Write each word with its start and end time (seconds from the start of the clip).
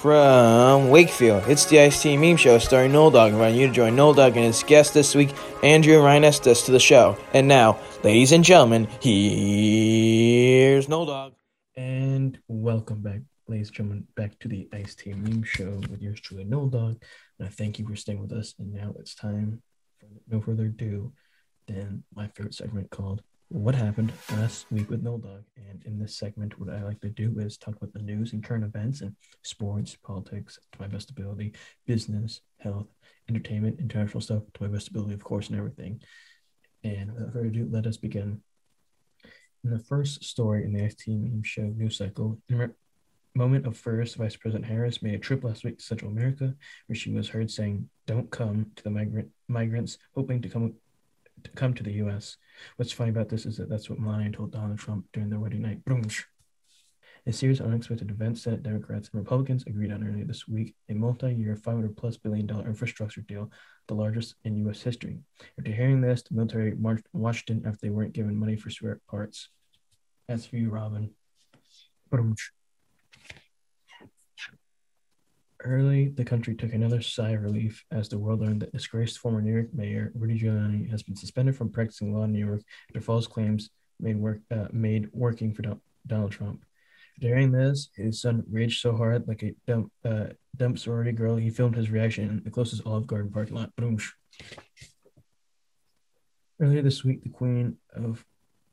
From 0.00 0.88
Wakefield, 0.88 1.42
it's 1.46 1.66
the 1.66 1.78
Ice 1.78 2.00
Team 2.00 2.22
Meme 2.22 2.38
Show 2.38 2.56
starring 2.56 2.92
NoLdAwG, 2.92 3.32
inviting 3.32 3.60
you 3.60 3.66
to 3.66 3.72
join 3.74 3.96
NoLdAwG 3.96 4.28
and 4.28 4.46
his 4.46 4.62
guest 4.62 4.94
this 4.94 5.14
week, 5.14 5.28
Andrew 5.62 5.96
and 5.96 6.02
Ryan 6.02 6.22
Estus, 6.22 6.64
to 6.64 6.72
the 6.72 6.80
show. 6.80 7.18
And 7.34 7.46
now, 7.46 7.78
ladies 8.02 8.32
and 8.32 8.42
gentlemen, 8.42 8.88
here's 9.02 10.86
NoLdAwG. 10.86 11.34
And 11.76 12.38
welcome 12.48 13.02
back, 13.02 13.20
ladies 13.46 13.68
and 13.68 13.76
gentlemen, 13.76 14.06
back 14.16 14.38
to 14.38 14.48
the 14.48 14.70
Ice 14.72 14.94
Team 14.94 15.22
Meme 15.22 15.42
Show 15.42 15.82
with 15.90 16.00
yours 16.00 16.18
truly, 16.22 16.46
NoLdAwG. 16.46 16.98
And 17.38 17.46
I 17.46 17.50
thank 17.50 17.78
you 17.78 17.86
for 17.86 17.94
staying 17.94 18.22
with 18.22 18.32
us. 18.32 18.54
And 18.58 18.72
now 18.72 18.94
it's 18.98 19.14
time, 19.14 19.60
for 19.98 20.06
no 20.30 20.40
further 20.40 20.64
ado, 20.64 21.12
than 21.66 22.04
my 22.14 22.28
favorite 22.28 22.54
segment 22.54 22.88
called 22.88 23.22
What 23.52 23.74
Happened 23.74 24.12
Last 24.30 24.70
Week 24.70 24.88
with 24.88 25.02
NoLdAwG. 25.02 25.42
And 25.68 25.82
in 25.84 25.98
this 25.98 26.16
segment, 26.16 26.56
what 26.60 26.72
I 26.72 26.84
like 26.84 27.00
to 27.00 27.08
do 27.08 27.34
is 27.40 27.56
talk 27.58 27.74
about 27.74 27.92
the 27.92 27.98
news 27.98 28.32
and 28.32 28.44
current 28.44 28.62
events 28.62 29.00
and 29.00 29.16
sports, 29.42 29.96
politics, 29.96 30.56
to 30.70 30.80
my 30.80 30.86
best 30.86 31.10
ability, 31.10 31.54
business, 31.84 32.42
health, 32.58 32.86
entertainment, 33.28 33.80
international 33.80 34.20
stuff, 34.20 34.44
to 34.54 34.62
my 34.62 34.68
best 34.68 34.86
ability, 34.86 35.14
of 35.14 35.24
course, 35.24 35.48
and 35.48 35.58
everything. 35.58 36.00
And 36.84 37.12
without 37.12 37.32
further 37.32 37.48
ado, 37.48 37.68
let 37.68 37.88
us 37.88 37.96
begin. 37.96 38.40
In 39.64 39.70
the 39.70 39.80
first 39.80 40.22
story 40.22 40.64
in 40.64 40.72
the 40.72 40.88
Team 40.88 41.24
Meme 41.24 41.42
Show 41.42 41.62
news 41.62 41.96
cycle, 41.96 42.40
in 42.48 42.60
a 42.60 42.70
moment 43.34 43.66
of 43.66 43.76
first, 43.76 44.14
Vice 44.14 44.36
President 44.36 44.64
Harris 44.64 45.02
made 45.02 45.14
a 45.14 45.18
trip 45.18 45.42
last 45.42 45.64
week 45.64 45.78
to 45.78 45.84
Central 45.84 46.12
America, 46.12 46.54
where 46.86 46.94
she 46.94 47.10
was 47.10 47.28
heard 47.28 47.50
saying, 47.50 47.90
"Don't 48.06 48.30
come" 48.30 48.70
to 48.76 48.84
the 48.84 48.90
migrant 48.90 49.30
migrants, 49.48 49.98
hoping 50.14 50.40
to 50.40 50.48
come 50.48 50.74
to 51.44 51.50
come 51.50 51.74
to 51.74 51.82
the 51.82 51.92
U.S. 51.94 52.36
What's 52.76 52.92
funny 52.92 53.10
about 53.10 53.28
this 53.28 53.46
is 53.46 53.56
that 53.56 53.68
that's 53.68 53.88
what 53.88 53.98
Melania 53.98 54.32
told 54.32 54.52
Donald 54.52 54.78
Trump 54.78 55.06
during 55.12 55.30
their 55.30 55.40
wedding 55.40 55.62
night. 55.62 55.84
Brunch. 55.84 56.24
A 57.26 57.32
series 57.32 57.60
of 57.60 57.66
unexpected 57.66 58.10
events, 58.10 58.42
Senate 58.42 58.62
Democrats 58.62 59.10
and 59.12 59.20
Republicans 59.20 59.64
agreed 59.66 59.92
on 59.92 60.06
earlier 60.06 60.24
this 60.24 60.48
week 60.48 60.74
a 60.88 60.94
multi-year, 60.94 61.54
500 61.54 61.96
plus 61.96 62.16
billion 62.16 62.46
dollar 62.46 62.66
infrastructure 62.66 63.20
deal, 63.20 63.50
the 63.88 63.94
largest 63.94 64.36
in 64.44 64.56
U.S. 64.56 64.80
history. 64.80 65.18
After 65.58 65.70
hearing 65.70 66.00
this, 66.00 66.22
the 66.22 66.34
military 66.34 66.74
marched 66.74 67.06
Washington 67.12 67.66
after 67.66 67.80
they 67.82 67.90
weren't 67.90 68.14
given 68.14 68.36
money 68.36 68.56
for 68.56 68.70
spare 68.70 69.00
parts. 69.08 69.50
That's 70.28 70.46
for 70.46 70.56
you, 70.56 70.70
Robin. 70.70 71.10
Early, 75.62 76.08
the 76.08 76.24
country 76.24 76.54
took 76.54 76.72
another 76.72 77.02
sigh 77.02 77.30
of 77.30 77.42
relief 77.42 77.84
as 77.90 78.08
the 78.08 78.18
world 78.18 78.40
learned 78.40 78.62
that 78.62 78.72
disgraced 78.72 79.18
former 79.18 79.42
New 79.42 79.52
York 79.52 79.68
Mayor 79.74 80.10
Rudy 80.14 80.38
Giuliani 80.38 80.90
has 80.90 81.02
been 81.02 81.16
suspended 81.16 81.54
from 81.54 81.70
practicing 81.70 82.14
law 82.14 82.24
in 82.24 82.32
New 82.32 82.44
York 82.44 82.62
after 82.88 83.00
false 83.00 83.26
claims 83.26 83.70
made 83.98 84.16
work 84.16 84.40
uh, 84.50 84.68
made 84.72 85.10
working 85.12 85.52
for 85.52 85.62
Donald 86.06 86.32
Trump. 86.32 86.64
During 87.18 87.52
this, 87.52 87.90
his 87.94 88.22
son 88.22 88.42
raged 88.50 88.80
so 88.80 88.96
hard, 88.96 89.28
like 89.28 89.42
a 89.42 89.54
dump, 89.66 89.92
uh, 90.04 90.28
dump 90.56 90.78
sorority 90.78 91.12
girl, 91.12 91.36
he 91.36 91.50
filmed 91.50 91.76
his 91.76 91.90
reaction 91.90 92.30
in 92.30 92.42
the 92.42 92.50
closest 92.50 92.86
Olive 92.86 93.06
Garden 93.06 93.30
parking 93.30 93.56
lot. 93.56 93.76
Boom. 93.76 93.98
Earlier 96.58 96.80
this 96.80 97.04
week, 97.04 97.22
the 97.22 97.28
queen 97.28 97.76
of 97.94 98.24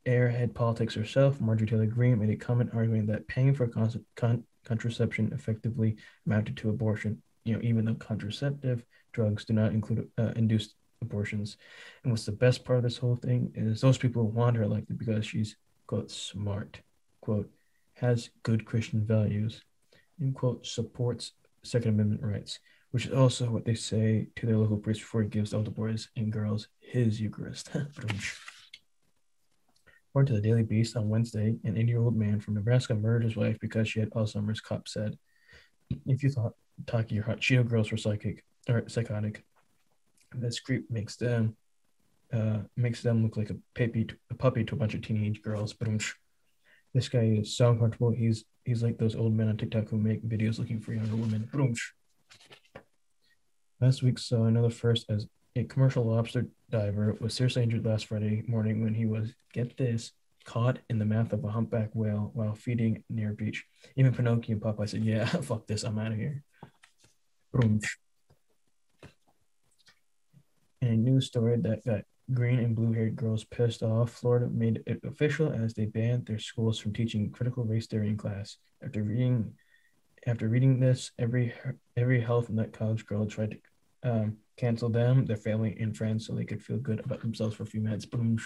airhead 0.06 0.54
politics 0.54 0.96
herself, 0.96 1.42
Marjorie 1.42 1.68
Taylor 1.68 1.86
Greene, 1.86 2.20
made 2.20 2.30
a 2.30 2.38
comment 2.38 2.70
arguing 2.74 3.08
that 3.08 3.28
paying 3.28 3.54
for 3.54 3.68
con- 3.68 4.06
con- 4.16 4.46
contraception 4.68 5.32
effectively 5.34 5.96
amounted 6.26 6.58
to 6.58 6.70
abortion, 6.70 7.22
you 7.46 7.54
know, 7.54 7.62
even 7.64 7.86
though 7.86 7.96
contraceptive 7.96 8.84
drugs 9.14 9.46
do 9.46 9.54
not 9.54 9.72
include 9.72 10.10
uh, 10.18 10.34
induced 10.36 10.76
abortions. 11.02 11.58
And 12.04 12.12
what's 12.12 12.26
the 12.26 12.32
best 12.32 12.66
part 12.66 12.78
of 12.78 12.84
this 12.84 12.98
whole 12.98 13.16
thing 13.16 13.52
is 13.56 13.82
those 13.82 13.98
people 13.98 14.30
want 14.30 14.58
her 14.58 14.64
elected 14.64 14.98
because 14.98 15.26
she's, 15.26 15.56
quote, 15.88 16.12
smart, 16.12 16.82
quote, 17.22 17.50
has 17.96 18.30
good 18.44 18.66
Christian 18.66 19.06
values, 19.06 19.64
and, 20.20 20.36
quote, 20.36 20.66
supports 20.66 21.34
Second 21.64 21.92
Amendment 21.92 22.22
rights, 22.24 22.60
which 22.92 23.06
is 23.06 23.14
also 23.14 23.50
what 23.50 23.66
they 23.66 23.74
say 23.74 24.28
to 24.36 24.46
their 24.46 24.58
local 24.58 24.78
priest 24.78 25.02
before 25.02 25.24
he 25.24 25.30
gives 25.30 25.54
all 25.54 25.64
the 25.64 25.72
boys 25.72 26.10
and 26.16 26.32
girls 26.32 26.68
his 26.80 27.20
Eucharist. 27.22 27.70
According 30.18 30.36
to 30.36 30.42
the 30.42 30.48
Daily 30.48 30.64
Beast 30.64 30.98
on 30.98 31.10
Wednesday, 31.10 31.58
an 31.64 31.78
80 31.78 31.88
year 31.88 32.02
old 32.02 32.16
man 32.18 32.40
from 32.40 32.56
Nebraska 32.56 32.96
murdered 32.96 33.24
his 33.24 33.36
wife 33.36 33.60
because 33.62 33.88
she 33.88 34.00
had 34.00 34.10
Alzheimer's, 34.10 34.60
cop 34.60 34.88
said. 34.88 35.16
If 36.08 36.24
you 36.24 36.32
thought 36.32 36.54
Taki 36.88 37.20
or 37.20 37.22
Cheeto 37.22 37.70
girls 37.70 37.92
were 37.92 37.98
psychic 37.98 38.44
or 38.68 38.90
psychotic, 38.90 39.46
this 40.34 40.60
creep 40.60 40.90
makes 40.90 41.18
them 41.18 41.56
uh, 42.34 42.62
makes 42.76 43.04
them 43.04 43.22
look 43.22 43.38
like 43.38 43.52
a 43.52 43.58
puppy, 43.76 44.06
to, 44.06 44.16
a 44.32 44.34
puppy 44.34 44.64
to 44.64 44.74
a 44.74 44.78
bunch 44.80 44.96
of 44.96 45.04
teenage 45.04 45.44
girls. 45.44 45.74
But 45.74 45.88
this 46.96 47.10
guy 47.10 47.26
is 47.40 47.56
so 47.56 47.70
uncomfortable. 47.70 48.10
He's 48.10 48.44
he's 48.66 48.82
like 48.82 48.98
those 48.98 49.16
old 49.16 49.36
men 49.36 49.50
on 49.50 49.58
TikTok 49.58 49.88
who 49.88 50.00
make 50.00 50.28
videos 50.28 50.58
looking 50.58 50.80
for 50.80 50.94
younger 50.94 51.16
women. 51.16 51.48
Last 53.80 54.02
week 54.02 54.18
saw 54.18 54.46
another 54.46 54.72
first 54.72 55.06
as 55.12 55.28
a 55.60 55.64
commercial 55.64 56.04
lobster 56.04 56.48
diver 56.70 57.16
was 57.20 57.34
seriously 57.34 57.64
injured 57.64 57.86
last 57.86 58.08
Friday 58.08 58.44
morning 58.48 58.84
when 58.84 58.94
he 58.94 59.06
was, 59.06 59.34
get 59.54 59.78
this, 59.78 60.12
caught 60.46 60.80
in 60.90 60.98
the 60.98 61.06
mouth 61.06 61.34
of 61.34 61.44
a 61.44 61.50
humpback 61.50 61.90
whale 61.94 62.32
while 62.34 62.56
feeding 62.56 63.04
near 63.10 63.32
a 63.32 63.34
beach. 63.34 63.66
Even 63.96 64.14
Pinocchio 64.14 64.54
and 64.54 64.62
Popeye 64.62 64.90
said, 64.90 65.04
Yeah, 65.04 65.26
fuck 65.26 65.68
this, 65.68 65.84
I'm 65.84 66.00
out 66.00 66.12
of 66.12 66.18
here. 66.18 66.44
Boom. 67.54 67.80
In 70.82 70.88
a 70.88 70.96
news 70.98 71.28
story 71.28 71.58
that 71.58 71.86
got 71.86 72.02
green 72.34 72.60
and 72.60 72.76
blue 72.76 72.94
haired 72.94 73.16
girls 73.16 73.44
pissed 73.44 73.84
off, 73.84 74.12
Florida 74.12 74.48
made 74.48 74.84
it 74.86 75.02
official 75.04 75.52
as 75.52 75.74
they 75.74 75.86
banned 75.86 76.26
their 76.26 76.40
schools 76.40 76.80
from 76.80 76.94
teaching 76.94 77.32
critical 77.32 77.64
race 77.64 77.88
theory 77.88 78.10
in 78.10 78.18
class. 78.18 78.58
After 78.84 79.04
reading 79.04 79.54
after 80.26 80.50
reading 80.50 80.80
this, 80.80 81.12
every 81.18 81.54
every 81.96 82.22
health 82.22 82.50
nut 82.50 82.74
college 82.74 83.06
girl 83.06 83.26
tried 83.26 83.58
to 84.04 84.10
um, 84.10 84.38
cancel 84.58 84.90
them, 84.90 85.26
their 85.26 85.38
family, 85.38 85.78
and 85.80 85.96
friends 85.96 86.26
so 86.26 86.34
they 86.34 86.46
could 86.46 86.62
feel 86.62 86.78
good 86.78 87.00
about 87.00 87.22
themselves 87.22 87.56
for 87.56 87.64
a 87.64 87.68
few 87.68 87.80
minutes. 87.80 88.06
Boom. 88.06 88.38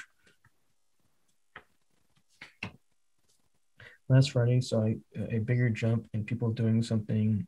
Last 4.10 4.32
Friday 4.32 4.60
saw 4.60 4.86
a, 4.86 4.98
a 5.30 5.40
bigger 5.40 5.70
jump 5.70 6.08
in 6.14 6.26
people 6.26 6.52
doing 6.52 6.84
something 6.84 7.48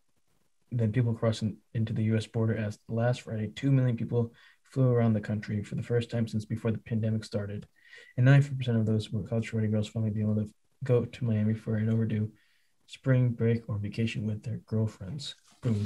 than 0.71 0.91
people 0.91 1.13
crossing 1.13 1.57
into 1.73 1.93
the 1.93 2.03
US 2.15 2.25
border 2.25 2.55
as 2.55 2.79
last 2.87 3.21
Friday, 3.21 3.51
2 3.55 3.71
million 3.71 3.97
people 3.97 4.33
flew 4.63 4.89
around 4.91 5.13
the 5.13 5.21
country 5.21 5.61
for 5.61 5.75
the 5.75 5.83
first 5.83 6.09
time 6.09 6.27
since 6.27 6.45
before 6.45 6.71
the 6.71 6.79
pandemic 6.79 7.23
started. 7.23 7.67
And 8.17 8.27
90% 8.27 8.79
of 8.79 8.85
those 8.85 9.11
were 9.11 9.23
college 9.23 9.53
ready 9.53 9.67
girls 9.67 9.87
finally 9.87 10.11
being 10.11 10.29
able 10.29 10.41
to 10.41 10.49
go 10.83 11.05
to 11.05 11.25
Miami 11.25 11.53
for 11.53 11.75
an 11.75 11.89
overdue 11.89 12.31
spring 12.87 13.29
break 13.29 13.63
or 13.67 13.77
vacation 13.77 14.25
with 14.25 14.43
their 14.43 14.61
girlfriends. 14.65 15.35
Boom. 15.61 15.85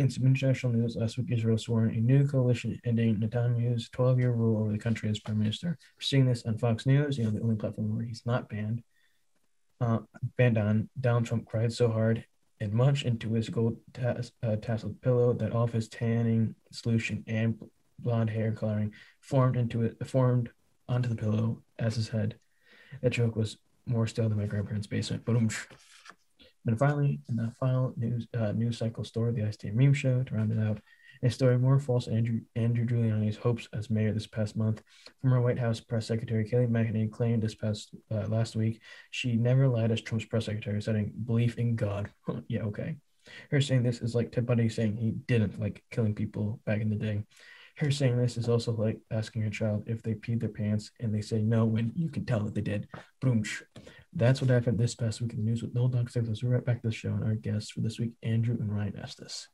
In 0.00 0.08
some 0.08 0.24
international 0.24 0.72
news, 0.72 0.96
last 0.96 1.18
week 1.18 1.30
Israel 1.30 1.58
swore 1.58 1.84
a 1.84 1.92
new 1.92 2.26
coalition 2.26 2.80
ending 2.86 3.16
Netanyahu's 3.16 3.90
12 3.90 4.18
year 4.18 4.30
rule 4.30 4.62
over 4.62 4.72
the 4.72 4.78
country 4.78 5.10
as 5.10 5.20
prime 5.20 5.38
minister. 5.38 5.76
We're 5.78 6.00
seeing 6.00 6.24
this 6.24 6.42
on 6.46 6.56
Fox 6.56 6.86
News, 6.86 7.18
you 7.18 7.24
know, 7.24 7.30
the 7.30 7.42
only 7.42 7.56
platform 7.56 7.94
where 7.94 8.06
he's 8.06 8.24
not 8.24 8.48
banned. 8.48 8.82
Uh, 9.78 9.98
banned 10.38 10.56
on, 10.56 10.88
Donald 10.98 11.26
Trump 11.26 11.44
cried 11.44 11.70
so 11.70 11.90
hard 11.90 12.24
and 12.60 12.72
much 12.72 13.04
into 13.04 13.34
his 13.34 13.50
gold 13.50 13.76
uh, 14.02 14.14
tasseled 14.42 15.02
pillow 15.02 15.34
that 15.34 15.52
all 15.52 15.64
of 15.64 15.72
his 15.72 15.90
tanning 15.90 16.54
solution 16.72 17.22
and 17.26 17.60
blonde 17.98 18.30
hair 18.30 18.52
coloring 18.52 18.94
formed 19.20 19.58
into 19.58 19.82
it, 19.82 19.98
formed 20.08 20.48
onto 20.88 21.10
the 21.10 21.14
pillow 21.14 21.60
as 21.78 21.96
his 21.96 22.08
head. 22.08 22.38
That 23.02 23.10
joke 23.10 23.36
was 23.36 23.58
more 23.84 24.06
still 24.06 24.30
than 24.30 24.38
my 24.38 24.46
grandparents' 24.46 24.86
basement. 24.86 25.26
Boom. 25.26 25.50
And 26.66 26.78
finally, 26.78 27.20
in 27.28 27.36
the 27.36 27.52
final 27.58 27.94
news 27.96 28.26
uh, 28.36 28.52
news 28.52 28.78
cycle 28.78 29.04
story, 29.04 29.32
the 29.32 29.50
Team 29.52 29.76
Meme 29.76 29.94
Show, 29.94 30.22
to 30.22 30.34
round 30.34 30.52
it 30.52 30.62
out, 30.62 30.80
a 31.22 31.30
story 31.30 31.58
more 31.58 31.78
false 31.78 32.08
Andrew 32.08 32.40
Andrew 32.56 32.86
Giuliani's 32.86 33.36
hopes 33.36 33.68
as 33.72 33.90
mayor 33.90 34.12
this 34.12 34.26
past 34.26 34.56
month. 34.56 34.82
Former 35.20 35.40
White 35.40 35.58
House 35.58 35.80
press 35.80 36.06
secretary 36.06 36.44
Kayleigh 36.44 36.70
McEnany 36.70 37.10
claimed 37.10 37.42
this 37.42 37.54
past 37.54 37.94
uh, 38.10 38.26
last 38.28 38.56
week 38.56 38.80
she 39.10 39.36
never 39.36 39.68
lied 39.68 39.90
as 39.90 40.00
Trump's 40.00 40.24
press 40.24 40.46
secretary, 40.46 40.80
citing 40.80 41.12
belief 41.26 41.58
in 41.58 41.76
God. 41.76 42.10
yeah, 42.48 42.62
okay. 42.62 42.96
Her 43.50 43.60
saying 43.60 43.82
this 43.82 44.00
is 44.00 44.14
like 44.14 44.32
Ted 44.32 44.46
Bundy 44.46 44.68
saying 44.68 44.96
he 44.96 45.10
didn't 45.10 45.60
like 45.60 45.84
killing 45.90 46.14
people 46.14 46.60
back 46.64 46.80
in 46.80 46.90
the 46.90 46.96
day. 46.96 47.22
Her 47.76 47.90
saying 47.90 48.16
this 48.16 48.36
is 48.36 48.48
also 48.48 48.72
like 48.72 48.98
asking 49.10 49.42
your 49.42 49.50
child 49.50 49.84
if 49.86 50.02
they 50.02 50.14
peed 50.14 50.40
their 50.40 50.48
pants 50.48 50.90
and 51.00 51.14
they 51.14 51.22
say 51.22 51.40
no 51.40 51.64
when 51.64 51.92
you 51.94 52.10
can 52.10 52.24
tell 52.24 52.40
that 52.40 52.54
they 52.54 52.60
did. 52.60 52.88
Boom. 53.20 53.42
That's 54.12 54.40
what 54.40 54.50
happened 54.50 54.76
this 54.76 54.96
past 54.96 55.20
week 55.20 55.34
in 55.34 55.38
the 55.38 55.44
news 55.44 55.62
with 55.62 55.72
No 55.72 55.86
Dog 55.86 56.10
Six. 56.10 56.42
We're 56.42 56.50
right 56.50 56.64
back 56.64 56.82
to 56.82 56.88
the 56.88 56.94
show 56.94 57.10
and 57.10 57.22
our 57.22 57.36
guests 57.36 57.70
for 57.70 57.80
this 57.80 58.00
week, 58.00 58.10
Andrew 58.24 58.56
and 58.58 58.74
Ryan 58.74 58.94
Estus. 58.94 59.46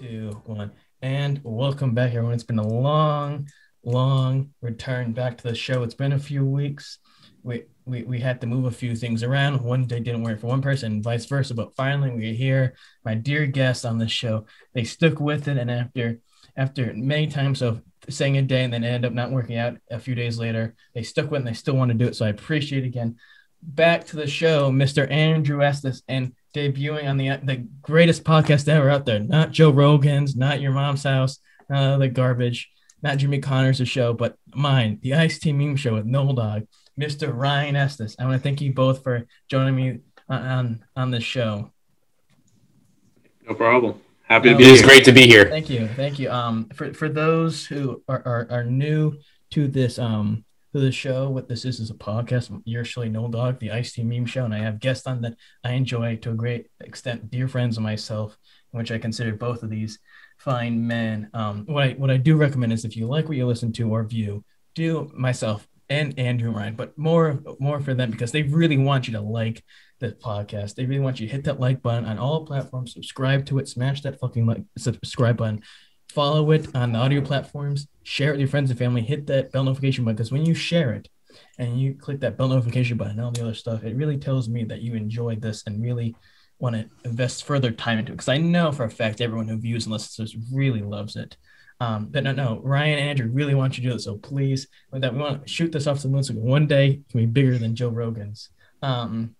Two, 0.00 0.42
one, 0.44 0.72
and 1.02 1.40
welcome 1.44 1.94
back, 1.94 2.10
everyone. 2.10 2.34
It's 2.34 2.42
been 2.42 2.58
a 2.58 2.66
long, 2.66 3.46
long 3.84 4.50
return 4.60 5.12
back 5.12 5.38
to 5.38 5.44
the 5.44 5.54
show. 5.54 5.84
It's 5.84 5.94
been 5.94 6.14
a 6.14 6.18
few 6.18 6.44
weeks. 6.44 6.98
We 7.44 7.66
we, 7.84 8.02
we 8.02 8.18
had 8.18 8.40
to 8.40 8.48
move 8.48 8.64
a 8.64 8.72
few 8.72 8.96
things 8.96 9.22
around. 9.22 9.60
One 9.60 9.86
day 9.86 10.00
didn't 10.00 10.24
work 10.24 10.40
for 10.40 10.48
one 10.48 10.62
person, 10.62 10.94
and 10.94 11.04
vice 11.04 11.26
versa. 11.26 11.54
But 11.54 11.76
finally, 11.76 12.10
we're 12.10 12.34
here. 12.34 12.74
My 13.04 13.14
dear 13.14 13.46
guests 13.46 13.84
on 13.84 13.98
the 13.98 14.08
show, 14.08 14.46
they 14.74 14.82
stuck 14.82 15.20
with 15.20 15.46
it, 15.46 15.58
and 15.58 15.70
after 15.70 16.18
after 16.56 16.92
many 16.92 17.28
times 17.28 17.62
of 17.62 17.82
saying 18.08 18.36
a 18.36 18.42
day 18.42 18.64
and 18.64 18.72
then 18.72 18.84
end 18.84 19.04
up 19.04 19.12
not 19.12 19.30
working 19.30 19.56
out 19.56 19.76
a 19.90 19.98
few 19.98 20.14
days 20.14 20.38
later. 20.38 20.74
They 20.94 21.02
stuck 21.02 21.30
with 21.30 21.38
it 21.38 21.46
and 21.46 21.48
they 21.48 21.52
still 21.52 21.76
want 21.76 21.90
to 21.90 21.98
do 21.98 22.06
it. 22.06 22.16
So 22.16 22.26
I 22.26 22.30
appreciate 22.30 22.84
it 22.84 22.88
again. 22.88 23.16
Back 23.62 24.06
to 24.06 24.16
the 24.16 24.26
show, 24.26 24.70
Mr. 24.70 25.08
Andrew 25.10 25.58
Estus, 25.58 26.02
and 26.08 26.34
debuting 26.54 27.08
on 27.08 27.16
the 27.16 27.28
the 27.44 27.66
greatest 27.80 28.24
podcast 28.24 28.68
ever 28.68 28.90
out 28.90 29.06
there. 29.06 29.20
Not 29.20 29.52
Joe 29.52 29.70
Rogan's, 29.70 30.34
not 30.34 30.60
your 30.60 30.72
mom's 30.72 31.04
house, 31.04 31.38
the 31.68 32.10
garbage, 32.12 32.70
not 33.02 33.18
Jimmy 33.18 33.38
Connors' 33.38 33.88
show, 33.88 34.14
but 34.14 34.36
mine, 34.54 34.98
the 35.02 35.14
Ice 35.14 35.38
Team 35.38 35.58
Meme 35.58 35.76
Show 35.76 35.94
with 35.94 36.06
NoLdAwG, 36.06 36.66
Mr. 37.00 37.32
Ryan 37.32 37.76
Estus. 37.76 38.16
I 38.18 38.24
want 38.24 38.34
to 38.36 38.42
thank 38.42 38.60
you 38.60 38.72
both 38.72 39.04
for 39.04 39.26
joining 39.48 39.76
me 39.76 40.00
on 40.28 40.42
on, 40.42 40.84
on 40.96 41.10
this 41.12 41.24
show. 41.24 41.72
No 43.48 43.54
problem. 43.54 44.00
Happy 44.32 44.48
to 44.48 44.56
be 44.56 44.64
It 44.64 44.70
is 44.70 44.80
here. 44.80 44.88
great 44.88 45.04
to 45.04 45.12
be 45.12 45.26
here. 45.26 45.46
Thank 45.50 45.68
you, 45.68 45.86
thank 45.88 46.18
you. 46.18 46.30
Um, 46.30 46.70
for 46.74 46.94
for 46.94 47.08
those 47.10 47.66
who 47.66 48.02
are 48.08 48.22
are, 48.24 48.46
are 48.50 48.64
new 48.64 49.18
to 49.50 49.68
this 49.68 49.98
um 49.98 50.44
to 50.72 50.80
the 50.80 50.90
show, 50.90 51.28
what 51.28 51.48
this 51.50 51.66
is 51.66 51.80
is 51.80 51.90
a 51.90 51.94
podcast. 51.94 52.62
You're 52.64 52.86
surely 52.86 53.10
no 53.10 53.28
dog, 53.28 53.58
the 53.58 53.72
Ice 53.72 53.92
Team 53.92 54.08
Meme 54.08 54.24
Show, 54.24 54.46
and 54.46 54.54
I 54.54 54.58
have 54.60 54.80
guests 54.80 55.06
on 55.06 55.20
that 55.20 55.34
I 55.62 55.72
enjoy 55.72 56.16
to 56.16 56.30
a 56.30 56.34
great 56.34 56.68
extent, 56.80 57.30
dear 57.30 57.46
friends 57.46 57.76
of 57.76 57.82
myself, 57.82 58.38
in 58.72 58.78
which 58.78 58.90
I 58.90 58.96
consider 58.96 59.34
both 59.34 59.62
of 59.62 59.68
these 59.68 59.98
fine 60.38 60.86
men. 60.86 61.28
Um, 61.34 61.66
what 61.66 61.84
I 61.84 61.90
what 61.92 62.10
I 62.10 62.16
do 62.16 62.36
recommend 62.36 62.72
is 62.72 62.86
if 62.86 62.96
you 62.96 63.06
like 63.06 63.28
what 63.28 63.36
you 63.36 63.46
listen 63.46 63.70
to 63.74 63.90
or 63.90 64.02
view, 64.04 64.44
do 64.74 65.10
myself 65.14 65.68
and 65.92 66.18
Andrew 66.18 66.50
Ryan, 66.50 66.74
but 66.74 66.96
more 66.96 67.40
more 67.60 67.80
for 67.80 67.92
them 67.92 68.10
because 68.10 68.32
they 68.32 68.42
really 68.42 68.78
want 68.78 69.06
you 69.06 69.12
to 69.12 69.20
like 69.20 69.62
this 70.00 70.14
podcast. 70.14 70.74
They 70.74 70.86
really 70.86 71.02
want 71.02 71.20
you 71.20 71.26
to 71.26 71.32
hit 71.32 71.44
that 71.44 71.60
like 71.60 71.82
button 71.82 72.06
on 72.06 72.18
all 72.18 72.46
platforms, 72.46 72.94
subscribe 72.94 73.44
to 73.46 73.58
it, 73.58 73.68
smash 73.68 74.00
that 74.02 74.18
fucking 74.18 74.46
like 74.46 74.62
subscribe 74.78 75.36
button, 75.36 75.62
follow 76.08 76.50
it 76.50 76.74
on 76.74 76.92
the 76.92 76.98
audio 76.98 77.20
platforms, 77.20 77.88
share 78.04 78.30
it 78.30 78.32
with 78.32 78.40
your 78.40 78.48
friends 78.48 78.70
and 78.70 78.78
family, 78.78 79.02
hit 79.02 79.26
that 79.26 79.52
bell 79.52 79.64
notification 79.64 80.04
button 80.04 80.16
because 80.16 80.32
when 80.32 80.46
you 80.46 80.54
share 80.54 80.92
it 80.92 81.08
and 81.58 81.78
you 81.78 81.94
click 81.94 82.20
that 82.20 82.38
bell 82.38 82.48
notification 82.48 82.96
button 82.96 83.18
and 83.18 83.20
all 83.20 83.30
the 83.30 83.42
other 83.42 83.54
stuff, 83.54 83.84
it 83.84 83.94
really 83.94 84.16
tells 84.16 84.48
me 84.48 84.64
that 84.64 84.80
you 84.80 84.94
enjoyed 84.94 85.42
this 85.42 85.62
and 85.66 85.82
really 85.82 86.16
want 86.58 86.74
to 86.74 86.88
invest 87.04 87.44
further 87.44 87.70
time 87.70 87.98
into 87.98 88.12
it 88.12 88.16
because 88.16 88.28
I 88.28 88.38
know 88.38 88.72
for 88.72 88.84
a 88.84 88.90
fact 88.90 89.20
everyone 89.20 89.48
who 89.48 89.58
views 89.58 89.84
and 89.84 89.92
listens 89.92 90.34
really 90.50 90.80
loves 90.80 91.16
it. 91.16 91.36
Um, 91.82 92.06
but 92.12 92.22
no, 92.22 92.30
no, 92.30 92.60
Ryan 92.62 93.00
and 93.00 93.08
Andrew 93.08 93.28
really 93.32 93.56
want 93.56 93.76
you 93.76 93.82
to 93.82 93.88
do 93.88 93.96
it. 93.96 94.02
So 94.02 94.16
please, 94.16 94.68
with 94.92 95.02
that, 95.02 95.12
we 95.12 95.18
want 95.18 95.42
to 95.42 95.52
shoot 95.52 95.72
this 95.72 95.88
off 95.88 95.96
to 95.96 96.02
the 96.06 96.12
moon 96.12 96.22
so 96.22 96.32
one 96.34 96.68
day 96.68 96.90
it 96.90 97.08
can 97.10 97.18
be 97.18 97.26
bigger 97.26 97.58
than 97.58 97.74
Joe 97.74 97.88
Rogan's. 97.88 98.50
Um, 98.82 99.34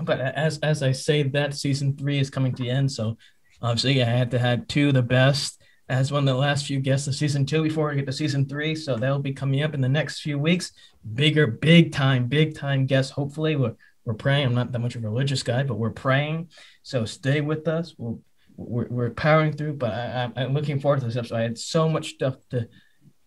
but 0.00 0.20
as 0.20 0.58
as 0.58 0.82
I 0.82 0.90
say 0.90 1.22
that 1.22 1.54
season 1.54 1.96
three 1.96 2.18
is 2.18 2.28
coming 2.28 2.52
to 2.52 2.62
the 2.62 2.70
end, 2.70 2.90
so 2.90 3.16
obviously 3.62 4.02
I 4.02 4.06
had 4.06 4.32
to 4.32 4.38
have 4.40 4.66
two 4.66 4.88
of 4.88 4.94
the 4.94 5.02
best 5.02 5.62
as 5.88 6.10
one 6.10 6.26
of 6.26 6.34
the 6.34 6.40
last 6.40 6.66
few 6.66 6.80
guests 6.80 7.06
of 7.06 7.14
season 7.14 7.46
two 7.46 7.62
before 7.62 7.88
we 7.88 7.94
get 7.94 8.06
to 8.06 8.12
season 8.12 8.48
three. 8.48 8.74
So 8.74 8.96
that'll 8.96 9.20
be 9.20 9.32
coming 9.32 9.62
up 9.62 9.72
in 9.72 9.80
the 9.80 9.88
next 9.88 10.22
few 10.22 10.40
weeks. 10.40 10.72
Bigger, 11.14 11.46
big 11.46 11.92
time, 11.92 12.26
big 12.26 12.56
time 12.56 12.86
guests. 12.86 13.12
Hopefully, 13.12 13.54
we're 13.54 13.76
we're 14.04 14.14
praying. 14.14 14.46
I'm 14.46 14.54
not 14.54 14.72
that 14.72 14.80
much 14.80 14.96
of 14.96 15.04
a 15.04 15.08
religious 15.08 15.44
guy, 15.44 15.62
but 15.62 15.78
we're 15.78 15.90
praying. 15.90 16.48
So 16.82 17.04
stay 17.04 17.40
with 17.42 17.68
us. 17.68 17.94
We'll, 17.96 18.20
we're 18.56 18.88
we're 18.88 19.10
powering 19.10 19.52
through. 19.52 19.74
But 19.74 19.92
I, 19.92 20.06
I'm- 20.22 20.32
I'm 20.36 20.54
looking 20.54 20.80
forward 20.80 21.00
to 21.00 21.06
this 21.06 21.16
episode. 21.16 21.36
I 21.36 21.42
had 21.42 21.58
so 21.58 21.88
much 21.88 22.10
stuff 22.14 22.36
to 22.50 22.68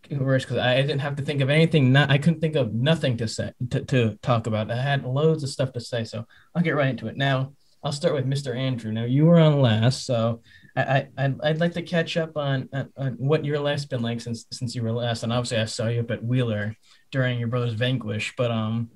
because 0.07 0.57
I 0.57 0.81
didn't 0.81 0.99
have 0.99 1.17
to 1.17 1.23
think 1.23 1.41
of 1.41 1.49
anything. 1.49 1.91
Not 1.91 2.09
I 2.09 2.17
couldn't 2.17 2.39
think 2.39 2.55
of 2.55 2.73
nothing 2.73 3.17
to 3.17 3.27
say 3.27 3.51
to, 3.69 3.83
to 3.85 4.17
talk 4.21 4.47
about. 4.47 4.71
I 4.71 4.81
had 4.81 5.05
loads 5.05 5.43
of 5.43 5.49
stuff 5.49 5.73
to 5.73 5.81
say, 5.81 6.03
so 6.03 6.25
I'll 6.55 6.63
get 6.63 6.75
right 6.75 6.89
into 6.89 7.07
it. 7.07 7.17
Now 7.17 7.53
I'll 7.83 7.91
start 7.91 8.15
with 8.15 8.25
Mr. 8.25 8.55
Andrew. 8.55 8.91
Now 8.91 9.03
you 9.05 9.25
were 9.25 9.39
on 9.39 9.61
last, 9.61 10.05
so 10.05 10.41
I, 10.75 10.81
I 10.81 11.07
I'd, 11.17 11.41
I'd 11.41 11.59
like 11.59 11.73
to 11.73 11.81
catch 11.81 12.17
up 12.17 12.37
on, 12.37 12.69
on 12.73 12.89
on 12.97 13.13
what 13.13 13.45
your 13.45 13.59
life's 13.59 13.85
been 13.85 14.01
like 14.01 14.21
since 14.21 14.45
since 14.51 14.73
you 14.73 14.83
were 14.83 14.91
last. 14.91 15.23
And 15.23 15.31
obviously 15.33 15.59
I 15.59 15.65
saw 15.65 15.87
you 15.87 15.99
up 16.01 16.11
at 16.11 16.23
Wheeler 16.23 16.75
during 17.11 17.37
your 17.39 17.47
brother's 17.49 17.73
Vanquish, 17.73 18.33
but 18.37 18.51
um. 18.51 18.89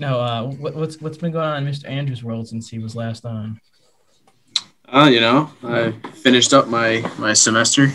No, 0.00 0.20
uh, 0.20 0.44
what, 0.44 0.76
what's 0.76 1.00
what's 1.00 1.18
been 1.18 1.32
going 1.32 1.48
on 1.48 1.66
in 1.66 1.72
Mr. 1.72 1.88
Andrew's 1.88 2.22
world 2.22 2.46
since 2.46 2.68
he 2.68 2.78
was 2.78 2.94
last 2.94 3.24
on? 3.24 3.60
Uh, 4.92 5.08
you 5.12 5.20
know, 5.20 5.50
I 5.64 5.92
finished 6.12 6.54
up 6.54 6.68
my 6.68 7.04
my 7.18 7.32
semester 7.34 7.88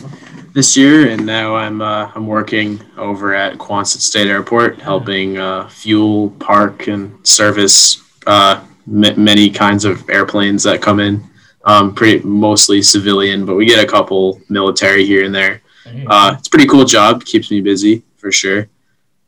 this 0.54 0.78
year, 0.78 1.10
and 1.10 1.26
now 1.26 1.56
I'm 1.56 1.82
uh, 1.82 2.12
I'm 2.14 2.28
working 2.28 2.80
over 2.98 3.34
at 3.34 3.58
Quonset 3.58 4.02
State 4.02 4.28
Airport, 4.28 4.80
helping 4.80 5.38
uh, 5.38 5.68
fuel, 5.70 6.30
park, 6.40 6.88
and 6.88 7.26
service 7.26 8.02
uh, 8.28 8.64
m- 8.88 9.24
many 9.24 9.50
kinds 9.50 9.86
of 9.86 10.08
airplanes 10.10 10.64
that 10.64 10.82
come 10.82 11.00
in. 11.00 11.24
Um, 11.66 11.96
pretty 11.96 12.26
mostly 12.28 12.82
civilian, 12.82 13.46
but 13.46 13.56
we 13.56 13.66
get 13.66 13.84
a 13.84 13.88
couple 13.88 14.42
military 14.50 15.06
here 15.06 15.24
and 15.24 15.34
there. 15.34 15.62
Uh, 16.08 16.36
it's 16.38 16.48
a 16.48 16.52
pretty 16.52 16.68
cool 16.68 16.86
job. 16.86 17.24
Keeps 17.26 17.50
me 17.52 17.62
busy 17.62 18.04
for 18.18 18.32
sure. 18.32 18.68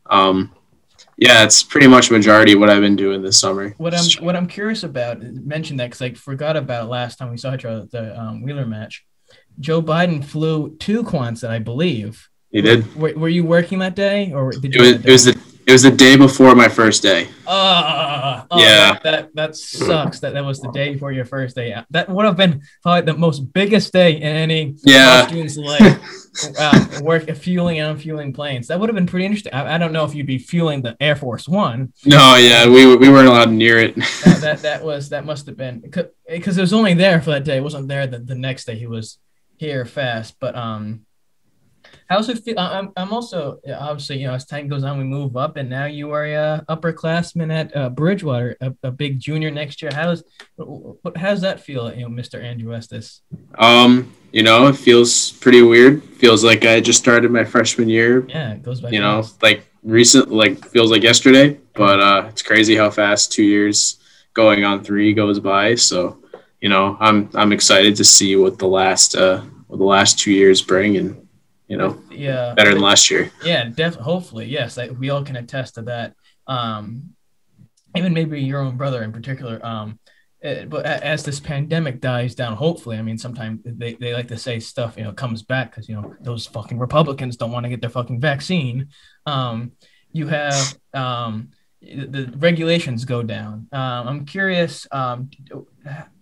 Um, 0.06 0.52
yeah, 1.16 1.44
it's 1.44 1.62
pretty 1.62 1.86
much 1.86 2.10
majority 2.10 2.52
of 2.52 2.60
what 2.60 2.68
I've 2.70 2.82
been 2.82 2.96
doing 2.96 3.22
this 3.22 3.38
summer. 3.38 3.74
What 3.78 3.94
I'm 3.94 4.24
what 4.24 4.36
I'm 4.36 4.46
curious 4.46 4.82
about 4.82 5.22
mention 5.22 5.76
that 5.78 5.86
because 5.86 6.02
I 6.02 6.12
forgot 6.12 6.56
about 6.56 6.84
it 6.84 6.88
last 6.88 7.18
time 7.18 7.30
we 7.30 7.38
saw 7.38 7.54
each 7.54 7.64
other 7.64 7.82
at 7.82 7.90
the 7.90 8.20
um, 8.20 8.42
Wheeler 8.42 8.66
match. 8.66 9.04
Joe 9.58 9.80
Biden 9.80 10.22
flew 10.22 10.76
to 10.76 11.02
Quonset, 11.02 11.48
I 11.48 11.58
believe. 11.58 12.28
You 12.50 12.62
did. 12.62 12.94
Were, 12.94 13.14
were 13.14 13.28
you 13.28 13.44
working 13.44 13.78
that 13.80 13.96
day, 13.96 14.32
or 14.32 14.52
did 14.52 14.66
It 14.66 14.74
you? 14.74 14.80
was, 14.82 15.04
it 15.04 15.12
was 15.12 15.24
the 15.24 15.40
it 15.66 15.72
was 15.72 15.82
the 15.82 15.90
day 15.90 16.16
before 16.16 16.54
my 16.54 16.68
first 16.68 17.02
day. 17.02 17.28
Ah, 17.46 18.46
oh, 18.50 18.60
Yeah. 18.60 18.92
That, 18.92 19.02
that 19.02 19.34
that 19.34 19.56
sucks. 19.56 20.20
That 20.20 20.34
that 20.34 20.44
was 20.44 20.60
the 20.60 20.70
day 20.72 20.92
before 20.92 21.12
your 21.12 21.24
first 21.24 21.56
day. 21.56 21.74
That 21.90 22.08
would 22.08 22.24
have 22.24 22.36
been 22.36 22.62
probably 22.82 23.12
the 23.12 23.18
most 23.18 23.52
biggest 23.52 23.92
day 23.92 24.16
in 24.16 24.22
any 24.22 24.76
Yeah. 24.84 25.26
student's 25.26 25.56
life. 25.56 25.98
uh, 26.58 27.00
work 27.02 27.28
fueling 27.36 27.80
and 27.80 27.92
unfueling 27.92 28.32
planes. 28.32 28.68
That 28.68 28.78
would 28.78 28.88
have 28.88 28.94
been 28.94 29.06
pretty 29.06 29.26
interesting. 29.26 29.54
I, 29.54 29.74
I 29.74 29.78
don't 29.78 29.92
know 29.92 30.04
if 30.04 30.14
you'd 30.14 30.26
be 30.26 30.38
fueling 30.38 30.82
the 30.82 30.96
Air 31.00 31.16
Force 31.16 31.48
One, 31.48 31.92
No, 32.04 32.36
yeah, 32.36 32.68
we 32.68 32.94
we 32.94 33.08
weren't 33.08 33.28
allowed 33.28 33.50
near 33.50 33.78
it. 33.78 33.96
that, 33.96 34.38
that 34.42 34.58
that 34.62 34.84
was 34.84 35.08
that 35.08 35.24
must 35.24 35.46
have 35.46 35.56
been 35.56 35.80
because 35.80 36.58
it 36.58 36.60
was 36.60 36.72
only 36.72 36.94
there 36.94 37.20
for 37.20 37.30
that 37.30 37.44
day. 37.44 37.56
It 37.56 37.62
wasn't 37.62 37.88
there 37.88 38.06
the, 38.06 38.18
the 38.18 38.34
next 38.34 38.66
day. 38.66 38.76
He 38.76 38.86
was 38.86 39.18
here 39.56 39.84
fast. 39.84 40.36
But 40.38 40.54
um, 40.54 41.05
how's 42.08 42.28
it 42.28 42.38
feel? 42.44 42.58
I- 42.58 42.78
I'm 42.78 42.92
I'm 42.96 43.12
also 43.12 43.58
obviously 43.78 44.18
you 44.18 44.26
know 44.26 44.34
as 44.34 44.44
time 44.46 44.68
goes 44.68 44.84
on 44.84 44.98
we 44.98 45.04
move 45.04 45.36
up 45.36 45.56
and 45.56 45.68
now 45.68 45.86
you 45.86 46.12
are 46.12 46.24
a 46.26 46.64
upperclassman 46.68 47.52
at 47.52 47.76
uh, 47.76 47.88
Bridgewater, 47.90 48.56
a, 48.60 48.72
a 48.82 48.90
big 48.90 49.18
junior 49.20 49.50
next 49.50 49.82
year. 49.82 49.90
How's 49.94 50.22
what 50.56 51.16
how's 51.16 51.40
that 51.42 51.60
feel? 51.60 51.92
You 51.94 52.08
know, 52.08 52.14
Mr. 52.22 52.42
Andrew 52.42 52.72
Estus. 52.72 53.20
Um, 53.58 54.12
you 54.32 54.42
know, 54.42 54.66
it 54.66 54.76
feels 54.76 55.32
pretty 55.32 55.62
weird. 55.62 56.02
Feels 56.02 56.44
like 56.44 56.64
I 56.64 56.80
just 56.80 56.98
started 56.98 57.30
my 57.30 57.44
freshman 57.44 57.88
year. 57.88 58.26
Yeah, 58.28 58.52
it 58.52 58.62
goes 58.62 58.80
by. 58.80 58.90
You 58.90 59.00
know, 59.00 59.24
like 59.42 59.66
recent, 59.82 60.30
like 60.30 60.64
feels 60.68 60.90
like 60.90 61.02
yesterday. 61.02 61.58
But 61.74 62.00
uh, 62.00 62.26
it's 62.28 62.42
crazy 62.42 62.76
how 62.76 62.90
fast 62.90 63.32
two 63.32 63.44
years 63.44 63.98
going 64.34 64.64
on 64.64 64.82
three 64.84 65.14
goes 65.14 65.40
by. 65.40 65.74
So, 65.76 66.22
you 66.60 66.68
know, 66.68 66.96
I'm 67.00 67.30
I'm 67.34 67.52
excited 67.52 67.96
to 67.96 68.04
see 68.04 68.36
what 68.36 68.58
the 68.58 68.66
last 68.68 69.14
uh 69.14 69.40
what 69.68 69.78
the 69.78 69.84
last 69.84 70.18
two 70.18 70.32
years 70.32 70.60
bring, 70.62 70.96
and 70.96 71.25
you 71.68 71.76
know, 71.76 72.00
yeah, 72.10 72.54
better 72.54 72.72
than 72.72 72.82
last 72.82 73.10
year. 73.10 73.30
Yeah, 73.44 73.68
def- 73.68 73.96
hopefully, 73.96 74.46
yes. 74.46 74.78
I, 74.78 74.88
we 74.88 75.10
all 75.10 75.24
can 75.24 75.36
attest 75.36 75.74
to 75.74 75.82
that. 75.82 76.14
Um, 76.46 77.10
even 77.96 78.12
maybe 78.12 78.40
your 78.40 78.60
own 78.60 78.76
brother 78.76 79.02
in 79.02 79.12
particular. 79.12 79.64
Um, 79.64 79.98
uh, 80.44 80.64
but 80.66 80.84
as 80.84 81.24
this 81.24 81.40
pandemic 81.40 82.00
dies 82.00 82.34
down, 82.34 82.54
hopefully, 82.54 82.98
I 82.98 83.02
mean, 83.02 83.18
sometimes 83.18 83.60
they, 83.64 83.94
they 83.94 84.12
like 84.12 84.28
to 84.28 84.38
say 84.38 84.60
stuff, 84.60 84.96
you 84.96 85.04
know, 85.04 85.12
comes 85.12 85.42
back 85.42 85.70
because, 85.70 85.88
you 85.88 85.96
know, 85.96 86.14
those 86.20 86.46
fucking 86.46 86.78
Republicans 86.78 87.36
don't 87.36 87.52
want 87.52 87.64
to 87.64 87.70
get 87.70 87.80
their 87.80 87.90
fucking 87.90 88.20
vaccine. 88.20 88.88
Um, 89.24 89.72
you 90.12 90.26
have 90.28 90.76
um, 90.94 91.50
the, 91.80 92.32
regulations 92.36 93.04
go 93.04 93.22
down. 93.22 93.68
Um, 93.72 94.08
I'm 94.08 94.24
curious, 94.24 94.86
um, 94.92 95.30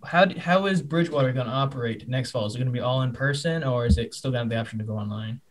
how, 0.03 0.27
how 0.37 0.65
is 0.65 0.81
Bridgewater 0.81 1.31
going 1.31 1.47
to 1.47 1.51
operate 1.51 2.07
next 2.07 2.31
fall? 2.31 2.45
Is 2.45 2.55
it 2.55 2.59
going 2.59 2.67
to 2.67 2.73
be 2.73 2.79
all 2.79 3.01
in 3.01 3.13
person 3.13 3.63
or 3.63 3.85
is 3.85 3.97
it 3.97 4.13
still 4.13 4.31
going 4.31 4.49
to 4.49 4.55
have 4.55 4.65
the 4.65 4.69
option 4.69 4.79
to 4.79 4.85
go 4.85 4.97
online? 4.97 5.41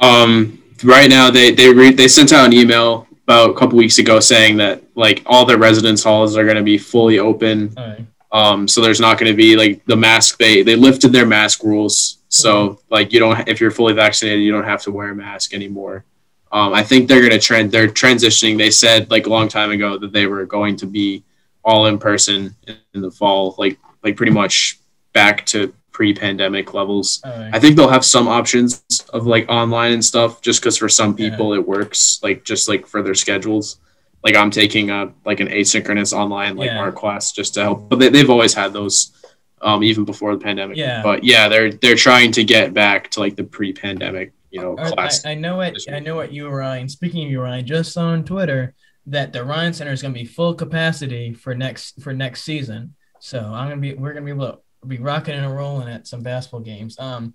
Um, 0.00 0.62
right 0.84 1.10
now 1.10 1.30
they 1.30 1.50
they 1.50 1.72
re- 1.72 1.92
they 1.92 2.08
sent 2.08 2.32
out 2.32 2.46
an 2.46 2.52
email 2.52 3.06
about 3.24 3.50
a 3.50 3.54
couple 3.54 3.76
weeks 3.76 3.98
ago 3.98 4.20
saying 4.20 4.56
that 4.58 4.82
like 4.94 5.22
all 5.26 5.44
the 5.44 5.58
residence 5.58 6.02
halls 6.02 6.36
are 6.36 6.44
going 6.44 6.56
to 6.56 6.62
be 6.62 6.78
fully 6.78 7.18
open. 7.18 7.74
Right. 7.76 8.06
Um, 8.30 8.68
so 8.68 8.80
there's 8.80 9.00
not 9.00 9.18
going 9.18 9.32
to 9.32 9.36
be 9.36 9.56
like 9.56 9.84
the 9.86 9.96
mask. 9.96 10.38
They 10.38 10.62
they 10.62 10.76
lifted 10.76 11.12
their 11.12 11.26
mask 11.26 11.64
rules, 11.64 12.18
so 12.28 12.80
like 12.90 13.12
you 13.12 13.18
don't 13.18 13.48
if 13.48 13.60
you're 13.60 13.70
fully 13.70 13.94
vaccinated, 13.94 14.42
you 14.42 14.52
don't 14.52 14.64
have 14.64 14.82
to 14.82 14.92
wear 14.92 15.10
a 15.10 15.14
mask 15.14 15.54
anymore. 15.54 16.04
Um, 16.50 16.72
I 16.72 16.82
think 16.82 17.08
they're 17.08 17.20
going 17.20 17.32
to 17.32 17.38
trend. 17.38 17.70
They're 17.70 17.88
transitioning. 17.88 18.56
They 18.56 18.70
said 18.70 19.10
like 19.10 19.26
a 19.26 19.30
long 19.30 19.48
time 19.48 19.70
ago 19.70 19.98
that 19.98 20.12
they 20.12 20.26
were 20.26 20.46
going 20.46 20.76
to 20.76 20.86
be 20.86 21.24
all 21.64 21.86
in 21.86 21.98
person 21.98 22.54
in, 22.94 23.02
the 23.02 23.10
fall, 23.10 23.54
like 23.58 23.78
like 24.02 24.16
pretty 24.16 24.32
much 24.32 24.78
back 25.12 25.44
to 25.46 25.74
pre-pandemic 25.92 26.72
levels. 26.74 27.20
Right. 27.24 27.50
I 27.52 27.58
think 27.58 27.76
they'll 27.76 27.88
have 27.88 28.04
some 28.04 28.28
options 28.28 28.82
of 29.12 29.26
like 29.26 29.46
online 29.48 29.92
and 29.92 30.04
stuff, 30.04 30.40
just 30.40 30.60
because 30.60 30.76
for 30.78 30.88
some 30.88 31.14
people 31.14 31.52
it 31.52 31.66
works, 31.66 32.20
like 32.22 32.44
just 32.44 32.68
like 32.68 32.86
for 32.86 33.02
their 33.02 33.14
schedules. 33.14 33.78
Like 34.24 34.36
I'm 34.36 34.50
taking 34.50 34.90
a 34.90 35.12
like 35.24 35.40
an 35.40 35.48
asynchronous 35.48 36.12
online 36.12 36.56
like 36.56 36.70
Yeah. 36.70 36.78
art 36.78 36.94
class 36.94 37.32
just 37.32 37.54
to 37.54 37.62
help, 37.62 37.88
but 37.88 37.98
they, 37.98 38.08
they've 38.08 38.30
always 38.30 38.54
had 38.54 38.72
those, 38.72 39.12
um, 39.60 39.82
even 39.82 40.04
before 40.04 40.34
the 40.34 40.42
pandemic. 40.42 40.76
Yeah. 40.76 41.02
But 41.02 41.24
yeah, 41.24 41.48
they're 41.48 41.72
they're 41.72 41.94
trying 41.96 42.32
to 42.32 42.44
get 42.44 42.72
back 42.72 43.10
to 43.12 43.20
like 43.20 43.36
the 43.36 43.44
pre-pandemic 43.44 44.32
you 44.50 44.60
know, 44.60 44.76
class. 44.76 45.24
I, 45.24 45.32
I 45.32 45.34
know 45.34 45.60
it. 45.60 45.78
I 45.92 46.00
know 46.00 46.16
what 46.16 46.32
you 46.32 46.48
Ryan. 46.48 46.88
Speaking 46.88 47.24
of 47.24 47.30
you, 47.30 47.40
Ryan, 47.40 47.58
I 47.58 47.62
just 47.62 47.92
saw 47.92 48.06
on 48.06 48.24
Twitter 48.24 48.74
that 49.06 49.32
the 49.32 49.44
Ryan 49.44 49.72
Center 49.72 49.92
is 49.92 50.02
going 50.02 50.14
to 50.14 50.20
be 50.20 50.26
full 50.26 50.54
capacity 50.54 51.32
for 51.32 51.54
next 51.54 52.02
for 52.02 52.12
next 52.12 52.42
season. 52.42 52.94
So 53.20 53.40
I'm 53.40 53.68
gonna 53.68 53.80
be 53.80 53.94
we're 53.94 54.12
gonna 54.12 54.24
be 54.24 54.32
able 54.32 54.52
to 54.52 54.86
be 54.86 54.98
rocking 54.98 55.34
and 55.34 55.54
rolling 55.54 55.88
at 55.88 56.06
some 56.06 56.22
basketball 56.22 56.60
games. 56.60 56.98
Um, 56.98 57.34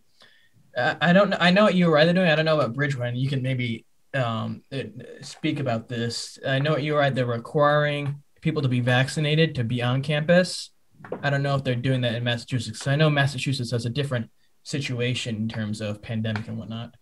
I, 0.78 0.96
I 1.02 1.14
don't 1.14 1.30
know. 1.30 1.38
I 1.40 1.52
know 1.52 1.64
what 1.64 1.76
you 1.76 1.90
were 1.90 1.98
either 1.98 2.14
doing. 2.14 2.28
I 2.28 2.36
don't 2.36 2.46
know 2.46 2.60
about 2.60 2.74
Bridgewater. 2.74 3.16
You 3.16 3.30
can 3.30 3.42
maybe 3.42 3.86
um 4.14 4.62
uh, 4.72 4.84
speak 5.22 5.60
about 5.60 5.90
this. 5.90 6.38
I 6.48 6.60
know 6.60 6.72
what 6.72 6.84
you 6.84 6.94
were 6.94 7.02
either 7.02 7.26
requiring 7.26 8.22
people 8.42 8.62
to 8.62 8.70
be 8.70 8.80
vaccinated 8.80 9.56
to 9.56 9.64
be 9.64 9.82
on 9.82 10.02
campus. 10.02 10.72
I 11.22 11.30
don't 11.30 11.44
know 11.44 11.56
if 11.56 11.64
they're 11.64 11.76
doing 11.76 12.02
that 12.02 12.16
in 12.16 12.24
Massachusetts. 12.24 12.88
I 12.88 12.96
know 12.96 13.10
Massachusetts 13.10 13.72
has 13.72 13.86
a 13.86 13.90
different 13.90 14.30
situation 14.64 15.36
in 15.36 15.50
terms 15.50 15.82
of 15.82 16.02
pandemic 16.02 16.48
and 16.48 16.58
whatnot. 16.58 16.96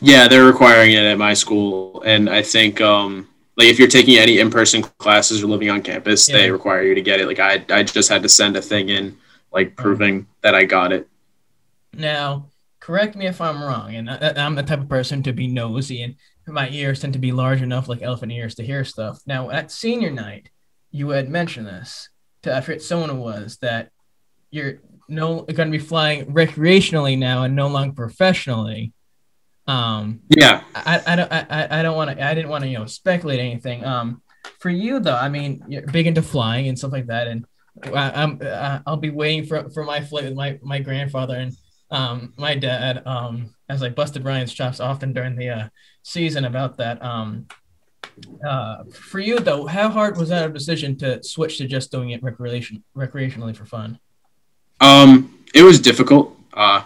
Yeah, 0.00 0.28
they're 0.28 0.44
requiring 0.46 0.92
it 0.92 1.04
at 1.04 1.18
my 1.18 1.34
school, 1.34 2.02
and 2.06 2.30
I 2.30 2.42
think 2.42 2.80
um, 2.80 3.28
like 3.56 3.68
if 3.68 3.78
you're 3.78 3.88
taking 3.88 4.16
any 4.16 4.38
in-person 4.38 4.82
classes 4.98 5.42
or 5.42 5.46
living 5.46 5.68
on 5.70 5.82
campus, 5.82 6.26
they 6.26 6.50
require 6.50 6.82
you 6.82 6.94
to 6.94 7.02
get 7.02 7.20
it. 7.20 7.26
Like 7.26 7.38
I, 7.38 7.64
I 7.70 7.82
just 7.82 8.08
had 8.08 8.22
to 8.22 8.28
send 8.28 8.56
a 8.56 8.62
thing 8.62 8.88
in, 8.88 9.18
like 9.52 9.76
proving 9.76 10.26
that 10.42 10.54
I 10.54 10.64
got 10.64 10.92
it. 10.92 11.06
Now, 11.92 12.46
correct 12.78 13.14
me 13.16 13.26
if 13.26 13.40
I'm 13.40 13.62
wrong, 13.62 13.94
and 13.94 14.10
I, 14.10 14.32
I'm 14.36 14.54
the 14.54 14.62
type 14.62 14.80
of 14.80 14.88
person 14.88 15.22
to 15.24 15.32
be 15.32 15.46
nosy, 15.46 16.02
and 16.02 16.14
my 16.46 16.70
ears 16.70 17.00
tend 17.00 17.12
to 17.12 17.18
be 17.18 17.32
large 17.32 17.60
enough, 17.60 17.88
like 17.88 18.00
elephant 18.00 18.32
ears, 18.32 18.54
to 18.54 18.64
hear 18.64 18.84
stuff. 18.84 19.20
Now, 19.26 19.50
at 19.50 19.70
senior 19.70 20.10
night, 20.10 20.48
you 20.90 21.10
had 21.10 21.28
mentioned 21.28 21.66
this 21.66 22.08
to 22.42 22.56
I 22.56 22.60
forget 22.62 22.82
someone 22.82 23.10
it 23.10 23.14
was 23.14 23.58
that 23.58 23.90
you're 24.50 24.78
no 25.08 25.42
going 25.42 25.70
to 25.70 25.78
be 25.78 25.84
flying 25.84 26.26
recreationally 26.26 27.18
now 27.18 27.42
and 27.42 27.54
no 27.54 27.68
longer 27.68 27.94
professionally. 27.94 28.92
Um, 29.70 30.20
Yeah, 30.42 30.62
I, 30.74 30.94
I 31.06 31.16
don't 31.16 31.32
I, 31.32 31.68
I- 31.78 31.82
don't 31.82 31.96
want 31.96 32.08
to 32.10 32.16
I 32.30 32.34
didn't 32.34 32.50
want 32.50 32.64
to 32.64 32.70
you 32.70 32.78
know 32.78 32.86
speculate 32.86 33.40
anything. 33.40 33.84
Um, 33.84 34.22
for 34.58 34.70
you 34.70 35.00
though, 35.00 35.16
I 35.26 35.28
mean 35.28 35.62
you're 35.68 35.86
big 35.96 36.06
into 36.06 36.22
flying 36.22 36.68
and 36.68 36.76
stuff 36.78 36.92
like 36.92 37.06
that, 37.06 37.26
and 37.28 37.44
I, 37.84 38.22
I'm 38.22 38.32
uh, 38.42 38.78
I'll 38.86 38.96
be 39.08 39.10
waiting 39.10 39.44
for 39.46 39.58
for 39.70 39.84
my 39.84 40.00
flight 40.00 40.24
with 40.24 40.34
my 40.34 40.58
my 40.62 40.78
grandfather 40.88 41.36
and 41.36 41.52
um 41.90 42.32
my 42.36 42.54
dad 42.54 43.02
um 43.06 43.34
as 43.68 43.82
I 43.82 43.88
busted 44.00 44.24
Ryan's 44.24 44.52
chops 44.52 44.80
often 44.80 45.12
during 45.12 45.36
the 45.36 45.48
uh, 45.58 45.68
season 46.02 46.44
about 46.44 46.76
that. 46.78 46.96
Um, 47.02 47.46
uh, 48.46 48.78
for 48.92 49.20
you 49.20 49.38
though, 49.38 49.66
how 49.66 49.88
hard 49.88 50.16
was 50.18 50.28
that 50.30 50.48
a 50.50 50.52
decision 50.52 50.96
to 50.98 51.22
switch 51.22 51.58
to 51.58 51.66
just 51.66 51.92
doing 51.92 52.10
it 52.10 52.20
recreation 52.22 52.82
recreationally 52.96 53.54
for 53.56 53.64
fun? 53.66 53.98
um, 54.80 55.38
it 55.54 55.62
was 55.62 55.78
difficult, 55.80 56.36
uh, 56.54 56.82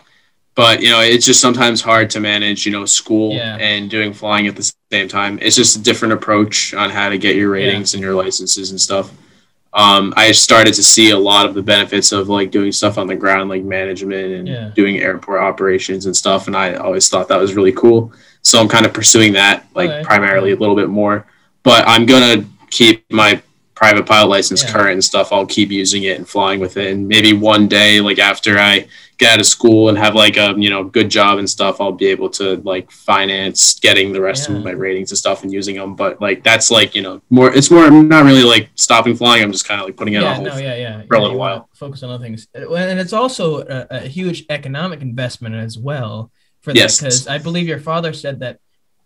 but 0.55 0.83
you 0.83 0.91
know, 0.91 1.01
it's 1.01 1.27
just 1.27 1.41
sometimes 1.41 1.81
hard 1.81 2.11
to 2.11 2.21
manage. 2.21 2.65
You 2.67 2.73
know, 2.73 2.85
school 2.85 3.35
Yeah. 3.35 3.57
and 3.57 3.91
doing 3.91 4.13
flying 4.13 4.47
at 4.47 4.57
the 4.57 4.73
same 4.93 5.09
time. 5.09 5.39
It's 5.43 5.57
just 5.57 5.77
a 5.77 5.81
different 5.83 6.15
approach 6.15 6.75
on 6.75 6.91
how 6.91 7.09
to 7.09 7.19
get 7.19 7.37
your 7.37 7.51
ratings 7.51 7.95
and 7.95 8.03
your 8.03 8.15
licenses 8.15 8.71
and 8.71 8.81
stuff. 8.81 9.11
Um, 9.73 10.15
I 10.17 10.31
started 10.31 10.73
to 10.75 10.85
see 10.85 11.11
a 11.11 11.19
lot 11.19 11.47
of 11.47 11.55
the 11.55 11.63
benefits 11.63 12.13
of 12.13 12.29
like 12.29 12.53
doing 12.53 12.71
stuff 12.71 12.97
on 12.97 13.09
the 13.09 13.17
ground, 13.17 13.51
like 13.51 13.65
management 13.65 14.33
and 14.33 14.47
Yeah. 14.49 14.71
doing 14.77 14.99
airport 15.01 15.41
operations 15.41 16.07
and 16.07 16.17
stuff. 16.17 16.47
And 16.47 16.57
I 16.57 16.75
always 16.75 17.09
thought 17.09 17.27
that 17.29 17.41
was 17.41 17.55
really 17.55 17.73
cool. 17.73 18.13
So 18.43 18.61
I'm 18.61 18.69
kind 18.69 18.87
of 18.87 18.93
pursuing 18.93 19.33
that 19.33 19.67
like 19.75 19.91
Okay. 19.91 20.05
primarily 20.05 20.53
a 20.53 20.57
little 20.57 20.77
bit 20.77 20.89
more. 20.91 21.27
But 21.65 21.83
I'm 21.89 22.07
gonna 22.07 22.45
keep 22.71 23.05
my 23.11 23.41
private 23.75 24.07
pilot 24.07 24.29
license 24.29 24.63
Yeah. 24.63 24.71
current 24.71 24.93
and 24.93 25.05
stuff. 25.05 25.33
I'll 25.33 25.47
keep 25.47 25.73
using 25.73 26.05
it 26.05 26.19
and 26.19 26.29
flying 26.29 26.61
with 26.61 26.77
it. 26.77 26.93
And 26.93 27.09
maybe 27.09 27.33
one 27.33 27.67
day, 27.67 28.01
like 28.01 28.21
after 28.21 28.57
I 28.61 28.87
get 29.19 29.35
out 29.35 29.41
of 29.41 29.47
school 29.47 29.89
and 29.89 29.99
have 29.99 30.15
like 30.15 30.37
a 30.37 30.55
you 30.57 30.71
know 30.71 30.85
good 30.85 31.09
job 31.09 31.39
and 31.39 31.49
stuff, 31.49 31.81
I'll 31.81 31.93
be 31.93 32.07
able 32.07 32.29
to 32.31 32.57
like 32.59 32.91
finance 32.91 33.79
getting 33.81 34.13
the 34.13 34.21
rest 34.21 34.49
Yeah. 34.49 34.57
of 34.57 34.65
my 34.65 34.73
ratings 34.73 35.11
and 35.11 35.19
stuff 35.19 35.43
and 35.43 35.53
using 35.53 35.77
them. 35.77 35.95
But 35.95 36.21
like 36.21 36.43
that's 36.43 36.71
like 36.71 36.95
you 36.95 37.03
know 37.03 37.21
more. 37.31 37.53
It's 37.53 37.71
more 37.71 37.85
i'm 37.85 38.09
not 38.09 38.25
really 38.25 38.45
like 38.45 38.71
stopping 38.75 39.15
flying. 39.17 39.43
I'm 39.43 39.53
just 39.53 39.67
kind 39.67 39.81
of 39.81 39.87
like 39.87 39.97
putting 39.97 40.15
it 40.15 40.23
yeah, 40.23 40.37
on 40.37 40.45
no, 40.45 40.57
yeah, 40.57 40.77
yeah. 40.77 41.03
for 41.07 41.17
a 41.17 41.23
little 41.23 41.39
while. 41.39 41.69
Focus 41.75 42.03
on 42.03 42.11
other 42.11 42.25
things, 42.25 42.49
Uh, 42.55 42.73
and 42.75 42.99
it's 42.99 43.13
also 43.13 43.61
a, 43.61 43.87
a 43.91 44.01
huge 44.01 44.45
economic 44.49 45.01
investment 45.03 45.55
as 45.55 45.79
well 45.79 46.31
for 46.61 46.73
that. 46.73 46.79
Yes. 46.79 46.99
Because 46.99 47.27
I 47.29 47.39
believe 47.39 47.67
your 47.69 47.81
father 47.81 48.13
said 48.13 48.41
that 48.41 48.59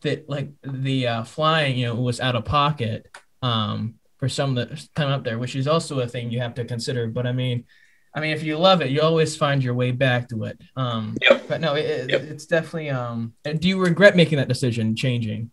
that 0.03 0.29
like 0.29 0.50
the 0.62 1.07
uh, 1.09 1.25
flying, 1.25 1.77
you 1.77 1.87
know, 1.87 1.95
was 1.95 2.21
out 2.21 2.37
of 2.37 2.45
pocket 2.45 3.07
um, 3.43 3.95
for 4.19 4.29
some 4.29 4.57
of 4.57 4.69
the 4.69 4.88
time 4.95 5.11
up 5.11 5.25
there, 5.25 5.38
which 5.38 5.57
is 5.57 5.67
also 5.67 6.00
a 6.00 6.07
thing 6.07 6.31
you 6.31 6.41
have 6.41 6.55
to 6.55 6.65
consider. 6.65 7.09
But 7.09 7.27
I 7.27 7.33
mean, 7.33 7.65
I 8.15 8.21
mean, 8.21 8.31
if 8.33 8.43
you 8.43 8.57
love 8.59 8.81
it, 8.81 8.91
you 8.91 9.00
always 9.00 9.37
find 9.37 9.62
your 9.62 9.75
way 9.75 9.91
back 9.93 10.29
to 10.31 10.45
it. 10.45 10.61
Um, 10.77 11.17
Yep. 11.29 11.49
But 11.49 11.61
no, 11.61 11.75
it, 11.75 12.11
Yep. 12.11 12.23
it's 12.23 12.47
definitely. 12.47 12.91
Um, 12.91 13.35
do 13.45 13.69
you 13.69 13.79
regret 13.79 14.17
making 14.17 14.38
that 14.38 14.49
decision, 14.49 14.97
changing? 14.97 15.50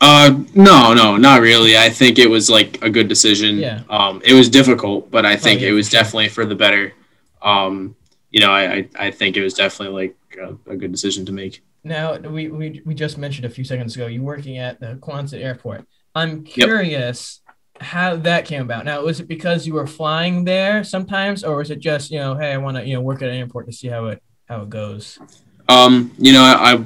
Uh, 0.00 0.42
no, 0.54 0.92
no, 0.92 1.16
not 1.16 1.40
really. 1.40 1.76
I 1.78 1.88
think 1.88 2.18
it 2.18 2.28
was 2.28 2.50
like 2.50 2.82
a 2.82 2.90
good 2.90 3.08
decision. 3.08 3.58
Yeah. 3.58 3.82
Um, 3.88 4.20
it 4.24 4.34
was 4.34 4.48
difficult, 4.48 5.10
but 5.10 5.24
I 5.24 5.36
think 5.36 5.60
yeah, 5.60 5.68
it 5.68 5.72
was 5.72 5.88
definitely 5.88 6.28
for 6.28 6.44
the 6.44 6.54
better. 6.54 6.92
Um, 7.42 7.94
you 8.30 8.40
know, 8.40 8.50
I, 8.50 8.72
I, 8.72 8.88
I 8.98 9.10
think 9.10 9.36
it 9.36 9.42
was 9.42 9.54
definitely 9.54 10.08
like 10.08 10.16
a, 10.66 10.72
a 10.72 10.76
good 10.76 10.90
decision 10.90 11.24
to 11.26 11.32
make. 11.32 11.62
Now 11.84 12.16
we, 12.16 12.48
we 12.48 12.82
we 12.84 12.94
just 12.94 13.18
mentioned 13.18 13.44
a 13.44 13.50
few 13.50 13.62
seconds 13.62 13.94
ago 13.94 14.06
you're 14.06 14.22
working 14.22 14.58
at 14.58 14.80
the 14.80 14.96
Quonset 14.96 15.42
Airport. 15.44 15.86
I'm 16.14 16.42
curious 16.42 17.40
how 17.80 18.16
that 18.16 18.44
came 18.46 18.62
about. 18.62 18.84
Now 18.84 19.02
was 19.02 19.20
it 19.20 19.28
because 19.28 19.66
you 19.66 19.74
were 19.74 19.86
flying 19.86 20.44
there 20.44 20.84
sometimes, 20.84 21.44
or 21.44 21.56
was 21.56 21.70
it 21.70 21.80
just 21.80 22.10
you 22.10 22.18
know 22.18 22.36
hey 22.36 22.52
I 22.52 22.56
want 22.58 22.76
to 22.76 22.86
you 22.86 22.94
know 22.94 23.00
work 23.00 23.22
at 23.22 23.28
an 23.30 23.36
airport 23.36 23.66
to 23.66 23.72
see 23.72 23.88
how 23.88 24.06
it 24.06 24.22
how 24.48 24.62
it 24.62 24.70
goes? 24.70 25.20
Um, 25.68 26.12
you 26.18 26.32
know, 26.32 26.42
I, 26.42 26.74
I 26.74 26.84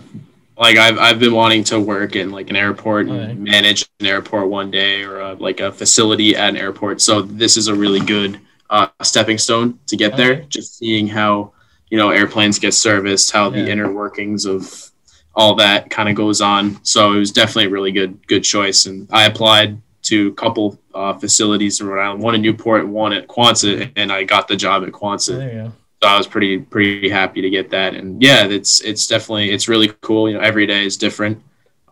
like 0.57 0.77
I've 0.77 0.99
I've 0.99 1.19
been 1.19 1.33
wanting 1.35 1.65
to 1.65 1.81
work 1.81 2.17
in 2.17 2.31
like 2.31 2.51
an 2.51 2.57
airport 2.57 3.07
and 3.09 3.31
Okay. 3.31 3.35
manage 3.35 3.87
an 4.01 4.07
airport 4.07 4.49
one 4.49 4.71
day 4.71 5.03
or 5.03 5.21
uh 5.21 5.35
like 5.37 5.61
a 5.61 5.73
facility 5.73 6.37
at 6.37 6.51
an 6.51 6.57
airport. 6.57 7.01
So 7.01 7.23
this 7.23 7.57
is 7.57 7.69
a 7.69 7.75
really 7.75 8.01
good 8.01 8.41
uh, 8.71 8.89
stepping 9.03 9.39
stone 9.39 9.79
to 9.87 9.97
get 9.97 10.17
there. 10.17 10.43
Just 10.49 10.79
seeing 10.79 11.09
how 11.09 11.53
you 11.91 11.99
know 11.99 12.11
airplanes 12.11 12.59
get 12.59 12.75
serviced, 12.75 13.31
how 13.33 13.51
the 13.51 13.69
inner 13.69 13.91
workings 13.93 14.45
of 14.47 14.91
all 15.35 15.55
that 15.57 15.91
kind 15.91 16.09
of 16.09 16.15
goes 16.17 16.41
on. 16.41 16.83
So 16.85 17.13
it 17.13 17.19
was 17.19 17.33
definitely 17.33 17.67
a 17.67 17.71
really 17.71 17.93
good 17.93 18.27
good 18.29 18.43
choice. 18.45 18.87
And 18.87 19.09
I 19.11 19.27
applied 19.27 19.81
to 20.09 20.29
a 20.29 20.33
couple 20.35 20.79
uh, 20.95 21.15
facilities 21.15 21.81
in 21.81 21.87
Rhode 21.87 22.03
Island, 22.05 22.23
one 22.23 22.35
in 22.35 22.43
Newport, 22.43 22.87
one 22.89 23.13
at 23.13 23.27
Quonset, 23.29 23.93
and 23.97 24.13
I 24.13 24.25
got 24.25 24.49
the 24.49 24.57
job 24.57 24.83
at 24.85 24.91
Quonset 24.93 25.39
There 25.39 25.53
you 25.53 25.63
go. 25.65 25.73
so 26.03 26.09
I 26.09 26.17
was 26.19 26.27
pretty 26.27 26.59
pretty 26.59 27.09
happy 27.09 27.41
to 27.43 27.51
get 27.51 27.71
that. 27.71 27.95
And 27.95 28.23
yeah, 28.23 28.45
it's 28.47 28.81
it's 28.81 29.07
definitely 29.07 29.51
it's 29.51 29.69
really 29.69 29.89
cool. 30.01 30.29
You 30.29 30.35
know, 30.37 30.41
every 30.41 30.67
day 30.67 30.85
is 30.87 30.97
different, 30.97 31.43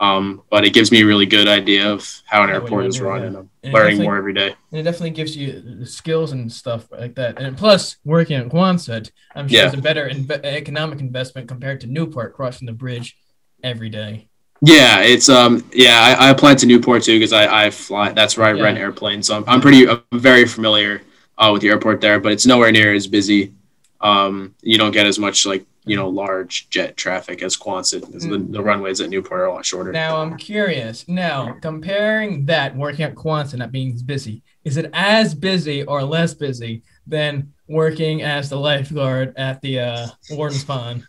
um, 0.01 0.43
but 0.51 0.65
it 0.65 0.73
gives 0.75 0.91
me 0.93 1.03
a 1.03 1.07
really 1.07 1.27
good 1.27 1.49
idea 1.49 1.91
of 1.93 2.01
how 2.27 2.43
an 2.43 2.51
airport 2.51 2.87
is 2.87 3.01
run, 3.01 3.23
and 3.23 3.37
I'm 3.37 3.51
And 3.63 3.73
learning 3.75 4.03
more 4.03 4.17
every 4.17 4.35
day. 4.35 4.55
And 4.71 4.81
it 4.81 4.83
definitely 4.85 5.11
gives 5.11 5.37
you 5.37 5.61
the 5.81 5.87
skills 5.87 6.33
and 6.33 6.53
stuff 6.53 6.91
like 6.93 7.15
that. 7.17 7.41
And 7.41 7.57
plus, 7.57 7.97
working 8.05 8.37
at 8.37 8.49
Quonset, 8.49 9.11
I'm 9.35 9.49
sure 9.49 9.59
Yeah. 9.59 9.67
it's 9.67 9.75
a 9.75 9.83
better 9.83 10.09
economic 10.45 11.01
investment 11.01 11.49
compared 11.49 11.81
to 11.83 11.87
Newport 11.87 12.35
crossing 12.35 12.67
the 12.67 12.73
bridge 12.85 13.17
every 13.63 13.89
day. 13.89 14.29
Yeah, 14.67 15.01
it's 15.03 15.29
um 15.29 15.65
yeah 15.73 16.17
I, 16.19 16.27
I 16.27 16.31
applied 16.31 16.59
to 16.59 16.67
Newport 16.67 17.03
too 17.05 17.19
because 17.19 17.33
I 17.33 17.67
I 17.67 17.71
fly 17.71 18.13
that's 18.13 18.37
where 18.37 18.47
I 18.49 18.53
Yeah. 18.55 18.65
rent 18.65 18.79
airplanes. 18.79 19.27
So 19.29 19.37
I'm, 19.37 19.45
I'm 19.47 19.61
pretty 19.61 19.89
I'm 19.89 20.03
very 20.13 20.45
familiar 20.47 21.03
uh, 21.39 21.51
with 21.53 21.63
the 21.63 21.69
airport 21.69 22.01
there, 22.01 22.19
but 22.19 22.33
it's 22.33 22.47
nowhere 22.47 22.73
near 22.73 22.93
as 22.95 23.07
busy. 23.07 23.53
Um, 24.01 24.55
you 24.63 24.77
don't 24.79 24.91
get 24.93 25.07
as 25.07 25.19
much 25.19 25.47
like 25.47 25.65
you 25.85 25.97
know 25.97 26.09
large 26.09 26.69
jet 26.69 26.97
traffic 26.97 27.43
as 27.43 27.57
Quonset. 27.57 28.03
'cause 28.11 28.25
The, 28.27 28.39
the 28.39 28.63
runways 28.63 29.01
at 29.01 29.09
Newport 29.09 29.41
are 29.41 29.47
a 29.47 29.55
lot 29.55 29.65
shorter. 29.65 29.93
Now 29.93 30.17
I'm 30.21 30.37
curious. 30.37 31.07
Now 31.07 31.57
comparing 31.63 32.45
that 32.47 32.77
working 32.77 33.05
at 33.05 33.15
Quonset 33.15 33.59
not 33.59 33.71
being 33.73 33.93
as 33.95 34.03
busy, 34.03 34.43
is 34.65 34.77
it 34.79 34.91
as 34.93 35.35
busy 35.35 35.85
or 35.85 36.03
less 36.03 36.35
busy 36.35 36.83
than 37.07 37.53
working 37.69 38.23
as 38.23 38.51
the 38.51 38.59
lifeguard 38.59 39.33
at 39.37 39.61
the 39.63 39.79
uh, 39.81 40.07
Warden's 40.31 40.65
Pond? 40.65 41.07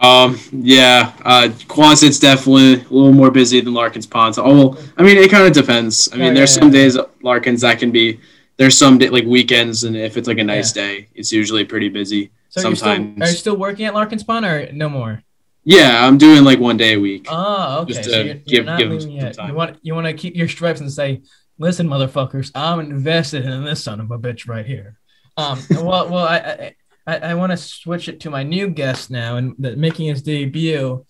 Um, 0.00 0.38
yeah, 0.52 1.12
uh, 1.24 1.48
Quonset's 1.68 2.18
definitely 2.20 2.74
a 2.74 2.76
little 2.92 3.12
more 3.12 3.30
busy 3.30 3.60
than 3.60 3.72
Larkin's 3.72 4.06
Pond. 4.06 4.34
So, 4.34 4.42
oh, 4.44 4.54
well, 4.54 4.78
I 4.98 5.02
mean, 5.02 5.16
it 5.16 5.30
kind 5.30 5.46
of 5.46 5.52
depends. 5.54 6.08
I 6.12 6.16
mean, 6.16 6.32
Oh, 6.32 6.34
there's 6.34 6.54
yeah, 6.54 6.60
some 6.60 6.68
yeah. 6.72 6.80
days 6.80 6.96
at 6.96 7.10
Larkin's 7.22 7.62
that 7.62 7.78
can 7.78 7.90
be, 7.90 8.20
there's 8.58 8.76
some 8.76 8.98
day, 8.98 9.08
like 9.08 9.24
weekends, 9.24 9.84
and 9.84 9.96
if 9.96 10.16
it's 10.16 10.28
like 10.28 10.38
a 10.38 10.44
nice 10.44 10.72
day, 10.72 11.08
it's 11.14 11.32
usually 11.32 11.64
pretty 11.64 11.88
busy. 11.88 12.30
So 12.50 12.60
you're 12.68 12.76
still, 12.76 12.86
Sometimes. 12.94 13.22
are 13.22 13.30
you 13.32 13.36
still 13.36 13.56
working 13.56 13.86
at 13.86 13.94
Larkin's 13.94 14.22
Pond 14.24 14.44
or 14.44 14.70
no 14.72 14.88
more? 14.88 15.22
Yeah, 15.64 16.06
I'm 16.06 16.16
doing 16.18 16.44
like 16.44 16.58
one 16.60 16.76
day 16.76 16.94
a 16.94 17.00
week. 17.00 17.26
Oh, 17.30 17.80
okay. 17.80 17.92
Just 17.94 18.04
so 18.10 18.16
you're, 18.16 18.24
you're 18.26 18.36
give- 18.44 18.64
not 18.66 18.78
give 18.78 18.90
leaving 18.90 19.10
yet. 19.12 19.34
time. 19.34 19.48
You 19.48 19.54
want 19.54 19.78
you 19.82 19.94
want 19.94 20.06
to 20.06 20.12
keep 20.12 20.36
your 20.36 20.46
stripes 20.46 20.80
and 20.80 20.92
say, 20.92 21.22
"Listen, 21.58 21.88
motherfuckers, 21.88 22.52
I'm 22.54 22.78
invested 22.80 23.44
in 23.44 23.64
this 23.64 23.82
son 23.82 23.98
of 24.00 24.10
a 24.12 24.18
bitch 24.18 24.46
right 24.48 24.64
here." 24.64 24.98
Um, 25.36 25.58
well, 25.72 26.08
well, 26.08 26.18
I 26.26 26.36
I, 26.36 26.74
I, 27.06 27.18
I 27.18 27.34
want 27.34 27.52
to 27.52 27.56
switch 27.56 28.08
it 28.08 28.20
to 28.20 28.30
my 28.30 28.42
new 28.42 28.68
guest 28.68 29.10
now, 29.10 29.36
and 29.36 29.54
the, 29.58 29.76
making 29.76 30.08
his 30.08 30.22
debut 30.22 31.04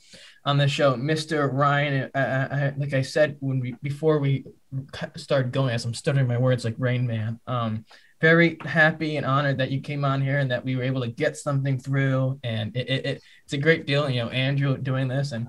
on 0.45 0.59
the 0.59 0.69
show, 0.69 0.95
Mr. 0.95 1.51
Ryan. 1.53 2.11
I, 2.15 2.21
I, 2.21 2.75
like 2.77 2.95
I 2.95 3.03
said 3.03 3.37
when 3.41 3.61
we 3.61 3.77
before 3.83 4.19
we 4.19 4.45
started 5.17 5.53
going, 5.53 5.75
as 5.75 5.85
I'm 5.85 5.95
stuttering 5.95 6.29
my 6.29 6.39
words 6.39 6.65
like 6.65 6.75
Rain 6.79 7.07
Man. 7.07 7.41
Um, 7.47 7.85
very 8.21 8.57
happy 8.65 9.17
and 9.17 9.27
honored 9.27 9.59
that 9.59 9.71
you 9.71 9.81
came 9.81 10.05
on 10.05 10.23
here 10.23 10.39
and 10.39 10.51
that 10.51 10.65
we 10.65 10.75
were 10.75 10.83
able 10.83 11.03
to 11.03 11.09
get 11.09 11.37
something 11.37 11.79
through. 11.79 12.41
And 12.43 12.75
it, 12.77 12.89
it, 12.89 13.07
it 13.07 13.23
it's 13.45 13.53
a 13.53 13.59
great 13.59 13.87
deal, 13.87 14.09
you 14.09 14.23
know, 14.23 14.31
Andrew 14.31 14.79
doing 14.79 15.09
this 15.09 15.33
and 15.33 15.49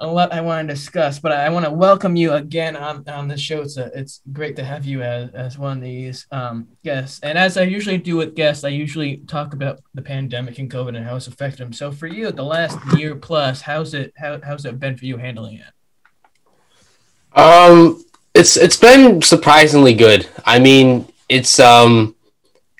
a 0.00 0.06
lot 0.06 0.32
I 0.32 0.40
want 0.40 0.68
to 0.68 0.74
discuss, 0.74 1.18
but 1.18 1.32
I 1.32 1.48
want 1.48 1.64
to 1.64 1.72
welcome 1.72 2.14
you 2.14 2.32
again 2.32 2.76
on, 2.76 3.08
on 3.08 3.28
the 3.28 3.36
show. 3.36 3.62
It's 3.62 3.76
a, 3.76 3.90
it's 3.98 4.20
great 4.32 4.56
to 4.56 4.64
have 4.64 4.84
you 4.84 5.02
as, 5.02 5.30
as 5.34 5.58
one 5.58 5.78
of 5.78 5.82
these 5.82 6.26
um, 6.30 6.68
guests. 6.84 7.20
And 7.22 7.36
as 7.36 7.56
I 7.56 7.62
usually 7.62 7.98
do 7.98 8.16
with 8.16 8.36
guests, 8.36 8.64
I 8.64 8.68
usually 8.68 9.18
talk 9.26 9.54
about 9.54 9.80
the 9.94 10.02
pandemic 10.02 10.58
and 10.58 10.70
COVID 10.70 10.96
and 10.96 11.04
how 11.04 11.16
it's 11.16 11.26
affected 11.26 11.58
them. 11.58 11.72
So 11.72 11.90
for 11.90 12.06
you, 12.06 12.30
the 12.30 12.44
last 12.44 12.78
year 12.96 13.16
plus, 13.16 13.60
how's 13.60 13.94
it 13.94 14.12
how, 14.16 14.40
how's 14.42 14.64
it 14.64 14.78
been 14.78 14.96
for 14.96 15.04
you 15.04 15.16
handling 15.16 15.56
it? 15.56 17.38
Um, 17.38 18.04
it's 18.34 18.56
it's 18.56 18.76
been 18.76 19.20
surprisingly 19.22 19.94
good. 19.94 20.28
I 20.44 20.58
mean, 20.58 21.06
it's 21.28 21.58
um 21.58 22.14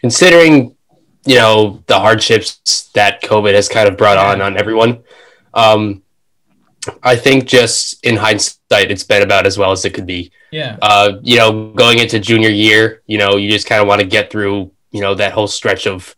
considering 0.01 0.77
you 1.27 1.35
know 1.35 1.83
the 1.87 1.99
hardships 1.99 2.91
that 2.95 3.23
COVID 3.23 3.55
has 3.55 3.69
kind 3.69 3.89
of 3.89 3.97
brought 3.97 4.19
on 4.19 4.41
on 4.41 4.57
everyone. 4.57 5.03
Um, 5.53 6.03
I 7.03 7.17
think 7.17 7.47
just 7.47 8.05
in 8.05 8.17
hindsight, 8.17 8.91
it's 8.91 9.05
been 9.05 9.23
about 9.23 9.47
as 9.47 9.59
well 9.59 9.73
as 9.73 9.85
it 9.85 9.95
could 9.95 10.07
be. 10.07 10.31
Yeah. 10.51 10.77
Uh, 10.81 11.19
you 11.23 11.37
know, 11.37 11.73
going 11.73 11.99
into 11.99 12.19
junior 12.19 12.49
year, 12.49 13.03
you 13.07 13.19
know, 13.19 13.37
you 13.37 13.51
just 13.51 13.67
kind 13.67 13.81
of 13.81 13.89
want 13.89 14.01
to 14.01 14.07
get 14.07 14.31
through, 14.31 14.71
you 14.91 15.01
know, 15.01 15.15
that 15.15 15.33
whole 15.33 15.47
stretch 15.47 15.87
of 15.87 16.15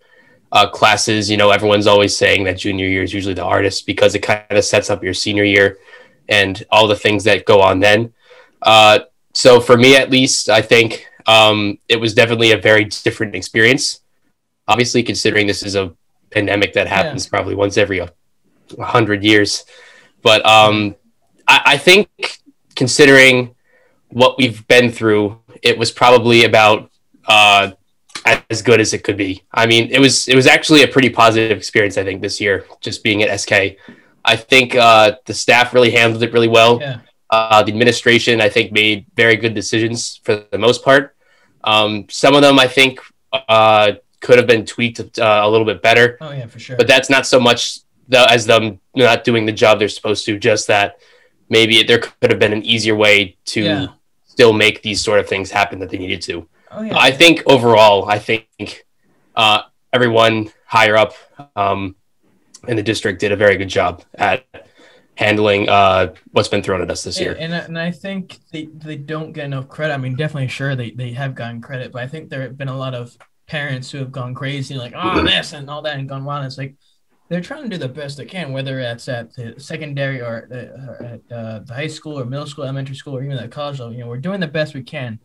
uh, 0.52 0.68
classes. 0.68 1.30
You 1.30 1.36
know, 1.36 1.50
everyone's 1.50 1.86
always 1.86 2.16
saying 2.16 2.44
that 2.44 2.58
junior 2.58 2.86
year 2.86 3.02
is 3.02 3.12
usually 3.12 3.34
the 3.34 3.44
hardest 3.44 3.86
because 3.86 4.14
it 4.14 4.20
kind 4.20 4.44
of 4.50 4.64
sets 4.64 4.90
up 4.90 5.02
your 5.02 5.14
senior 5.14 5.44
year 5.44 5.78
and 6.28 6.62
all 6.70 6.86
the 6.86 6.96
things 6.96 7.24
that 7.24 7.44
go 7.44 7.60
on 7.60 7.80
then. 7.80 8.12
Uh, 8.62 9.00
so 9.32 9.60
for 9.60 9.76
me, 9.76 9.96
at 9.96 10.10
least, 10.10 10.48
I 10.48 10.62
think 10.62 11.06
um, 11.26 11.78
it 11.88 11.96
was 11.96 12.14
definitely 12.14 12.52
a 12.52 12.58
very 12.58 12.84
different 12.84 13.34
experience. 13.34 14.00
Obviously, 14.68 15.02
considering 15.02 15.46
this 15.46 15.62
is 15.62 15.74
a 15.74 15.92
pandemic 16.30 16.72
that 16.74 16.86
happens 16.86 17.26
yeah. 17.26 17.30
probably 17.30 17.54
once 17.54 17.76
every 17.76 17.98
a 17.98 18.10
hundred 18.80 19.24
years. 19.24 19.64
But 20.22 20.44
um, 20.46 20.96
I, 21.46 21.62
I 21.66 21.76
think 21.76 22.08
considering 22.74 23.54
what 24.08 24.38
we've 24.38 24.66
been 24.68 24.90
through, 24.90 25.38
it 25.62 25.78
was 25.78 25.90
probably 25.90 26.44
about 26.44 26.90
uh, 27.26 27.72
as 28.50 28.62
good 28.62 28.80
as 28.80 28.92
it 28.92 29.04
could 29.04 29.16
be. 29.16 29.42
I 29.52 29.66
mean, 29.66 29.90
it 29.90 29.98
was 29.98 30.28
it 30.28 30.34
was 30.34 30.46
actually 30.46 30.82
a 30.82 30.88
pretty 30.88 31.10
positive 31.10 31.56
experience. 31.56 31.96
I 31.98 32.04
think 32.04 32.22
this 32.22 32.40
year, 32.40 32.66
just 32.80 33.02
being 33.02 33.22
at 33.22 33.40
SK, 33.40 33.52
I 34.24 34.36
think 34.36 34.74
uh, 34.74 35.16
the 35.26 35.34
staff 35.34 35.74
really 35.74 35.90
handled 35.90 36.22
it 36.22 36.32
really 36.32 36.48
well. 36.48 36.80
Yeah. 36.80 37.00
Uh, 37.30 37.62
the 37.62 37.70
administration, 37.70 38.40
I 38.40 38.48
think, 38.48 38.72
made 38.72 39.06
very 39.14 39.36
good 39.36 39.54
decisions 39.54 40.20
for 40.24 40.44
the 40.50 40.58
most 40.58 40.84
part. 40.84 41.14
Um, 41.62 42.06
some 42.10 42.34
of 42.34 42.42
them, 42.42 42.58
I 42.58 42.66
think, 42.66 42.98
uh, 43.32 43.92
could 44.20 44.36
have 44.36 44.48
been 44.48 44.66
tweaked 44.66 45.18
uh, 45.18 45.40
a 45.44 45.48
little 45.48 45.66
bit 45.66 45.80
better. 45.80 46.18
Oh 46.20 46.32
yeah, 46.32 46.46
for 46.46 46.58
sure. 46.58 46.76
But 46.76 46.88
that's 46.88 47.08
not 47.08 47.26
so 47.26 47.38
much 47.38 47.80
the, 48.10 48.30
as 48.30 48.44
them 48.44 48.80
not 48.94 49.24
doing 49.24 49.46
the 49.46 49.52
job 49.52 49.78
they're 49.78 49.88
supposed 49.88 50.26
to. 50.26 50.38
Just 50.38 50.66
that 50.66 50.98
maybe 51.48 51.82
there 51.82 51.98
could 51.98 52.30
have 52.30 52.38
been 52.38 52.52
an 52.52 52.64
easier 52.64 52.94
way 52.94 53.36
to 53.46 53.62
yeah. 53.62 53.86
still 54.26 54.52
make 54.52 54.82
these 54.82 55.00
sort 55.00 55.18
of 55.18 55.28
things 55.28 55.50
happen 55.50 55.78
that 55.78 55.88
they 55.90 55.98
needed 55.98 56.20
to. 56.22 56.46
Oh, 56.70 56.82
yeah. 56.82 56.96
I 56.96 57.10
think 57.10 57.42
overall, 57.46 58.08
I 58.08 58.18
think 58.18 58.84
uh, 59.34 59.62
everyone 59.92 60.52
higher 60.66 60.96
up 60.96 61.14
um, 61.56 61.96
in 62.68 62.76
the 62.76 62.82
district 62.82 63.20
did 63.20 63.32
a 63.32 63.36
very 63.36 63.56
good 63.56 63.68
job 63.68 64.04
at 64.14 64.44
handling 65.16 65.68
uh, 65.68 66.14
what's 66.30 66.48
been 66.48 66.62
thrown 66.62 66.80
at 66.80 66.90
us 66.90 67.02
this 67.02 67.18
year. 67.20 67.36
And, 67.38 67.52
and 67.52 67.78
I 67.78 67.90
think 67.90 68.38
they, 68.52 68.66
they 68.66 68.96
don't 68.96 69.32
get 69.32 69.46
enough 69.46 69.68
credit. 69.68 69.94
I 69.94 69.96
mean, 69.98 70.14
definitely 70.14 70.48
sure 70.48 70.76
they, 70.76 70.92
they 70.92 71.12
have 71.12 71.34
gotten 71.34 71.60
credit, 71.60 71.92
but 71.92 72.02
I 72.02 72.06
think 72.06 72.30
there 72.30 72.42
have 72.42 72.56
been 72.56 72.68
a 72.68 72.76
lot 72.76 72.94
of 72.94 73.16
parents 73.46 73.90
who 73.90 73.98
have 73.98 74.12
gone 74.12 74.32
crazy, 74.34 74.76
like, 74.76 74.94
oh, 74.96 75.22
this 75.22 75.52
and 75.52 75.68
all 75.68 75.82
that, 75.82 75.98
and 75.98 76.08
gone 76.08 76.24
wild. 76.24 76.46
It's 76.46 76.56
like, 76.56 76.76
they're 77.30 77.40
trying 77.40 77.62
to 77.62 77.68
do 77.68 77.78
the 77.78 77.88
best 77.88 78.16
they 78.16 78.24
can, 78.24 78.52
whether 78.52 78.76
that's 78.82 79.08
at 79.08 79.32
the 79.34 79.54
secondary 79.56 80.20
or 80.20 80.48
at 80.50 81.20
uh, 81.32 81.60
the 81.60 81.72
high 81.72 81.86
school 81.86 82.18
or 82.18 82.24
middle 82.24 82.46
school, 82.46 82.64
elementary 82.64 82.96
school, 82.96 83.16
or 83.16 83.22
even 83.22 83.38
at 83.38 83.52
college 83.52 83.78
level. 83.78 83.94
You 83.94 84.00
know, 84.00 84.08
we're 84.08 84.18
doing 84.18 84.40
the 84.40 84.48
best 84.48 84.74
we 84.74 84.82
can. 84.82 85.20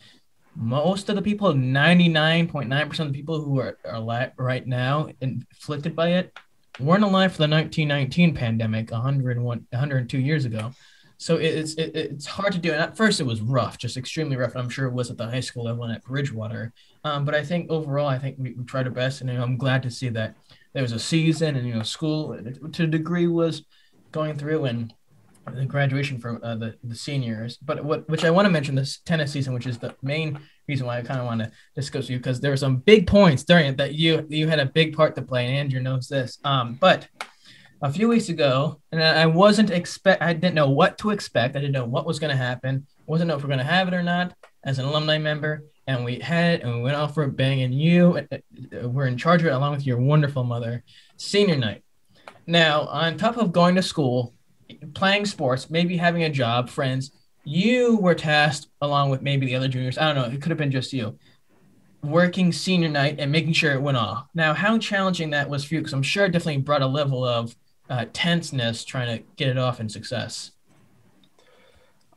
Most 0.56 1.10
of 1.10 1.16
the 1.16 1.22
people, 1.24 1.52
99.9% 1.52 3.00
of 3.00 3.08
the 3.08 3.18
people 3.18 3.42
who 3.42 3.60
are, 3.60 3.80
are 3.84 4.00
li- 4.00 4.32
right 4.38 4.66
now 4.68 5.10
inflicted 5.20 5.96
by 5.96 6.10
it, 6.10 6.32
weren't 6.80 7.04
alive 7.04 7.32
for 7.32 7.40
the 7.40 7.50
1919 7.50 8.36
pandemic 8.36 8.92
101, 8.92 9.68
102 9.72 10.20
years 10.20 10.46
ago. 10.46 10.72
So 11.18 11.38
it's 11.38 11.74
it, 11.76 11.96
it's 11.96 12.26
hard 12.26 12.54
to 12.54 12.60
do. 12.60 12.72
And 12.72 12.82
at 12.82 12.96
first, 12.96 13.20
it 13.20 13.26
was 13.26 13.42
rough, 13.42 13.80
just 13.80 13.98
extremely 13.98 14.36
rough. 14.36 14.56
I'm 14.56 14.70
sure 14.70 14.86
it 14.86 14.94
was 14.94 15.10
at 15.10 15.18
the 15.18 15.26
high 15.26 15.40
school 15.40 15.64
level 15.64 15.86
and 15.86 15.94
at 15.94 16.04
Bridgewater. 16.04 16.72
Um, 17.04 17.26
but 17.26 17.34
I 17.34 17.44
think 17.44 17.72
overall, 17.72 18.08
I 18.08 18.20
think 18.20 18.36
we, 18.38 18.54
we 18.54 18.64
tried 18.66 18.86
our 18.86 18.92
best, 18.92 19.22
and 19.22 19.32
I'm 19.32 19.58
glad 19.58 19.82
to 19.84 19.92
see 19.92 20.10
that 20.10 20.36
there 20.76 20.84
was 20.84 20.92
a 20.92 21.00
season 21.00 21.56
and 21.56 21.66
you 21.66 21.74
know 21.74 21.82
school 21.82 22.38
to 22.74 22.84
a 22.84 22.88
degree 22.88 23.28
was 23.28 23.64
going 24.12 24.38
through 24.38 24.66
and 24.66 24.94
the 25.54 25.66
graduation 25.66 26.20
for 26.20 26.44
uh, 26.44 26.56
the 26.56 26.76
the 26.84 26.96
seniors. 26.96 27.58
But 27.58 27.84
what 27.84 28.08
which 28.10 28.26
I 28.26 28.30
want 28.30 28.46
to 28.46 28.52
mention 28.52 28.76
this 28.76 29.00
tennis 29.00 29.32
season, 29.32 29.54
which 29.54 29.68
is 29.68 29.78
the 29.78 29.96
main 30.04 30.38
reason 30.68 30.86
why 30.86 30.98
I 30.98 31.02
kind 31.02 31.20
of 31.20 31.28
want 31.28 31.42
to 31.42 31.52
discuss 31.76 32.04
with 32.04 32.10
you 32.12 32.18
because 32.18 32.42
there 32.42 32.52
were 32.52 32.58
some 32.58 32.78
big 32.78 33.08
points 33.08 33.44
during 33.44 33.68
it 33.68 33.78
that 33.78 33.96
you 33.96 34.28
you 34.30 34.48
had 34.50 34.60
a 34.60 34.66
big 34.66 34.96
part 34.96 35.16
to 35.16 35.22
play, 35.22 35.46
and 35.46 35.56
Andrew 35.56 35.82
knows 35.82 36.08
this. 36.10 36.40
Um, 36.44 36.74
but 36.74 37.08
a 37.82 37.92
few 37.92 38.10
weeks 38.10 38.28
ago, 38.28 38.82
and 38.92 39.02
I 39.02 39.28
wasn't 39.28 39.70
expect 39.70 40.22
I 40.22 40.34
didn't 40.34 40.56
know 40.56 40.70
what 40.70 40.98
to 41.00 41.12
expect. 41.12 41.56
I 41.56 41.60
didn't 41.60 41.74
know 41.74 41.86
what 41.86 42.06
was 42.06 42.20
going 42.20 42.32
to 42.32 42.44
happen. 42.44 42.86
I 43.00 43.04
wasn't 43.06 43.30
know 43.30 43.38
if 43.38 43.44
we're 43.44 43.48
going 43.48 43.60
to 43.60 43.64
have 43.64 43.88
it 43.88 43.94
or 43.94 44.04
not 44.04 44.34
as 44.66 44.78
an 44.80 44.86
alumni 44.86 45.20
member 45.20 45.64
and 45.88 46.04
we 46.04 46.20
had 46.20 46.62
and 46.62 46.76
we 46.76 46.82
went 46.82 46.96
off 46.96 47.14
for 47.14 47.24
a 47.24 47.28
bang 47.28 47.62
and 47.62 47.74
you 47.74 48.18
uh, 48.32 48.38
uh, 48.84 48.90
were 48.90 49.08
in 49.08 49.18
charge 49.18 49.42
of 49.42 49.48
it 49.48 49.52
along 49.52 49.72
with 49.72 49.86
your 49.86 49.98
wonderful 49.98 50.44
mother 50.44 50.84
senior 51.18 51.56
night. 51.56 51.84
Now 52.48 52.82
on 52.88 53.18
top 53.18 53.38
of 53.38 53.52
going 53.52 53.76
to 53.76 53.82
school 53.82 54.34
playing 54.94 55.26
sports 55.26 55.70
maybe 55.70 55.98
having 55.98 56.24
a 56.24 56.30
job 56.30 56.70
friends 56.70 57.12
you 57.44 57.98
were 57.98 58.16
tasked 58.16 58.68
along 58.82 59.12
with 59.12 59.22
maybe 59.22 59.46
the 59.46 59.56
other 59.56 59.68
juniors. 59.68 59.98
I 59.98 60.12
don't 60.12 60.16
know 60.16 60.36
it 60.36 60.42
could 60.42 60.50
have 60.50 60.58
been 60.58 60.72
just 60.72 60.94
you. 60.94 61.18
Working 62.02 62.52
senior 62.52 62.90
night 62.90 63.16
and 63.20 63.32
making 63.32 63.54
sure 63.54 63.74
it 63.74 63.82
went 63.82 63.98
off. 63.98 64.28
Now 64.34 64.54
how 64.54 64.78
challenging 64.78 65.32
that 65.32 65.50
was 65.50 65.64
for 65.64 65.76
you 65.76 65.82
because 65.82 65.94
i'm 65.94 66.04
sure 66.04 66.26
it 66.26 66.32
definitely 66.32 66.62
brought 66.62 66.82
a 66.82 66.88
level 66.88 67.24
of 67.24 67.56
uh, 67.88 68.06
tenseness 68.14 68.84
trying 68.84 69.18
to 69.18 69.24
get 69.36 69.50
it 69.50 69.58
off 69.60 69.80
in 69.80 69.90
success. 69.90 70.52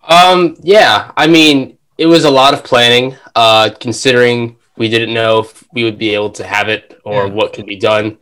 Um 0.03 0.57
yeah 0.63 1.13
i 1.19 1.27
mean 1.27 1.78
it 1.99 2.07
was 2.07 2.25
a 2.25 2.31
lot 2.31 2.55
of 2.55 2.63
planning, 2.63 3.17
uh, 3.35 3.71
considering 3.81 4.57
we 4.77 4.89
didn't 4.89 5.13
know 5.13 5.41
if 5.41 5.65
we 5.73 5.83
would 5.83 5.99
be 5.99 6.15
able 6.15 6.31
to 6.31 6.45
have 6.45 6.69
it 6.69 6.99
or 7.05 7.27
yeah. 7.27 7.33
what 7.33 7.53
could 7.53 7.67
be 7.67 7.77
done. 7.77 8.17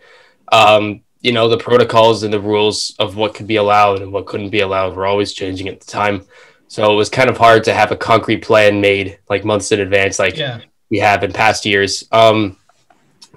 Um, 0.51 1.03
you 1.21 1.33
know, 1.33 1.49
the 1.49 1.59
protocols 1.59 2.23
and 2.23 2.33
the 2.33 2.41
rules 2.41 2.95
of 2.99 3.17
what 3.17 3.35
could 3.35 3.47
be 3.47 3.57
allowed 3.57 4.01
and 4.01 4.13
what 4.13 4.27
couldn't 4.27 4.49
be 4.49 4.61
allowed 4.61 4.97
were 4.97 5.07
always 5.07 5.35
changing 5.35 5.69
at 5.69 5.81
the 5.81 5.87
time. 5.87 6.25
So 6.69 6.91
it 6.91 6.97
was 6.97 7.11
kind 7.11 7.29
of 7.29 7.37
hard 7.37 7.65
to 7.65 7.75
have 7.75 7.93
a 7.93 7.97
concrete 7.97 8.43
plan 8.43 8.81
made 8.81 9.19
like 9.29 9.45
months 9.45 9.71
in 9.71 9.81
advance, 9.81 10.19
like 10.19 10.37
yeah. 10.37 10.61
we 10.91 10.99
have 10.99 11.23
in 11.23 11.33
past 11.33 11.67
years. 11.67 12.05
Um, 12.11 12.57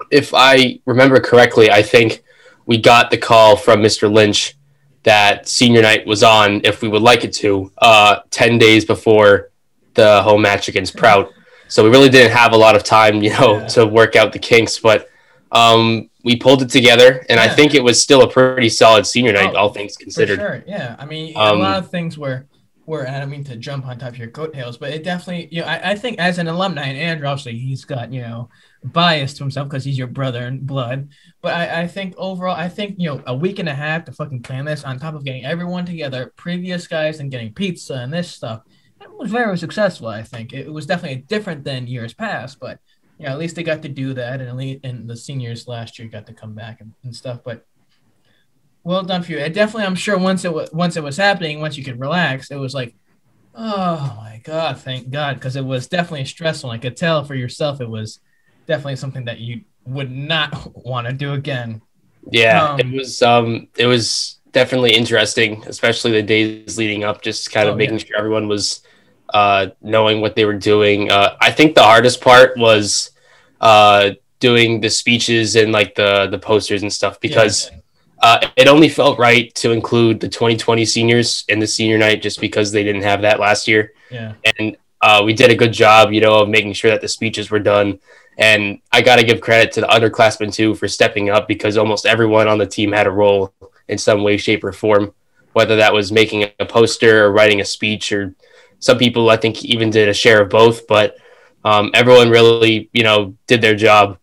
if 0.10 0.34
I 0.34 0.80
remember 0.86 1.20
correctly, 1.20 1.70
I 1.70 1.82
think 1.82 2.24
we 2.66 2.78
got 2.78 3.12
the 3.12 3.18
call 3.18 3.58
from 3.58 3.82
Mr. 3.82 4.12
Lynch 4.12 4.56
that 5.04 5.48
senior 5.48 5.82
night 5.82 6.06
was 6.06 6.24
on 6.24 6.62
if 6.64 6.82
we 6.82 6.88
would 6.88 7.02
like 7.02 7.24
it 7.24 7.34
to, 7.34 7.72
uh, 7.80 8.20
10 8.32 8.58
days 8.58 8.86
before 8.86 9.49
the 10.00 10.24
home 10.24 10.42
match 10.42 10.68
against 10.68 10.96
Prout. 10.96 11.34
So 11.68 11.84
we 11.84 11.90
really 11.90 12.10
didn't 12.10 12.32
have 12.32 12.54
a 12.54 12.58
lot 12.58 12.76
of 12.76 12.84
time, 12.84 13.22
you 13.22 13.32
know, 13.32 13.60
yeah. 13.60 13.68
to 13.68 13.86
work 13.86 14.16
out 14.16 14.34
the 14.34 14.40
kinks, 14.40 14.80
but 14.80 15.10
um, 15.52 16.10
we 16.24 16.36
pulled 16.36 16.62
it 16.62 16.70
together, 16.70 17.26
and 17.30 17.38
yeah. 17.38 17.44
I 17.44 17.50
think 17.50 17.74
it 17.74 17.84
was 17.84 18.02
still 18.02 18.22
a 18.24 18.30
pretty 18.30 18.70
solid 18.70 19.06
senior 19.06 19.34
night, 19.34 19.52
oh, 19.54 19.58
all 19.58 19.74
things 19.74 19.98
considered. 19.98 20.40
sure, 20.40 20.64
yeah. 20.68 20.96
I 21.00 21.06
mean, 21.06 21.36
um, 21.36 21.58
a 21.58 21.60
lot 21.60 21.80
of 21.80 21.90
things 21.90 22.18
were 22.18 22.46
were. 22.86 23.04
and 23.04 23.16
I 23.16 23.20
don't 23.20 23.30
mean 23.30 23.44
to 23.46 23.56
jump 23.56 23.88
on 23.88 23.98
top 23.98 24.10
of 24.10 24.18
your 24.18 24.30
coattails, 24.30 24.78
but 24.78 24.92
it 24.92 25.04
definitely, 25.04 25.48
you 25.52 25.62
know, 25.62 25.68
I, 25.68 25.92
I 25.92 25.96
think 25.96 26.20
as 26.20 26.38
an 26.38 26.48
alumni, 26.48 26.84
and 26.84 26.98
Andrew 26.98 27.28
obviously 27.28 27.58
he's 27.58 27.86
got 27.86 28.14
you 28.14 28.22
know 28.22 28.50
bias 28.84 29.34
to 29.36 29.44
himself 29.44 29.70
because 29.70 29.84
he's 29.84 29.98
your 29.98 30.08
brother 30.08 30.46
in 30.46 30.66
blood. 30.66 31.10
But 31.42 31.54
I, 31.56 31.82
I 31.82 31.88
think 31.88 32.14
overall, 32.18 32.56
I 32.56 32.70
think 32.70 32.96
you 33.00 33.10
know 33.10 33.24
a 33.26 33.36
week 33.36 33.60
and 33.60 33.70
a 33.70 33.76
half 33.76 34.06
to 34.06 34.12
fucking 34.12 34.44
plan 34.44 34.66
this 34.66 34.84
on 34.84 35.00
top 35.00 35.16
of 35.16 35.24
getting 35.24 35.46
everyone 35.46 35.86
together, 35.86 36.32
previous 36.36 36.88
guys, 36.88 37.20
and 37.20 37.32
getting 37.32 37.54
pizza 37.54 37.96
and 37.96 38.14
this 38.14 38.32
stuff 38.32 38.62
it 39.02 39.18
was 39.18 39.32
very 39.32 39.58
successful. 39.58 40.08
I 40.08 40.24
think 40.24 40.54
it 40.54 40.72
was 40.72 40.86
definitely 40.86 41.24
different 41.24 41.64
than 41.64 41.88
years 41.88 42.14
past, 42.14 42.60
but 42.60 42.80
you 43.18 43.26
know, 43.26 43.32
at 43.32 43.38
least 43.38 43.56
they 43.56 43.64
got 43.64 43.82
to 43.82 43.90
do 43.90 44.14
that, 44.14 44.40
and 44.40 44.50
at 44.50 44.56
least 44.56 44.80
and 44.84 45.10
the 45.10 45.18
seniors 45.18 45.68
last 45.68 46.00
year 46.00 46.08
got 46.08 46.26
to 46.28 46.34
come 46.34 46.56
back 46.56 46.82
and, 46.82 46.94
and 47.04 47.16
stuff. 47.16 47.40
But 47.44 47.66
well 48.84 49.04
done 49.04 49.24
for 49.24 49.34
you. 49.34 49.40
It 49.40 49.54
definitely, 49.54 49.86
I'm 49.86 49.96
sure 49.96 50.18
once 50.18 50.46
it 50.46 50.54
was 50.54 50.72
once 50.72 50.96
it 50.96 51.04
was 51.04 51.18
happening, 51.18 51.60
once 51.60 51.78
you 51.78 51.84
could 51.84 52.00
relax, 52.00 52.50
it 52.50 52.56
was 52.56 52.74
like, 52.74 52.96
oh 53.56 54.16
my 54.18 54.42
god, 54.44 54.80
thank 54.80 55.10
God, 55.10 55.36
because 55.36 55.56
it 55.56 55.66
was 55.66 55.88
definitely 55.88 56.26
stressful. 56.26 56.70
I 56.70 56.78
could 56.78 56.98
tell 56.98 57.24
for 57.24 57.36
yourself, 57.36 57.82
it 57.82 57.90
was 57.90 58.20
definitely 58.68 58.96
something 58.96 59.26
that 59.26 59.40
you 59.40 59.62
would 59.86 60.12
not 60.12 60.72
want 60.86 61.08
to 61.08 61.14
do 61.14 61.34
again. 61.34 61.82
Yeah, 62.32 62.74
um, 62.74 62.80
it 62.80 62.92
was. 62.92 63.22
Um, 63.22 63.68
it 63.78 63.86
was 63.86 64.40
definitely 64.52 64.96
interesting, 64.96 65.64
especially 65.68 66.12
the 66.12 66.24
days 66.24 66.78
leading 66.78 67.04
up, 67.04 67.22
just 67.22 67.52
kind 67.52 67.68
of 67.68 67.76
oh, 67.76 67.78
making 67.78 68.00
yeah. 68.00 68.06
sure 68.06 68.18
everyone 68.18 68.48
was 68.48 68.82
uh, 69.34 69.68
knowing 69.82 70.22
what 70.22 70.36
they 70.36 70.46
were 70.46 70.58
doing. 70.58 71.12
Uh, 71.12 71.36
I 71.40 71.52
think 71.52 71.76
the 71.76 71.84
hardest 71.84 72.22
part 72.22 72.58
was 72.58 73.12
uh, 73.62 74.12
doing 74.40 74.82
the 74.82 74.90
speeches 74.90 75.56
and 75.56 75.72
like 75.72 75.96
the 75.96 76.28
the 76.28 76.40
posters 76.40 76.82
and 76.82 76.92
stuff 76.92 77.20
because 77.20 77.72
uh, 78.22 78.40
it 78.56 78.68
only 78.68 78.90
felt 78.90 79.18
right 79.18 79.54
to 79.56 79.72
include 79.72 80.20
the 80.20 80.28
2020 80.28 80.86
seniors 80.86 81.46
in 81.48 81.60
the 81.60 81.68
senior 81.68 81.98
night 81.98 82.22
just 82.22 82.42
because 82.42 82.72
they 82.72 82.84
didn't 82.84 83.04
have 83.04 83.22
that 83.22 83.40
last 83.40 83.68
year. 83.68 83.94
Yeah. 84.12 84.34
And 84.58 84.78
uh, 85.02 85.22
we 85.24 85.34
did 85.34 85.52
a 85.52 85.56
good 85.56 85.72
job, 85.72 86.12
you 86.12 86.22
know, 86.22 86.42
of 86.42 86.50
making 86.50 86.74
sure 86.74 86.92
that 86.92 87.02
the 87.02 87.08
speeches 87.08 87.50
were 87.50 87.60
done. 87.60 88.00
And 88.38 88.80
I 88.92 89.02
got 89.02 89.18
to 89.18 89.26
give 89.26 89.42
credit 89.42 89.72
to 89.74 89.82
the 89.82 89.88
underclassmen 89.88 90.54
too 90.54 90.76
for 90.76 90.88
stepping 90.88 91.30
up 91.30 91.48
because 91.48 91.78
almost 91.78 92.06
everyone 92.06 92.48
on 92.48 92.58
the 92.58 92.66
team 92.66 92.92
had 92.92 93.08
a 93.08 93.12
role 93.12 93.54
in 93.88 93.98
some 93.98 94.24
way, 94.24 94.38
shape, 94.38 94.64
or 94.64 94.72
form, 94.72 95.14
whether 95.54 95.78
that 95.78 95.94
was 95.94 96.12
making 96.12 96.46
a 96.60 96.66
poster 96.66 97.26
or 97.26 97.32
writing 97.32 97.60
a 97.60 97.66
speech, 97.66 98.12
or 98.12 98.34
some 98.80 98.98
people 98.98 99.30
I 99.30 99.38
think 99.38 99.64
even 99.64 99.90
did 99.90 100.10
a 100.10 100.14
share 100.14 100.42
of 100.42 100.50
both. 100.50 100.88
But 100.88 101.18
um, 101.64 101.92
everyone 101.94 102.30
really, 102.30 102.90
you 102.94 103.04
know, 103.04 103.36
did 103.48 103.62
their 103.62 103.76
job 103.76 104.18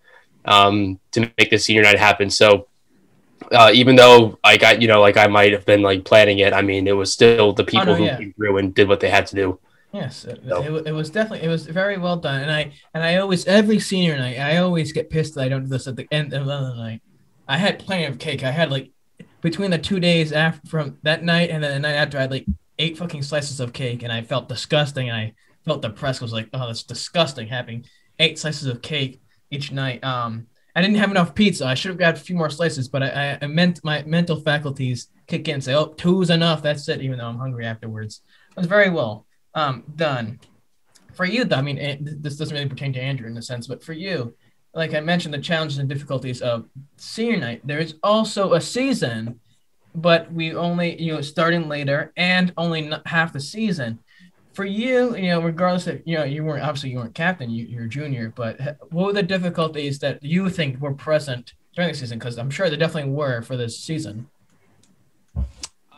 um, 0.44 0.98
to 1.12 1.30
make 1.38 1.50
the 1.50 1.58
senior 1.58 1.82
night 1.82 1.98
happen. 1.98 2.30
So 2.30 2.68
uh, 3.52 3.70
even 3.72 3.96
though 3.96 4.38
I 4.42 4.56
got, 4.56 4.80
you 4.82 4.88
know, 4.88 5.00
like 5.00 5.16
I 5.16 5.26
might 5.26 5.52
have 5.52 5.66
been 5.66 5.82
like 5.82 6.04
planning 6.04 6.38
it, 6.38 6.52
I 6.52 6.62
mean, 6.62 6.86
it 6.86 6.96
was 6.96 7.12
still 7.12 7.52
the 7.52 7.64
people 7.64 7.86
no, 7.86 7.94
who 7.94 8.04
yeah. 8.04 8.18
came 8.18 8.32
through 8.32 8.58
and 8.58 8.74
did 8.74 8.88
what 8.88 9.00
they 9.00 9.10
had 9.10 9.26
to 9.28 9.36
do. 9.36 9.60
Yes, 9.92 10.24
it, 10.24 10.42
So- 10.46 10.76
it, 10.76 10.88
it 10.88 10.92
was 10.92 11.10
definitely 11.10 11.46
it 11.46 11.50
was 11.50 11.66
very 11.66 11.96
well 11.96 12.16
done, 12.16 12.42
and 12.42 12.50
I 12.50 12.72
and 12.92 13.02
I 13.02 13.16
always 13.16 13.46
every 13.46 13.78
senior 13.78 14.18
night 14.18 14.38
I 14.38 14.58
always 14.58 14.92
get 14.92 15.08
pissed 15.08 15.34
that 15.36 15.44
I 15.44 15.48
don't 15.48 15.64
do 15.64 15.68
this 15.68 15.86
at 15.86 15.96
the 15.96 16.06
end 16.10 16.34
of 16.34 16.44
the 16.44 16.74
night. 16.74 17.00
I 17.48 17.56
had 17.56 17.78
plenty 17.78 18.04
of 18.04 18.18
cake. 18.18 18.42
I 18.42 18.50
had 18.50 18.70
like 18.70 18.90
between 19.40 19.70
the 19.70 19.78
two 19.78 20.00
days 20.00 20.32
after 20.32 20.68
from 20.68 20.98
that 21.02 21.22
night 21.22 21.50
and 21.50 21.62
then 21.62 21.72
the 21.74 21.88
night 21.88 21.94
after 21.94 22.18
I 22.18 22.22
had 22.22 22.30
like 22.30 22.46
eight 22.78 22.98
fucking 22.98 23.22
slices 23.22 23.60
of 23.60 23.72
cake, 23.72 24.02
and 24.02 24.12
I 24.12 24.22
felt 24.22 24.48
disgusting. 24.48 25.08
And 25.08 25.16
I 25.16 25.34
felt 25.64 25.82
depressed. 25.82 26.22
I 26.22 26.24
was 26.24 26.32
like, 26.32 26.48
oh, 26.52 26.66
that's 26.66 26.82
disgusting 26.82 27.48
having 27.48 27.84
eight 28.18 28.38
slices 28.38 28.68
of 28.68 28.82
cake 28.82 29.20
each 29.50 29.72
night. 29.72 30.02
Um, 30.04 30.46
I 30.74 30.82
didn't 30.82 30.96
have 30.96 31.10
enough 31.10 31.34
pizza. 31.34 31.66
I 31.66 31.74
should 31.74 31.88
have 31.88 31.98
got 31.98 32.16
a 32.16 32.20
few 32.20 32.36
more 32.36 32.50
slices, 32.50 32.88
but 32.88 33.02
I, 33.02 33.08
I, 33.08 33.38
I 33.42 33.46
meant 33.46 33.80
my 33.82 34.02
mental 34.02 34.40
faculties 34.40 35.08
kick 35.26 35.48
in 35.48 35.54
and 35.54 35.64
say, 35.64 35.74
oh, 35.74 35.86
two's 35.86 36.30
enough. 36.30 36.62
That's 36.62 36.88
it. 36.88 37.00
Even 37.00 37.18
though 37.18 37.26
I'm 37.26 37.38
hungry 37.38 37.64
afterwards, 37.66 38.20
it 38.50 38.56
was 38.56 38.66
very 38.66 38.90
well 38.90 39.26
um, 39.54 39.84
done. 39.96 40.38
For 41.14 41.24
you, 41.24 41.44
though, 41.44 41.56
I 41.56 41.62
mean, 41.62 41.78
it, 41.78 42.22
this 42.22 42.36
doesn't 42.36 42.54
really 42.54 42.68
pertain 42.68 42.92
to 42.92 43.00
Andrew 43.00 43.26
in 43.26 43.36
a 43.38 43.42
sense, 43.42 43.66
but 43.66 43.82
for 43.82 43.94
you, 43.94 44.34
like 44.74 44.92
I 44.92 45.00
mentioned, 45.00 45.32
the 45.32 45.38
challenges 45.38 45.78
and 45.78 45.88
difficulties 45.88 46.42
of 46.42 46.66
senior 46.98 47.38
night. 47.38 47.66
There 47.66 47.78
is 47.78 47.94
also 48.02 48.52
a 48.52 48.60
season, 48.60 49.40
but 49.96 50.30
we 50.30 50.54
only 50.54 51.00
you 51.00 51.14
know 51.14 51.20
starting 51.22 51.68
later 51.68 52.12
and 52.16 52.52
only 52.56 52.92
half 53.06 53.32
the 53.32 53.40
season. 53.40 53.98
For 54.52 54.64
you, 54.64 55.14
you 55.16 55.28
know, 55.28 55.40
regardless 55.40 55.86
of 55.86 56.00
you 56.04 56.16
know, 56.16 56.24
you 56.24 56.44
weren't 56.44 56.62
obviously 56.62 56.90
you 56.90 56.98
weren't 56.98 57.14
captain, 57.14 57.50
you, 57.50 57.64
you're 57.64 57.84
a 57.84 57.88
junior, 57.88 58.32
but 58.34 58.58
what 58.90 59.06
were 59.06 59.12
the 59.12 59.22
difficulties 59.22 59.98
that 59.98 60.22
you 60.22 60.48
think 60.48 60.80
were 60.80 60.94
present 60.94 61.54
during 61.74 61.90
the 61.90 61.96
season? 61.96 62.18
Because 62.18 62.38
I'm 62.38 62.50
sure 62.50 62.68
there 62.68 62.78
definitely 62.78 63.10
were 63.10 63.42
for 63.42 63.56
this 63.56 63.78
season. 63.78 64.28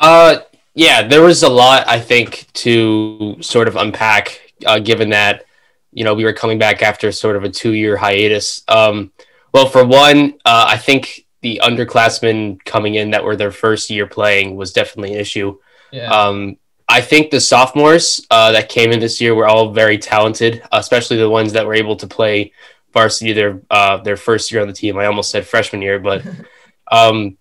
Uh, 0.01 0.39
yeah, 0.75 1.07
there 1.07 1.23
was 1.23 1.43
a 1.43 1.49
lot 1.49 1.87
I 1.89 2.01
think 2.01 2.47
to 2.55 3.37
sort 3.41 3.69
of 3.69 3.77
unpack, 3.77 4.53
uh, 4.67 4.79
given 4.79 5.11
that 5.11 5.45
you 5.93 6.05
know 6.05 6.15
we 6.15 6.25
were 6.25 6.33
coming 6.33 6.59
back 6.59 6.83
after 6.83 7.13
sort 7.13 7.37
of 7.37 7.45
a 7.45 7.49
two-year 7.49 7.97
hiatus. 7.97 8.63
Um, 8.69 9.13
well, 9.53 9.69
for 9.69 9.85
one, 9.85 10.35
uh, 10.45 10.67
I 10.69 10.77
think 10.77 11.27
the 11.40 11.61
underclassmen 11.62 12.64
coming 12.64 12.96
in 12.96 13.11
that 13.12 13.24
were 13.24 13.37
their 13.37 13.53
first 13.53 13.90
year 13.90 14.07
playing 14.07 14.57
was 14.57 14.72
definitely 14.72 15.14
an 15.14 15.20
issue. 15.20 15.59
Yeah. 15.92 16.11
Um, 16.11 16.57
I 16.88 17.01
think 17.01 17.31
the 17.31 17.40
sophomores 17.40 18.27
uh, 18.31 18.53
that 18.53 18.70
came 18.70 18.92
in 18.92 18.98
this 18.98 19.20
year 19.20 19.35
were 19.35 19.46
all 19.46 19.72
very 19.72 19.98
talented, 19.98 20.62
especially 20.72 21.18
the 21.18 21.29
ones 21.29 21.53
that 21.53 21.66
were 21.66 21.74
able 21.74 21.96
to 21.96 22.07
play 22.07 22.53
varsity 22.92 23.33
their 23.33 23.61
uh, 23.70 23.98
their 23.98 24.16
first 24.16 24.51
year 24.51 24.62
on 24.62 24.68
the 24.68 24.74
team. 24.74 24.96
I 24.96 25.07
almost 25.07 25.31
said 25.31 25.46
freshman 25.46 25.83
year, 25.83 25.98
but 25.98 26.22
um, 26.90 27.37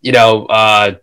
you 0.00 0.12
know, 0.12 0.46
uh, 0.46 0.94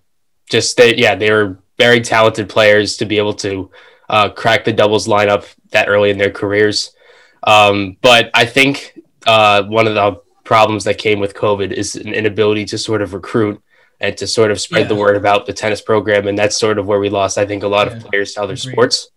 just 0.50 0.78
they 0.78 0.96
yeah 0.96 1.16
they 1.16 1.32
were 1.32 1.60
very 1.78 2.00
talented 2.02 2.48
players 2.48 2.98
to 2.98 3.06
be 3.06 3.18
able 3.18 3.34
to 3.34 3.70
uh, 4.10 4.30
crack 4.30 4.64
the 4.64 4.72
doubles 4.72 5.08
lineup 5.08 5.46
that 5.72 5.90
early 5.90 6.10
in 6.10 6.18
their 6.18 6.32
careers. 6.32 6.96
Um, 7.44 7.98
but 8.02 8.32
I 8.34 8.46
think 8.46 8.98
uh, 9.28 9.64
one 9.64 9.88
of 9.88 9.96
the 9.96 10.22
problems 10.46 10.86
that 10.86 10.98
came 10.98 11.20
with 11.20 11.34
COVID 11.34 11.72
is 11.74 11.96
an 11.96 12.14
inability 12.14 12.64
to 12.66 12.78
sort 12.78 13.02
of 13.02 13.14
recruit 13.14 13.62
and 14.00 14.16
to 14.18 14.28
sort 14.28 14.52
of 14.52 14.62
spread 14.62 14.88
the 14.88 14.96
word 14.96 15.18
about 15.18 15.46
the 15.46 15.54
tennis 15.54 15.82
program. 15.82 16.28
And 16.28 16.38
that's 16.38 16.58
sort 16.58 16.78
of 16.80 16.86
where 16.86 17.00
we 17.00 17.10
lost, 17.10 17.38
I 17.38 17.46
think, 17.46 17.64
a 17.64 17.68
lot 17.68 17.88
Yeah. 17.88 17.98
of 17.98 18.04
players 18.06 18.34
to 18.34 18.42
other 18.44 18.54
Agreed. 18.54 18.72
sports. 18.72 19.10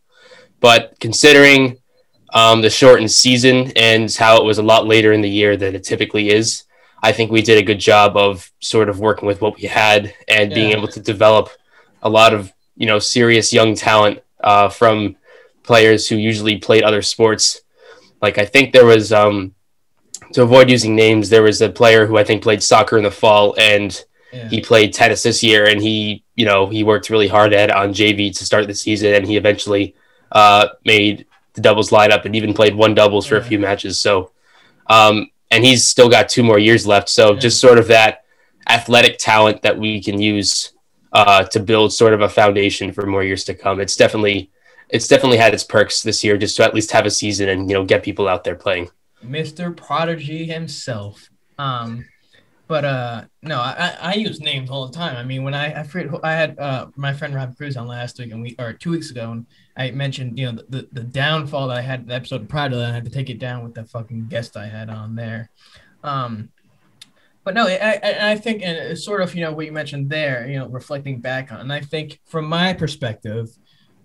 But 0.61 0.95
considering 0.99 1.79
um, 2.35 2.61
the 2.63 2.71
shortened 2.71 3.11
season 3.11 3.73
and 3.77 4.13
how 4.13 4.37
it 4.39 4.45
was 4.45 4.59
a 4.59 4.63
lot 4.63 4.87
later 4.87 5.13
in 5.13 5.21
the 5.21 5.31
year 5.31 5.57
than 5.57 5.75
it 5.75 5.85
typically 5.85 6.31
is, 6.31 6.65
I 7.03 7.13
think 7.13 7.31
we 7.31 7.43
did 7.43 7.59
a 7.59 7.63
good 7.63 7.79
job 7.79 8.17
of 8.17 8.51
sort 8.61 8.89
of 8.89 8.99
working 9.01 9.27
with 9.27 9.41
what 9.41 9.57
we 9.57 9.63
had 9.69 10.13
and 10.27 10.53
being 10.53 10.73
able 10.73 10.89
to 10.89 11.01
develop 11.01 11.49
a 12.03 12.09
lot 12.11 12.35
of 12.35 12.53
you 12.77 12.87
know 12.87 12.99
serious 12.99 13.53
young 13.53 13.75
talent 13.75 14.21
uh, 14.43 14.69
from 14.69 15.17
players 15.63 16.09
who 16.09 16.17
usually 16.17 16.59
played 16.59 16.83
other 16.83 17.03
sports. 17.03 17.61
Like 18.21 18.37
I 18.39 18.45
think 18.45 18.73
there 18.73 18.87
was 18.87 19.13
um, 19.13 19.55
to 20.33 20.43
avoid 20.43 20.71
using 20.71 20.95
names, 20.95 21.29
there 21.29 21.43
was 21.43 21.61
a 21.61 21.69
player 21.69 22.07
who 22.07 22.19
I 22.19 22.25
think 22.25 22.43
played 22.43 22.63
soccer 22.63 22.97
in 22.97 23.05
the 23.05 23.11
fall 23.11 23.55
and 23.59 24.05
yeah. 24.33 24.49
he 24.49 24.61
played 24.61 24.93
tennis 24.93 25.23
this 25.23 25.43
year 25.43 25.67
and 25.67 25.81
he 25.81 26.23
you 26.37 26.45
know 26.45 26.67
he 26.67 26.85
worked 26.85 27.11
really 27.11 27.29
hard 27.29 27.53
at 27.55 27.71
on 27.71 27.95
JV 27.95 28.37
to 28.37 28.45
start 28.45 28.67
the 28.67 28.75
season 28.75 29.15
and 29.15 29.27
he 29.27 29.37
eventually 29.37 29.95
uh, 30.33 30.69
made 30.85 31.27
the 31.55 31.61
doubles 31.61 31.91
lineup 31.91 32.25
and 32.25 32.37
even 32.37 32.53
played 32.53 32.75
one 32.75 32.95
doubles 32.95 33.27
for 33.27 33.37
a 33.37 33.45
few 33.45 33.59
matches. 33.59 33.99
So 33.99 34.33
um, 34.89 35.31
and 35.51 35.65
he's 35.65 35.89
still 35.89 36.09
got 36.09 36.29
two 36.29 36.43
more 36.43 36.59
years 36.59 36.87
left. 36.87 37.09
So 37.09 37.33
Yeah. 37.33 37.41
just 37.41 37.61
sort 37.61 37.79
of 37.79 37.89
that 37.89 38.25
athletic 38.69 39.19
talent 39.19 39.63
that 39.63 39.79
we 39.79 40.03
can 40.03 40.21
use 40.21 40.73
uh, 41.13 41.45
to 41.45 41.61
build 41.61 41.93
sort 41.93 42.13
of 42.13 42.21
a 42.21 42.29
foundation 42.29 42.93
for 42.93 43.07
more 43.07 43.25
years 43.25 43.45
to 43.45 43.55
come. 43.55 43.81
It's 43.81 43.97
definitely 43.97 44.51
it's 44.91 45.09
definitely 45.09 45.37
had 45.39 45.53
its 45.53 45.65
perks 45.65 46.03
this 46.03 46.25
year 46.25 46.39
just 46.39 46.57
to 46.57 46.65
at 46.65 46.75
least 46.75 46.93
have 46.93 47.05
a 47.07 47.11
season 47.11 47.49
and 47.49 47.69
you 47.69 47.75
know 47.75 47.85
get 47.85 48.03
people 48.03 48.29
out 48.29 48.45
there 48.45 48.55
playing. 48.55 48.91
Mr. 49.25 49.77
Prodigy 49.77 50.45
himself. 50.47 51.29
Um, 51.59 52.05
but 52.69 52.85
uh, 52.85 53.25
no, 53.43 53.59
I, 53.59 53.97
I 53.99 54.15
use 54.15 54.41
names 54.41 54.69
all 54.69 54.87
the 54.87 54.93
time. 54.93 55.17
I 55.17 55.25
mean, 55.25 55.43
when 55.43 55.55
I 55.55 55.81
I, 55.81 55.83
forget 55.85 56.13
I 56.23 56.33
had 56.33 56.59
uh 56.59 56.87
my 56.97 57.15
friend 57.15 57.35
Rob 57.35 57.57
Cruz 57.57 57.79
on 57.79 57.87
last 57.87 58.19
week 58.19 58.31
and 58.31 58.43
we 58.43 58.55
or 58.59 58.75
two 58.75 58.91
weeks 58.91 59.11
ago, 59.11 59.33
and 59.33 59.47
I 59.77 59.91
mentioned 59.91 60.39
you 60.39 60.47
know 60.47 60.53
the, 60.53 60.65
the, 60.69 60.89
the 60.93 61.05
downfall 61.05 61.69
that 61.69 61.79
I 61.79 61.81
had 61.81 62.07
the 62.07 62.15
episode 62.15 62.47
prior 62.47 62.69
to 62.69 62.77
that. 62.77 62.91
I 62.91 62.95
had 62.95 63.07
to 63.07 63.11
take 63.11 63.31
it 63.31 63.39
down 63.39 63.65
with 63.65 63.73
the 63.73 63.85
fucking 63.85 64.29
guest 64.29 64.57
I 64.57 64.67
had 64.67 64.91
on 64.91 65.15
there. 65.15 65.51
Um, 66.05 66.51
but 67.43 67.55
no, 67.55 67.67
I, 67.67 67.99
I, 68.03 68.31
I 68.33 68.37
think 68.37 68.63
and 68.63 68.77
it's 68.77 69.03
sort 69.03 69.23
of 69.23 69.35
you 69.35 69.41
know 69.41 69.53
what 69.53 69.65
you 69.65 69.73
mentioned 69.73 70.11
there, 70.11 70.47
you 70.47 70.59
know, 70.59 70.69
reflecting 70.69 71.23
back 71.23 71.51
on, 71.51 71.61
and 71.61 71.73
I 71.73 71.81
think 71.81 72.21
from 72.27 72.45
my 72.45 72.75
perspective, 72.75 73.49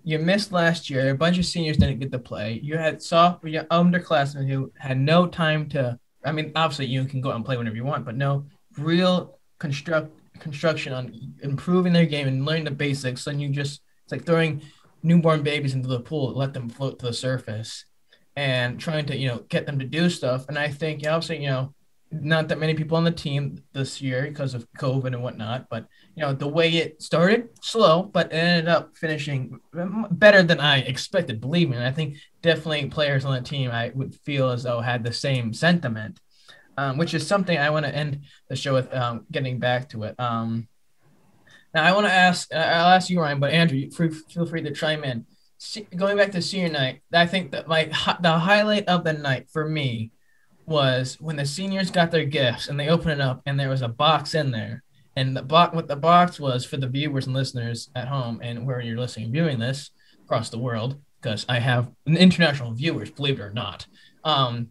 you 0.04 0.18
missed 0.18 0.52
last 0.52 0.90
year. 0.90 1.10
A 1.10 1.14
bunch 1.14 1.38
of 1.38 1.46
seniors 1.46 1.78
didn't 1.78 1.98
get 1.98 2.12
to 2.12 2.18
play. 2.18 2.60
You 2.62 2.76
had 2.76 3.02
soft, 3.02 3.44
you 3.44 3.60
underclassmen 3.70 4.48
who 4.48 4.70
had 4.78 4.98
no 4.98 5.26
time 5.26 5.68
to. 5.70 5.98
I 6.24 6.32
mean, 6.32 6.52
obviously 6.54 6.86
you 6.86 7.04
can 7.06 7.20
go 7.20 7.30
out 7.30 7.36
and 7.36 7.44
play 7.44 7.56
whenever 7.56 7.76
you 7.76 7.84
want, 7.84 8.04
but 8.04 8.16
no 8.16 8.46
real 8.78 9.38
construct 9.58 10.12
construction 10.40 10.92
on 10.92 11.34
improving 11.42 11.92
their 11.92 12.06
game 12.06 12.28
and 12.28 12.44
learning 12.44 12.64
the 12.64 12.70
basics. 12.70 13.26
And 13.26 13.40
you 13.40 13.48
just 13.48 13.80
it's 14.04 14.12
like 14.12 14.24
throwing 14.24 14.62
newborn 15.02 15.42
babies 15.42 15.74
into 15.74 15.88
the 15.88 16.00
pool, 16.00 16.34
let 16.34 16.52
them 16.52 16.68
float 16.68 16.98
to 16.98 17.06
the 17.06 17.12
surface, 17.12 17.86
and 18.36 18.78
trying 18.78 19.06
to 19.06 19.16
you 19.16 19.28
know 19.28 19.38
get 19.48 19.64
them 19.64 19.78
to 19.78 19.86
do 19.86 20.10
stuff. 20.10 20.46
And 20.48 20.58
I 20.58 20.68
think 20.68 21.06
obviously 21.06 21.42
you 21.42 21.48
know 21.48 21.74
not 22.10 22.48
that 22.48 22.58
many 22.58 22.74
people 22.74 22.96
on 22.96 23.04
the 23.04 23.10
team 23.10 23.62
this 23.72 24.00
year 24.00 24.22
because 24.28 24.54
of 24.54 24.70
COVID 24.78 25.06
and 25.06 25.22
whatnot, 25.22 25.68
but 25.70 25.86
you 26.16 26.22
know 26.22 26.32
the 26.32 26.48
way 26.48 26.70
it 26.70 27.02
started 27.02 27.48
slow, 27.60 28.04
but 28.04 28.32
ended 28.32 28.68
up 28.68 28.96
finishing 28.96 29.58
better 30.10 30.42
than 30.42 30.60
I 30.60 30.78
expected. 30.78 31.40
Believe 31.40 31.68
me, 31.68 31.76
and 31.76 31.84
I 31.84 31.90
think 31.90 32.16
definitely 32.42 32.86
players 32.86 33.24
on 33.24 33.34
the 33.34 33.40
team 33.40 33.70
I 33.70 33.90
would 33.94 34.14
feel 34.14 34.50
as 34.50 34.62
though 34.62 34.80
had 34.80 35.02
the 35.02 35.12
same 35.12 35.52
sentiment, 35.52 36.20
um, 36.76 36.98
which 36.98 37.14
is 37.14 37.26
something 37.26 37.58
I 37.58 37.70
want 37.70 37.86
to 37.86 37.94
end 37.94 38.20
the 38.48 38.56
show 38.56 38.74
with. 38.74 38.92
Um, 38.94 39.26
getting 39.32 39.58
back 39.58 39.88
to 39.90 40.04
it. 40.04 40.14
Um, 40.18 40.68
now 41.74 41.82
I 41.82 41.92
want 41.92 42.06
to 42.06 42.12
ask. 42.12 42.52
I'll 42.54 42.94
ask 42.94 43.10
you, 43.10 43.20
Ryan, 43.20 43.40
but 43.40 43.50
Andrew, 43.50 43.90
feel 43.90 44.46
free 44.46 44.62
to 44.62 44.70
chime 44.70 45.02
in. 45.02 45.26
Going 45.96 46.16
back 46.16 46.30
to 46.32 46.42
senior 46.42 46.68
night, 46.68 47.00
I 47.12 47.26
think 47.26 47.50
that 47.52 47.66
my 47.66 47.84
the 48.20 48.38
highlight 48.38 48.86
of 48.86 49.02
the 49.02 49.14
night 49.14 49.48
for 49.50 49.68
me 49.68 50.12
was 50.66 51.20
when 51.20 51.36
the 51.36 51.44
seniors 51.44 51.90
got 51.90 52.10
their 52.10 52.24
gifts 52.24 52.68
and 52.68 52.78
they 52.78 52.88
opened 52.88 53.12
it 53.12 53.20
up 53.20 53.42
and 53.46 53.58
there 53.58 53.68
was 53.68 53.82
a 53.82 53.88
box 53.88 54.34
in 54.34 54.50
there. 54.50 54.82
And 55.16 55.36
the 55.36 55.42
box, 55.42 55.74
what 55.74 55.88
the 55.88 55.96
box 55.96 56.40
was 56.40 56.64
for 56.64 56.76
the 56.76 56.88
viewers 56.88 57.26
and 57.26 57.34
listeners 57.34 57.90
at 57.94 58.08
home 58.08 58.40
and 58.42 58.66
where 58.66 58.80
you're 58.80 58.98
listening, 58.98 59.26
and 59.26 59.32
viewing 59.32 59.58
this 59.58 59.90
across 60.24 60.50
the 60.50 60.58
world, 60.58 61.00
because 61.20 61.46
I 61.48 61.58
have 61.60 61.90
international 62.06 62.72
viewers, 62.72 63.10
believe 63.10 63.38
it 63.38 63.42
or 63.42 63.52
not, 63.52 63.86
um, 64.24 64.68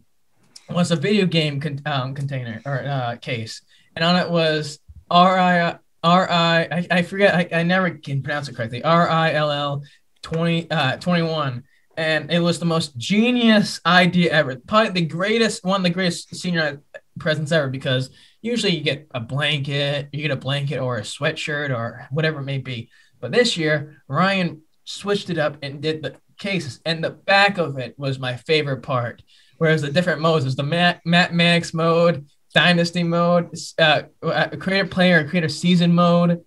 was 0.68 0.90
a 0.90 0.96
video 0.96 1.26
game 1.26 1.60
con- 1.60 1.80
um, 1.86 2.14
container 2.14 2.60
or 2.66 2.84
uh, 2.84 3.16
case, 3.16 3.62
and 3.96 4.04
on 4.04 4.16
it 4.16 4.30
was 4.30 4.78
R 5.10 5.38
I 5.38 5.78
R 6.02 6.30
I 6.30 6.68
I 6.70 6.86
I 6.90 7.02
forget 7.02 7.34
I, 7.34 7.60
I 7.60 7.62
never 7.62 7.90
can 7.90 8.22
pronounce 8.22 8.48
it 8.48 8.56
correctly 8.56 8.82
R 8.82 9.08
I 9.08 9.32
L 9.32 9.50
L 9.50 9.82
20 10.22 10.70
uh 10.70 10.96
21 10.96 11.62
and 11.96 12.30
it 12.30 12.40
was 12.40 12.58
the 12.58 12.64
most 12.64 12.96
genius 12.96 13.80
idea 13.86 14.32
ever. 14.32 14.56
Probably 14.56 14.90
the 14.90 15.06
greatest, 15.06 15.64
one 15.64 15.80
of 15.80 15.84
the 15.84 15.90
greatest 15.90 16.34
senior 16.34 16.82
presents 17.18 17.52
ever 17.52 17.68
because 17.68 18.10
usually 18.44 18.76
you 18.76 18.84
get 18.84 19.08
a 19.14 19.20
blanket, 19.20 20.08
you 20.12 20.20
get 20.20 20.30
a 20.30 20.36
blanket 20.36 20.78
or 20.78 20.98
a 20.98 21.02
sweatshirt 21.02 21.74
or 21.74 22.06
whatever 22.10 22.40
it 22.40 22.44
may 22.44 22.58
be. 22.58 22.90
But 23.18 23.32
this 23.32 23.56
year, 23.56 24.02
Ryan 24.06 24.60
switched 24.84 25.30
it 25.30 25.38
up 25.38 25.56
and 25.62 25.80
did 25.80 26.02
the 26.02 26.16
cases, 26.38 26.80
and 26.84 27.02
the 27.02 27.10
back 27.10 27.56
of 27.56 27.78
it 27.78 27.98
was 27.98 28.18
my 28.18 28.36
favorite 28.36 28.82
part. 28.82 29.22
Whereas 29.56 29.80
the 29.80 29.90
different 29.90 30.20
modes 30.20 30.44
is 30.44 30.56
the 30.56 30.62
Matt, 30.62 31.00
Max 31.06 31.72
mode, 31.72 32.26
Dynasty 32.52 33.02
mode, 33.02 33.56
uh, 33.78 34.02
uh 34.22 34.48
creator 34.60 34.86
player 34.86 35.26
creator 35.26 35.48
season 35.48 35.94
mode. 35.94 36.44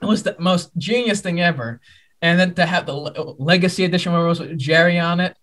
It 0.00 0.06
was 0.06 0.22
the 0.22 0.34
most 0.38 0.76
genius 0.78 1.20
thing 1.20 1.40
ever. 1.40 1.80
And 2.22 2.40
then 2.40 2.54
to 2.54 2.64
have 2.64 2.86
the 2.86 2.94
Legacy 2.94 3.84
Edition 3.84 4.12
where 4.12 4.24
it 4.24 4.28
was 4.28 4.40
with 4.40 4.58
Jerry 4.58 4.98
on 4.98 5.20
it 5.20 5.36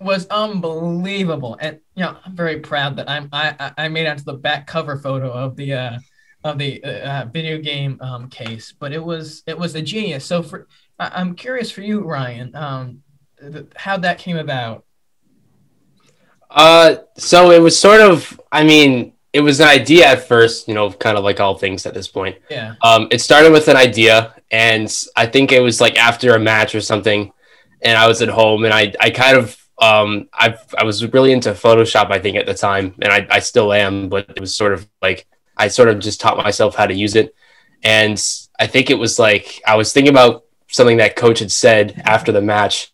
was 0.00 0.26
unbelievable. 0.26 1.56
And 1.60 1.80
you 2.00 2.06
know, 2.06 2.16
I'm 2.24 2.34
very 2.34 2.60
proud 2.60 2.96
that 2.96 3.10
I'm 3.10 3.28
I 3.30 3.72
I 3.76 3.88
made 3.88 4.06
onto 4.06 4.24
the 4.24 4.32
back 4.32 4.66
cover 4.66 4.96
photo 4.96 5.30
of 5.30 5.54
the 5.54 5.74
uh 5.74 5.98
of 6.42 6.56
the 6.56 6.82
uh, 6.82 7.26
video 7.26 7.58
game 7.58 7.98
um, 8.00 8.30
case, 8.30 8.72
but 8.72 8.94
it 8.94 9.04
was 9.04 9.42
it 9.46 9.58
was 9.58 9.74
a 9.74 9.82
genius. 9.82 10.24
So 10.24 10.42
for 10.42 10.66
I, 10.98 11.20
am 11.20 11.34
curious 11.34 11.70
for 11.70 11.82
you, 11.82 12.00
Ryan, 12.00 12.56
um, 12.56 13.02
th- 13.38 13.66
how 13.76 13.98
that 13.98 14.16
came 14.16 14.38
about. 14.38 14.86
Uh, 16.48 16.96
so 17.18 17.50
it 17.50 17.60
was 17.60 17.78
sort 17.78 18.00
of, 18.00 18.40
I 18.50 18.64
mean, 18.64 19.12
it 19.34 19.42
was 19.42 19.60
an 19.60 19.68
idea 19.68 20.06
at 20.06 20.26
first, 20.26 20.66
you 20.66 20.72
know, 20.72 20.90
kind 20.90 21.18
of 21.18 21.22
like 21.22 21.38
all 21.38 21.58
things 21.58 21.84
at 21.84 21.92
this 21.92 22.08
point. 22.08 22.38
Yeah. 22.50 22.76
Um, 22.82 23.08
it 23.10 23.20
started 23.20 23.52
with 23.52 23.68
an 23.68 23.76
idea, 23.76 24.34
and 24.50 24.90
I 25.16 25.26
think 25.26 25.52
it 25.52 25.60
was 25.60 25.82
like 25.82 25.98
after 25.98 26.34
a 26.34 26.38
match 26.38 26.74
or 26.74 26.80
something, 26.80 27.30
and 27.82 27.98
I 27.98 28.08
was 28.08 28.22
at 28.22 28.30
home, 28.30 28.64
and 28.64 28.72
I, 28.72 28.94
I 28.98 29.10
kind 29.10 29.36
of, 29.36 29.59
um, 29.80 30.28
I, 30.32 30.56
I 30.76 30.84
was 30.84 31.04
really 31.12 31.32
into 31.32 31.50
Photoshop, 31.52 32.10
I 32.10 32.18
think, 32.18 32.36
at 32.36 32.46
the 32.46 32.54
time, 32.54 32.94
and 33.00 33.12
I, 33.12 33.26
I 33.30 33.38
still 33.40 33.72
am, 33.72 34.08
but 34.08 34.28
it 34.28 34.40
was 34.40 34.54
sort 34.54 34.74
of 34.74 34.86
like 35.00 35.26
I 35.56 35.68
sort 35.68 35.88
of 35.88 35.98
just 35.98 36.20
taught 36.20 36.36
myself 36.36 36.74
how 36.74 36.86
to 36.86 36.94
use 36.94 37.16
it, 37.16 37.34
and 37.82 38.22
I 38.58 38.66
think 38.66 38.90
it 38.90 38.98
was 38.98 39.18
like 39.18 39.62
I 39.66 39.76
was 39.76 39.92
thinking 39.92 40.12
about 40.12 40.44
something 40.68 40.98
that 40.98 41.16
coach 41.16 41.38
had 41.38 41.50
said 41.50 42.02
after 42.04 42.30
the 42.30 42.42
match, 42.42 42.92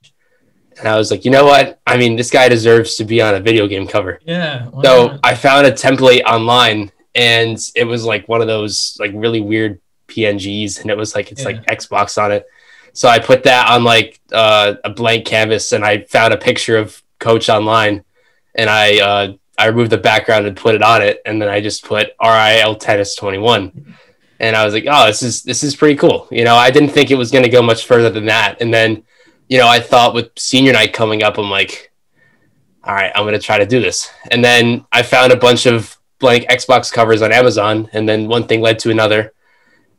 and 0.79 0.87
I 0.87 0.97
was 0.97 1.11
like, 1.11 1.25
you 1.25 1.31
know 1.33 1.45
what? 1.45 1.81
I 1.87 1.97
mean, 1.97 2.15
this 2.15 2.31
guy 2.31 2.49
deserves 2.49 2.95
to 2.97 3.05
be 3.05 3.21
on 3.21 3.35
a 3.35 3.41
video 3.41 3.67
game 3.67 3.89
cover. 3.89 4.21
Yeah. 4.25 4.71
So 4.85 5.09
not? 5.09 5.21
I 5.25 5.35
found 5.35 5.67
a 5.67 5.73
template 5.73 6.23
online, 6.23 6.93
and 7.17 7.59
it 7.75 7.85
was 7.85 8.05
like 8.05 8.29
one 8.29 8.41
of 8.41 8.47
those 8.47 8.97
like 9.01 9.11
really 9.13 9.41
weird 9.41 9.81
PNGs, 10.07 10.83
and 10.83 10.91
it 10.91 10.97
was 10.97 11.17
like 11.17 11.33
it's 11.33 11.43
yeah. 11.43 11.49
like 11.49 11.67
Xbox 11.67 12.23
on 12.23 12.31
it. 12.31 12.47
So 12.97 13.11
I 13.11 13.19
put 13.19 13.43
that 13.43 13.69
on 13.69 13.85
like 13.85 14.19
uh, 14.33 14.77
a 14.83 14.89
blank 14.89 15.27
canvas, 15.27 15.73
and 15.73 15.85
I 15.85 16.05
found 16.05 16.33
a 16.33 16.39
picture 16.39 16.79
of 16.79 17.03
Coach 17.19 17.51
online, 17.51 18.05
and 18.55 18.71
I 18.71 18.99
uh, 19.01 19.33
I 19.59 19.67
removed 19.67 19.93
the 19.93 19.99
background 19.99 20.47
and 20.47 20.57
put 20.57 20.75
it 20.75 20.83
on 20.83 21.03
it, 21.03 21.21
and 21.27 21.41
then 21.41 21.51
I 21.51 21.61
just 21.61 21.85
put 21.85 22.13
RIL 22.23 22.75
Tennis 22.77 23.15
Twenty 23.15 23.37
One, 23.37 23.95
and 24.41 24.57
I 24.57 24.65
was 24.65 24.73
like, 24.73 24.87
oh, 24.89 25.07
this 25.09 25.23
is 25.23 25.43
this 25.43 25.63
is 25.63 25.77
pretty 25.77 25.97
cool. 25.97 26.27
You 26.31 26.45
know, 26.45 26.57
I 26.57 26.71
didn't 26.71 26.89
think 26.89 27.11
it 27.11 27.17
was 27.17 27.31
going 27.31 27.45
to 27.45 27.51
go 27.51 27.61
much 27.61 27.85
further 27.85 28.09
than 28.09 28.25
that, 28.27 28.63
and 28.63 28.73
then 28.73 29.05
you 29.49 29.59
know, 29.59 29.69
I 29.69 29.79
thought 29.79 30.15
with 30.15 30.31
senior 30.39 30.73
night 30.73 30.95
coming 30.95 31.23
up, 31.23 31.37
I'm 31.37 31.51
like, 31.51 31.93
all 32.83 32.95
right, 32.95 33.13
I'm 33.15 33.25
going 33.25 33.35
to 33.35 33.39
try 33.39 33.59
to 33.59 33.67
do 33.67 33.79
this. 33.79 34.11
And 34.31 34.43
then 34.43 34.87
I 34.91 35.03
found 35.03 35.33
a 35.33 35.37
bunch 35.37 35.67
of 35.67 35.99
blank 36.19 36.45
Xbox 36.49 36.91
covers 36.91 37.21
on 37.21 37.31
Amazon, 37.31 37.91
and 37.93 38.09
then 38.09 38.27
one 38.27 38.47
thing 38.47 38.63
led 38.63 38.79
to 38.81 38.91
another. 38.91 39.35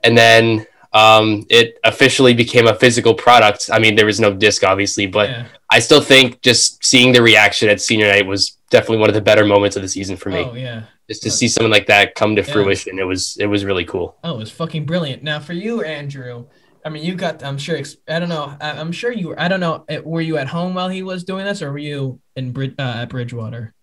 And 0.04 0.18
then 0.18 0.66
um, 0.98 1.46
it 1.50 1.78
officially 1.84 2.34
became 2.34 2.68
a 2.68 2.74
physical 2.74 3.14
product. 3.14 3.70
I 3.72 3.78
mean, 3.78 3.96
there 3.96 4.06
was 4.08 4.20
no 4.20 4.34
disc, 4.34 4.64
obviously, 4.64 5.06
but 5.06 5.30
yeah. 5.30 5.46
I 5.70 5.80
still 5.80 6.02
think 6.02 6.42
just 6.42 6.84
seeing 6.84 7.12
the 7.12 7.22
reaction 7.22 7.70
at 7.70 7.80
senior 7.82 8.08
night 8.08 8.26
was 8.26 8.58
definitely 8.72 8.98
one 8.98 9.10
of 9.10 9.14
the 9.14 9.22
better 9.22 9.46
moments 9.46 9.76
of 9.76 9.84
the 9.84 9.88
season 9.88 10.18
for 10.18 10.30
me. 10.30 10.40
Oh, 10.40 10.56
yeah. 10.56 10.84
Just 11.08 11.24
to 11.24 11.32
see 11.32 11.48
something 11.48 11.72
like 11.72 11.88
that 11.88 12.16
come 12.16 12.36
to 12.36 12.42
yeah. 12.42 12.52
fruition, 12.52 13.00
it 13.00 13.04
was 13.04 13.38
it 13.40 13.46
was 13.46 13.64
really 13.64 13.86
cool. 13.86 14.18
Oh, 14.24 14.36
it 14.36 14.40
was 14.40 14.52
fucking 14.52 14.86
brilliant. 14.86 15.24
Now 15.24 15.40
for 15.40 15.54
you, 15.54 15.82
Andrew, 15.82 16.48
I 16.84 16.90
mean, 16.90 17.04
you 17.04 17.16
got. 17.16 17.44
I'm 17.44 17.58
sure. 17.58 17.80
I 18.10 18.20
don't 18.20 18.28
know. 18.28 18.58
I'm 18.60 18.92
sure 18.92 19.12
you. 19.12 19.30
were 19.30 19.40
I 19.40 19.48
don't 19.48 19.62
know. 19.62 19.86
Eh, 19.88 20.00
were 20.04 20.20
you 20.22 20.38
at 20.38 20.48
home 20.48 20.74
while 20.74 20.90
he 20.90 21.04
was 21.04 21.24
doing 21.24 21.46
this, 21.46 21.62
or 21.62 21.72
were 21.72 21.78
you 21.78 22.20
in 22.36 22.54
uh, 22.78 22.82
at 22.82 23.10
Bridgewater? 23.10 23.74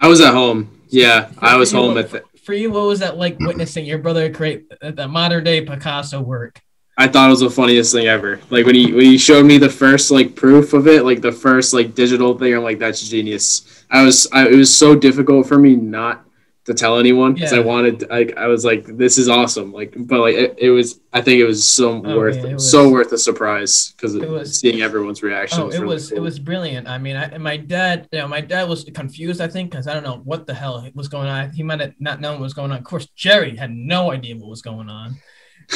I 0.00 0.08
was 0.08 0.20
at 0.20 0.34
home. 0.34 0.80
Yeah, 0.88 1.30
I 1.38 1.56
was 1.56 1.72
home 1.72 1.96
at. 1.96 2.10
The... 2.10 2.22
For 2.48 2.54
you, 2.54 2.70
what 2.70 2.86
was 2.86 3.00
that 3.00 3.18
like 3.18 3.34
mm-hmm. 3.34 3.46
witnessing 3.46 3.84
your 3.84 3.98
brother 3.98 4.32
create 4.32 4.72
the 4.80 5.06
modern 5.06 5.44
day 5.44 5.60
Picasso 5.60 6.22
work? 6.22 6.62
I 6.96 7.06
thought 7.06 7.26
it 7.26 7.30
was 7.30 7.40
the 7.40 7.50
funniest 7.50 7.92
thing 7.92 8.06
ever. 8.06 8.40
Like 8.48 8.64
when 8.64 8.74
he 8.74 8.90
when 8.90 9.04
he 9.04 9.18
showed 9.18 9.44
me 9.44 9.58
the 9.58 9.68
first 9.68 10.10
like 10.10 10.34
proof 10.34 10.72
of 10.72 10.86
it, 10.88 11.04
like 11.04 11.20
the 11.20 11.30
first 11.30 11.74
like 11.74 11.94
digital 11.94 12.38
thing, 12.38 12.54
I'm 12.54 12.62
like, 12.62 12.78
that's 12.78 13.06
genius. 13.06 13.84
I 13.90 14.02
was 14.02 14.26
I, 14.32 14.48
it 14.48 14.54
was 14.54 14.74
so 14.74 14.94
difficult 14.94 15.46
for 15.46 15.58
me 15.58 15.76
not 15.76 16.24
to 16.68 16.74
tell 16.74 16.98
anyone 16.98 17.32
because 17.32 17.50
yeah. 17.52 17.60
I 17.60 17.62
wanted 17.62 18.04
I, 18.10 18.28
I 18.36 18.46
was 18.46 18.62
like 18.62 18.84
this 18.84 19.16
is 19.16 19.26
awesome 19.26 19.72
like 19.72 19.94
but 19.96 20.20
like 20.20 20.34
it, 20.34 20.54
it 20.58 20.70
was 20.70 21.00
I 21.14 21.22
think 21.22 21.40
it 21.40 21.46
was 21.46 21.66
so 21.66 22.02
oh, 22.04 22.16
worth 22.16 22.36
yeah, 22.36 22.52
was, 22.52 22.70
so 22.70 22.90
worth 22.90 23.08
the 23.08 23.16
surprise 23.16 23.94
because 23.96 24.14
it 24.14 24.28
was 24.28 24.60
seeing 24.60 24.82
everyone's 24.82 25.22
reaction. 25.22 25.60
Oh, 25.60 25.66
was 25.66 25.74
it 25.74 25.80
really 25.80 25.94
was 25.94 26.08
cool. 26.10 26.18
it 26.18 26.20
was 26.20 26.38
brilliant. 26.38 26.86
I 26.86 26.98
mean, 26.98 27.16
I, 27.16 27.38
my 27.38 27.56
dad, 27.56 28.06
you 28.12 28.18
know, 28.18 28.28
my 28.28 28.42
dad 28.42 28.68
was 28.68 28.84
confused. 28.84 29.40
I 29.40 29.48
think 29.48 29.70
because 29.70 29.86
I 29.86 29.94
don't 29.94 30.02
know 30.02 30.20
what 30.24 30.46
the 30.46 30.52
hell 30.52 30.86
was 30.94 31.08
going 31.08 31.28
on. 31.28 31.50
He 31.52 31.62
might 31.62 31.80
have 31.80 31.94
not 31.98 32.20
known 32.20 32.34
what 32.34 32.42
was 32.42 32.54
going 32.54 32.70
on. 32.70 32.76
Of 32.76 32.84
course, 32.84 33.06
Jerry 33.16 33.56
had 33.56 33.70
no 33.70 34.12
idea 34.12 34.36
what 34.36 34.50
was 34.50 34.60
going 34.60 34.90
on. 34.90 35.16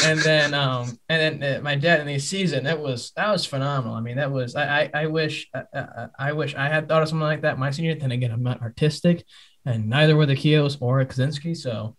and 0.04 0.18
then 0.20 0.52
um 0.62 0.98
and 1.08 1.40
then 1.40 1.56
uh, 1.56 1.62
my 1.62 1.74
dad 1.74 2.00
in 2.00 2.06
the 2.06 2.18
season 2.18 2.64
that 2.64 2.78
was 2.78 3.12
that 3.16 3.30
was 3.30 3.44
phenomenal 3.44 3.94
i 3.94 4.00
mean 4.00 4.16
that 4.16 4.30
was 4.30 4.56
i 4.56 4.82
i, 4.82 4.90
I 5.02 5.06
wish 5.06 5.50
uh, 5.52 5.64
uh, 5.74 6.06
i 6.18 6.32
wish 6.32 6.54
i 6.54 6.66
had 6.66 6.88
thought 6.88 7.02
of 7.02 7.10
something 7.10 7.26
like 7.26 7.42
that 7.42 7.58
my 7.58 7.70
senior 7.70 7.94
then 7.94 8.10
again 8.10 8.30
i'm 8.30 8.42
not 8.42 8.62
artistic 8.62 9.26
and 9.64 9.88
neither 9.88 10.16
were 10.16 10.26
the 10.26 10.34
Kios 10.34 10.76
or 10.80 11.04
Kaczynski. 11.04 11.56
So 11.56 11.96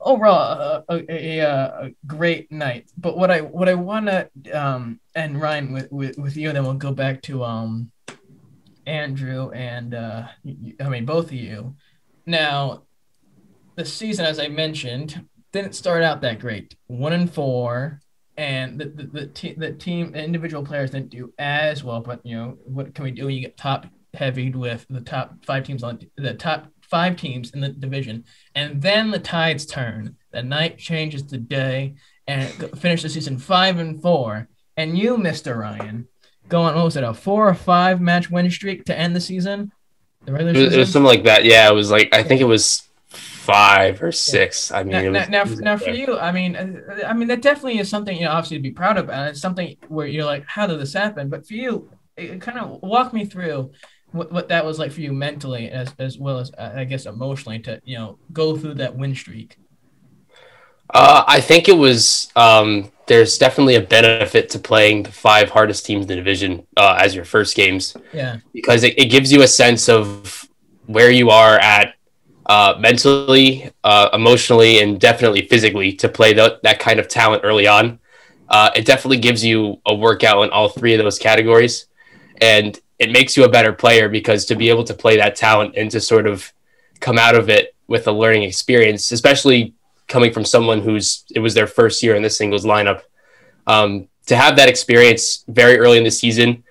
overall, 0.00 0.84
a, 0.88 1.04
a, 1.08 1.38
a, 1.40 1.90
great 2.06 2.50
night. 2.52 2.90
But 2.96 3.16
what 3.16 3.30
I 3.30 3.40
what 3.40 3.68
I 3.68 3.74
want 3.74 4.06
to 4.06 4.28
um, 4.52 5.00
and 5.14 5.40
Ryan 5.40 5.72
with, 5.72 5.90
with 5.90 6.18
with 6.18 6.36
you, 6.36 6.48
and 6.48 6.56
then 6.56 6.64
we'll 6.64 6.74
go 6.74 6.92
back 6.92 7.22
to 7.22 7.42
um 7.42 7.90
Andrew 8.86 9.50
and 9.50 9.94
uh, 9.94 10.26
I 10.80 10.88
mean 10.88 11.04
both 11.04 11.26
of 11.26 11.32
you. 11.32 11.74
Now, 12.26 12.84
the 13.76 13.84
season, 13.84 14.24
as 14.24 14.38
I 14.38 14.48
mentioned, 14.48 15.26
didn't 15.52 15.74
start 15.74 16.02
out 16.02 16.20
that 16.22 16.40
great. 16.40 16.74
One 16.86 17.12
and 17.12 17.32
four, 17.32 18.00
and 18.36 18.78
the 18.78 18.86
the, 18.86 19.04
the, 19.04 19.26
te- 19.26 19.54
the 19.54 19.72
team 19.72 20.14
individual 20.14 20.64
players 20.64 20.90
didn't 20.90 21.10
do 21.10 21.32
as 21.38 21.82
well. 21.82 22.00
But 22.00 22.24
you 22.24 22.36
know, 22.36 22.58
what 22.64 22.94
can 22.94 23.04
we 23.04 23.10
do? 23.10 23.28
You 23.28 23.40
get 23.40 23.56
top 23.56 23.86
heavied 24.14 24.56
with 24.56 24.86
the 24.88 25.00
top 25.00 25.44
five 25.44 25.64
teams 25.64 25.82
on 25.82 26.00
the 26.16 26.34
top 26.34 26.68
five 26.80 27.16
teams 27.16 27.50
in 27.50 27.60
the 27.60 27.68
division, 27.68 28.24
and 28.54 28.80
then 28.80 29.10
the 29.10 29.18
tides 29.18 29.66
turn. 29.66 30.16
The 30.32 30.42
night 30.42 30.78
changes 30.78 31.22
to 31.24 31.38
day, 31.38 31.94
and 32.26 32.48
finish 32.78 33.02
the 33.02 33.08
season 33.08 33.38
five 33.38 33.78
and 33.78 34.00
four. 34.00 34.48
And 34.76 34.98
you, 34.98 35.16
Mister 35.16 35.56
Ryan, 35.56 36.08
go 36.48 36.62
on 36.62 36.74
what 36.74 36.84
was 36.84 36.96
it 36.96 37.04
a 37.04 37.14
four 37.14 37.48
or 37.48 37.54
five 37.54 38.00
match 38.00 38.30
win 38.30 38.50
streak 38.50 38.84
to 38.86 38.98
end 38.98 39.14
the 39.14 39.20
season? 39.20 39.72
The 40.24 40.32
regular 40.32 40.52
it 40.52 40.56
was, 40.56 40.64
season? 40.64 40.74
it 40.74 40.78
was 40.80 40.92
something 40.92 41.08
like 41.08 41.24
that. 41.24 41.44
Yeah, 41.44 41.68
it 41.68 41.74
was 41.74 41.90
like 41.90 42.14
I 42.14 42.22
think 42.22 42.40
it 42.40 42.44
was 42.44 42.82
five 43.44 44.02
or 44.02 44.10
six. 44.10 44.70
Yeah. 44.70 44.78
I 44.78 44.84
mean, 44.84 45.12
now, 45.12 45.44
was, 45.44 45.60
now, 45.60 45.72
now 45.72 45.76
for 45.76 45.90
you, 45.90 46.18
I 46.18 46.32
mean, 46.32 46.56
uh, 46.56 47.06
I 47.06 47.12
mean 47.12 47.28
that 47.28 47.42
definitely 47.42 47.78
is 47.78 47.88
something 47.88 48.16
you 48.16 48.24
know, 48.24 48.30
obviously 48.30 48.56
to 48.56 48.62
be 48.62 48.70
proud 48.70 48.96
of, 48.96 49.10
and 49.10 49.28
it's 49.28 49.40
something 49.40 49.76
where 49.88 50.06
you're 50.06 50.24
like, 50.24 50.44
how 50.46 50.66
did 50.66 50.80
this 50.80 50.94
happen? 50.94 51.28
But 51.28 51.46
for 51.46 51.54
you, 51.54 51.90
kind 52.16 52.58
of 52.58 52.82
walk 52.82 53.12
me 53.12 53.24
through 53.24 53.72
what, 54.14 54.32
what 54.32 54.48
that 54.48 54.64
was 54.64 54.78
like 54.78 54.92
for 54.92 55.00
you 55.00 55.12
mentally 55.12 55.68
as 55.70 55.92
as 55.98 56.18
well 56.18 56.38
as 56.38 56.52
uh, 56.56 56.72
I 56.74 56.84
guess 56.84 57.06
emotionally 57.06 57.58
to 57.60 57.80
you 57.84 57.98
know 57.98 58.18
go 58.32 58.56
through 58.56 58.74
that 58.74 58.96
win 58.96 59.14
streak. 59.14 59.58
Uh, 60.90 61.24
I 61.26 61.40
think 61.40 61.68
it 61.68 61.76
was. 61.76 62.30
Um, 62.36 62.90
there's 63.06 63.36
definitely 63.36 63.74
a 63.74 63.82
benefit 63.82 64.48
to 64.50 64.58
playing 64.58 65.02
the 65.02 65.12
five 65.12 65.50
hardest 65.50 65.84
teams 65.84 66.02
in 66.02 66.08
the 66.08 66.16
division 66.16 66.66
uh, 66.76 66.96
as 66.98 67.14
your 67.14 67.24
first 67.24 67.54
games. 67.54 67.94
Yeah. 68.14 68.38
Because 68.54 68.82
it, 68.82 68.98
it 68.98 69.06
gives 69.06 69.30
you 69.30 69.42
a 69.42 69.46
sense 69.46 69.90
of 69.90 70.48
where 70.86 71.10
you 71.10 71.28
are 71.28 71.58
at 71.58 71.96
uh, 72.46 72.76
mentally, 72.78 73.70
uh, 73.82 74.08
emotionally, 74.14 74.80
and 74.80 74.98
definitely 74.98 75.46
physically 75.48 75.92
to 75.92 76.08
play 76.08 76.32
the, 76.32 76.58
that 76.62 76.78
kind 76.78 76.98
of 76.98 77.08
talent 77.08 77.42
early 77.44 77.66
on. 77.66 77.98
Uh, 78.48 78.70
it 78.74 78.86
definitely 78.86 79.18
gives 79.18 79.44
you 79.44 79.80
a 79.84 79.94
workout 79.94 80.42
in 80.44 80.50
all 80.50 80.70
three 80.70 80.94
of 80.94 80.98
those 80.98 81.18
categories. 81.18 81.86
And 82.40 82.78
it 83.04 83.12
makes 83.12 83.36
you 83.36 83.44
a 83.44 83.48
better 83.48 83.72
player 83.72 84.08
because 84.08 84.46
to 84.46 84.54
be 84.54 84.70
able 84.70 84.84
to 84.84 84.94
play 84.94 85.16
that 85.18 85.36
talent 85.36 85.74
and 85.76 85.90
to 85.90 86.00
sort 86.00 86.26
of 86.26 86.50
come 87.00 87.18
out 87.18 87.34
of 87.34 87.50
it 87.50 87.74
with 87.86 88.06
a 88.08 88.12
learning 88.12 88.44
experience, 88.44 89.12
especially 89.12 89.74
coming 90.08 90.32
from 90.32 90.44
someone 90.44 90.80
who's 90.80 91.24
it 91.34 91.40
was 91.40 91.52
their 91.54 91.66
first 91.66 92.02
year 92.02 92.14
in 92.14 92.22
the 92.22 92.30
singles 92.30 92.64
lineup, 92.64 93.02
um, 93.66 94.08
to 94.26 94.36
have 94.36 94.56
that 94.56 94.70
experience 94.70 95.44
very 95.48 95.78
early 95.78 95.98
in 95.98 96.04
the 96.04 96.10
season 96.10 96.64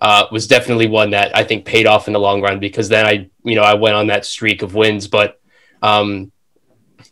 uh, 0.00 0.24
was 0.32 0.46
definitely 0.46 0.86
one 0.86 1.10
that 1.10 1.36
I 1.36 1.44
think 1.44 1.66
paid 1.66 1.86
off 1.86 2.06
in 2.06 2.14
the 2.14 2.20
long 2.20 2.40
run 2.40 2.58
because 2.58 2.88
then 2.88 3.04
I 3.04 3.28
you 3.44 3.54
know 3.54 3.62
I 3.62 3.74
went 3.74 3.96
on 3.96 4.06
that 4.06 4.24
streak 4.24 4.62
of 4.62 4.74
wins, 4.74 5.08
but 5.08 5.40
um, 5.82 6.32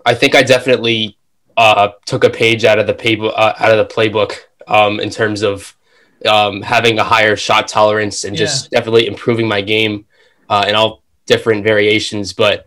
I 0.06 0.14
think 0.14 0.34
I 0.34 0.42
definitely 0.42 1.18
uh, 1.56 1.90
took 2.06 2.24
a 2.24 2.30
page 2.30 2.64
out 2.64 2.78
of 2.78 2.86
the 2.86 2.94
pay 2.94 3.18
uh, 3.20 3.54
out 3.58 3.78
of 3.78 3.78
the 3.86 3.94
playbook 3.94 4.32
um, 4.66 5.00
in 5.00 5.10
terms 5.10 5.42
of 5.42 5.76
um, 6.26 6.62
having 6.62 6.98
a 6.98 7.04
higher 7.04 7.36
shot 7.36 7.68
tolerance 7.68 8.24
and 8.24 8.36
just 8.36 8.68
yeah. 8.70 8.78
definitely 8.78 9.06
improving 9.06 9.48
my 9.48 9.60
game 9.60 10.06
uh, 10.48 10.64
in 10.68 10.74
all 10.74 11.02
different 11.26 11.64
variations. 11.64 12.32
But 12.32 12.66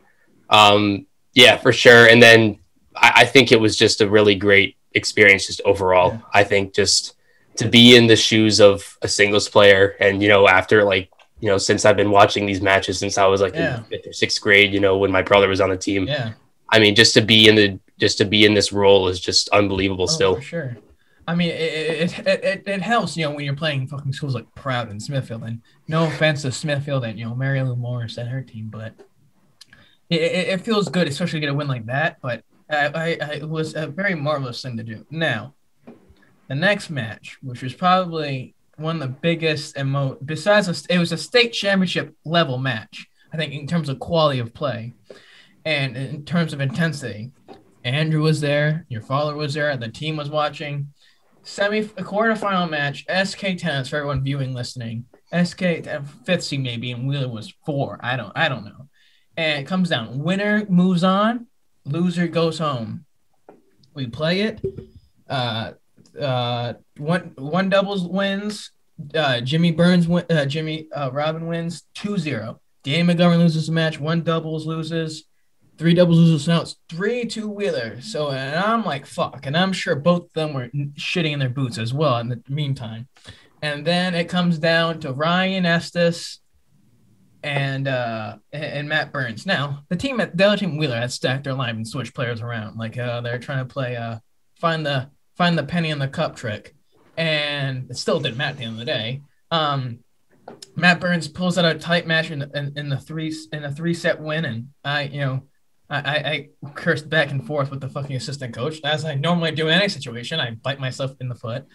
um, 0.50 1.06
yeah, 1.34 1.58
for 1.58 1.72
sure. 1.72 2.08
And 2.08 2.22
then 2.22 2.60
I, 2.96 3.13
I, 3.17 3.26
think 3.26 3.52
it 3.52 3.60
was 3.60 3.78
just 3.78 4.02
a 4.02 4.10
really 4.10 4.36
great 4.36 4.78
experience, 4.93 5.48
just 5.48 5.62
overall. 5.65 6.13
Yeah. 6.13 6.20
I 6.34 6.43
think 6.43 6.74
just 6.74 7.15
to 7.58 7.67
be 7.67 7.96
in 7.96 8.08
the 8.08 8.15
shoes 8.15 8.60
of 8.60 8.98
a 9.02 9.08
singles 9.08 9.50
player, 9.50 9.96
and 10.00 10.22
you 10.22 10.30
know, 10.30 10.48
after 10.48 10.84
like 10.84 11.10
you 11.39 11.50
know, 11.50 11.58
since 11.58 11.86
I've 11.86 11.98
been 11.98 12.12
watching 12.12 12.46
these 12.46 12.62
matches 12.62 13.00
since 13.00 13.17
I 13.17 13.28
was 13.28 13.41
like 13.41 13.54
yeah. 13.54 13.78
in 13.78 13.84
fifth 13.86 14.08
or 14.08 14.13
sixth 14.13 14.41
grade, 14.41 14.74
you 14.74 14.80
know, 14.80 14.98
when 14.98 15.12
my 15.12 15.22
brother 15.22 15.48
was 15.48 15.62
on 15.62 15.70
the 15.70 15.78
team. 15.78 16.08
Yeah. 16.08 16.34
I 16.70 16.80
mean, 16.80 16.96
just 16.96 17.13
to 17.13 17.22
be 17.22 17.48
in 17.48 17.56
the 17.56 17.80
just 18.00 18.17
to 18.20 18.26
be 18.26 18.46
in 18.46 18.54
this 18.54 18.72
role 18.72 19.08
is 19.08 19.20
just 19.20 19.50
unbelievable. 19.50 20.06
Oh, 20.06 20.13
still, 20.13 20.36
for 20.36 20.41
sure. 20.41 20.78
I 21.28 21.36
mean, 21.36 21.50
it, 21.50 22.18
it, 22.18 22.28
it, 22.28 22.63
it, 22.66 22.82
helps, 22.82 23.18
you 23.18 23.26
know, 23.26 23.36
when 23.36 23.44
you're 23.44 23.54
playing 23.54 23.88
fucking 23.88 24.13
schools 24.13 24.34
like 24.34 24.54
Prout 24.56 24.88
and 24.88 25.02
Smithfield. 25.02 25.44
And 25.44 25.62
no 25.88 26.06
offense 26.06 26.44
to 26.44 26.54
Smithfield 26.54 27.04
and, 27.04 27.20
you 27.20 27.26
know, 27.26 27.36
Mary 27.36 27.62
Lou 27.62 27.76
Morris 27.76 28.18
and 28.18 28.30
her 28.30 28.42
team, 28.42 28.70
but 28.72 28.94
it, 30.10 30.22
it, 30.22 30.62
feels 30.62 30.88
good, 30.88 31.06
especially 31.06 31.42
to 31.42 31.46
get 31.46 31.52
a 31.52 31.54
win 31.54 31.68
like 31.68 31.86
that. 31.88 32.20
But 32.22 32.44
I, 32.70 32.88
I, 32.88 33.08
it 33.36 33.50
was 33.50 33.76
a 33.76 33.88
very 33.88 34.16
marvelous 34.16 34.62
thing 34.62 34.78
to 34.78 34.84
do. 34.84 35.06
Now, 35.12 35.54
the 36.48 36.56
next 36.56 36.90
match, 36.90 37.38
which 37.42 37.62
was 37.62 37.74
probably 37.74 38.56
one 38.78 39.02
of 39.02 39.02
the 39.02 39.16
biggest 39.22 39.76
and 39.76 39.92
most, 39.92 40.26
besides, 40.26 40.70
a, 40.70 40.94
it 40.94 40.98
was 40.98 41.12
a 41.12 41.18
state 41.18 41.52
championship 41.52 42.16
level 42.24 42.58
match, 42.58 43.06
I 43.34 43.38
think, 43.38 43.52
in 43.52 43.68
terms 43.68 43.90
of 43.90 44.00
quality 44.00 44.40
of 44.40 44.54
play 44.54 44.94
and 45.66 45.98
in 45.98 46.24
terms 46.24 46.54
of 46.54 46.62
intensity. 46.62 47.32
Andrew 47.84 48.22
was 48.22 48.40
there, 48.40 48.86
your 48.88 49.02
father 49.02 49.36
was 49.36 49.54
there, 49.54 49.76
the 49.76 49.90
team 49.90 50.16
was 50.18 50.30
watching 50.30 50.88
semi 51.48 51.80
a 51.80 52.04
quarterfinal 52.04 52.70
match, 52.70 53.06
SK 53.06 53.58
tennis 53.58 53.90
for 53.90 53.98
everyone 53.98 54.24
viewing, 54.24 54.54
listening. 54.54 55.06
SK 55.34 55.88
uh, 55.88 56.02
fifth 56.26 56.44
seed 56.44 56.62
maybe, 56.62 56.92
and 56.92 57.08
Wheeler 57.08 57.30
was 57.30 57.54
four. 57.66 58.00
I 58.02 58.16
don't 58.16 58.32
I 58.36 58.50
don't 58.50 58.66
know. 58.66 58.88
And 59.36 59.62
it 59.62 59.68
comes 59.68 59.90
down. 59.90 60.20
Winner 60.20 60.66
moves 60.70 61.04
on, 61.04 61.48
loser 61.86 62.28
goes 62.28 62.60
home. 62.60 63.06
We 63.94 64.08
play 64.08 64.42
it. 64.42 64.62
Uh, 65.30 65.74
uh, 66.20 66.74
one 66.98 67.32
one 67.38 67.70
doubles 67.70 68.08
wins. 68.08 68.72
Uh, 69.14 69.42
Jimmy 69.42 69.72
Burns 69.72 70.08
win, 70.08 70.26
uh, 70.30 70.46
Jimmy 70.46 70.88
uh, 70.92 71.12
Robin 71.14 71.46
wins 71.46 71.84
2-0. 71.96 72.58
Danny 72.84 73.14
McGovern 73.14 73.38
loses 73.38 73.68
the 73.68 73.74
match. 73.74 74.00
One 74.00 74.24
doubles 74.24 74.66
loses 74.66 75.26
three 75.78 75.94
doubles 75.94 76.18
losers 76.18 76.48
now 76.48 76.62
it's 76.62 76.76
three 76.90 77.26
two 77.26 77.48
wheeler 77.48 78.02
so 78.02 78.30
and 78.30 78.56
i'm 78.56 78.84
like 78.84 79.06
fuck. 79.06 79.46
And 79.46 79.56
i'm 79.56 79.74
sure 79.74 79.96
both 79.96 80.24
of 80.24 80.34
them 80.34 80.54
were 80.54 80.70
shitting 80.98 81.34
in 81.34 81.40
their 81.40 81.50
boots 81.50 81.78
as 81.78 81.94
well 81.94 82.18
in 82.18 82.30
the 82.30 82.42
meantime. 82.50 83.08
And 83.62 83.86
then 83.86 84.13
it 84.13 84.30
comes 84.30 84.60
down 84.60 85.00
to 85.02 85.13
ryan 85.13 85.66
Estus 85.66 86.40
and 87.44 87.88
uh 87.88 88.38
and 88.52 88.90
matt 88.90 89.12
burns. 89.12 89.46
Now 89.46 89.84
the 89.90 89.96
team 89.96 90.20
at 90.20 90.36
the 90.36 90.48
other 90.48 90.58
team 90.58 90.78
wheeler 90.78 91.00
had 91.00 91.12
stacked 91.12 91.44
their 91.44 91.54
line 91.54 91.76
and 91.76 91.88
switched 91.88 92.16
players 92.16 92.42
around. 92.42 92.78
Like 92.78 92.98
uh 92.98 93.22
they're 93.22 93.40
trying 93.40 93.66
to 93.66 93.74
play 93.74 93.96
uh 93.96 94.18
find 94.60 94.86
the 94.86 95.10
find 95.36 95.58
the 95.58 95.63
penny 95.63 95.90
in 95.90 96.00
the 96.00 96.08
cup 96.08 96.36
trick. 96.36 96.76
And 97.16 97.90
it 97.90 97.98
still 97.98 98.20
didn't 98.20 98.38
matter 98.38 98.52
at 98.52 98.58
the 98.58 98.63
end 98.66 98.74
of 98.74 98.80
the 98.80 98.86
day. 98.86 99.22
Um 99.52 100.00
Matt 100.76 101.00
Burns 101.00 101.28
pulls 101.28 101.58
out 101.58 101.66
a 101.66 101.78
tight 101.78 102.08
match 102.08 102.32
in 102.32 102.42
in, 102.56 102.74
in 102.76 102.90
the 102.90 102.98
three 102.98 103.36
in 103.52 103.63
a 103.63 103.72
three 103.72 103.94
set 103.94 104.22
win, 104.22 104.46
and 104.46 104.70
I, 104.84 105.04
you 105.04 105.20
know, 105.20 105.44
I, 105.89 106.50
I 106.63 106.69
cursed 106.73 107.10
back 107.10 107.32
and 107.32 107.45
forth 107.45 107.71
with 107.71 107.80
the 107.80 107.89
fucking 107.89 108.15
assistant 108.15 108.54
coach, 108.54 108.82
as 108.84 109.06
I 109.06 109.15
normally 109.15 109.52
do 109.52 109.67
in 109.67 109.73
any 109.73 109.88
situation. 109.88 110.39
I 110.39 110.52
bite 110.52 110.80
myself 110.80 111.13
in 111.21 111.30
the 111.30 111.36
foot. 111.36 111.65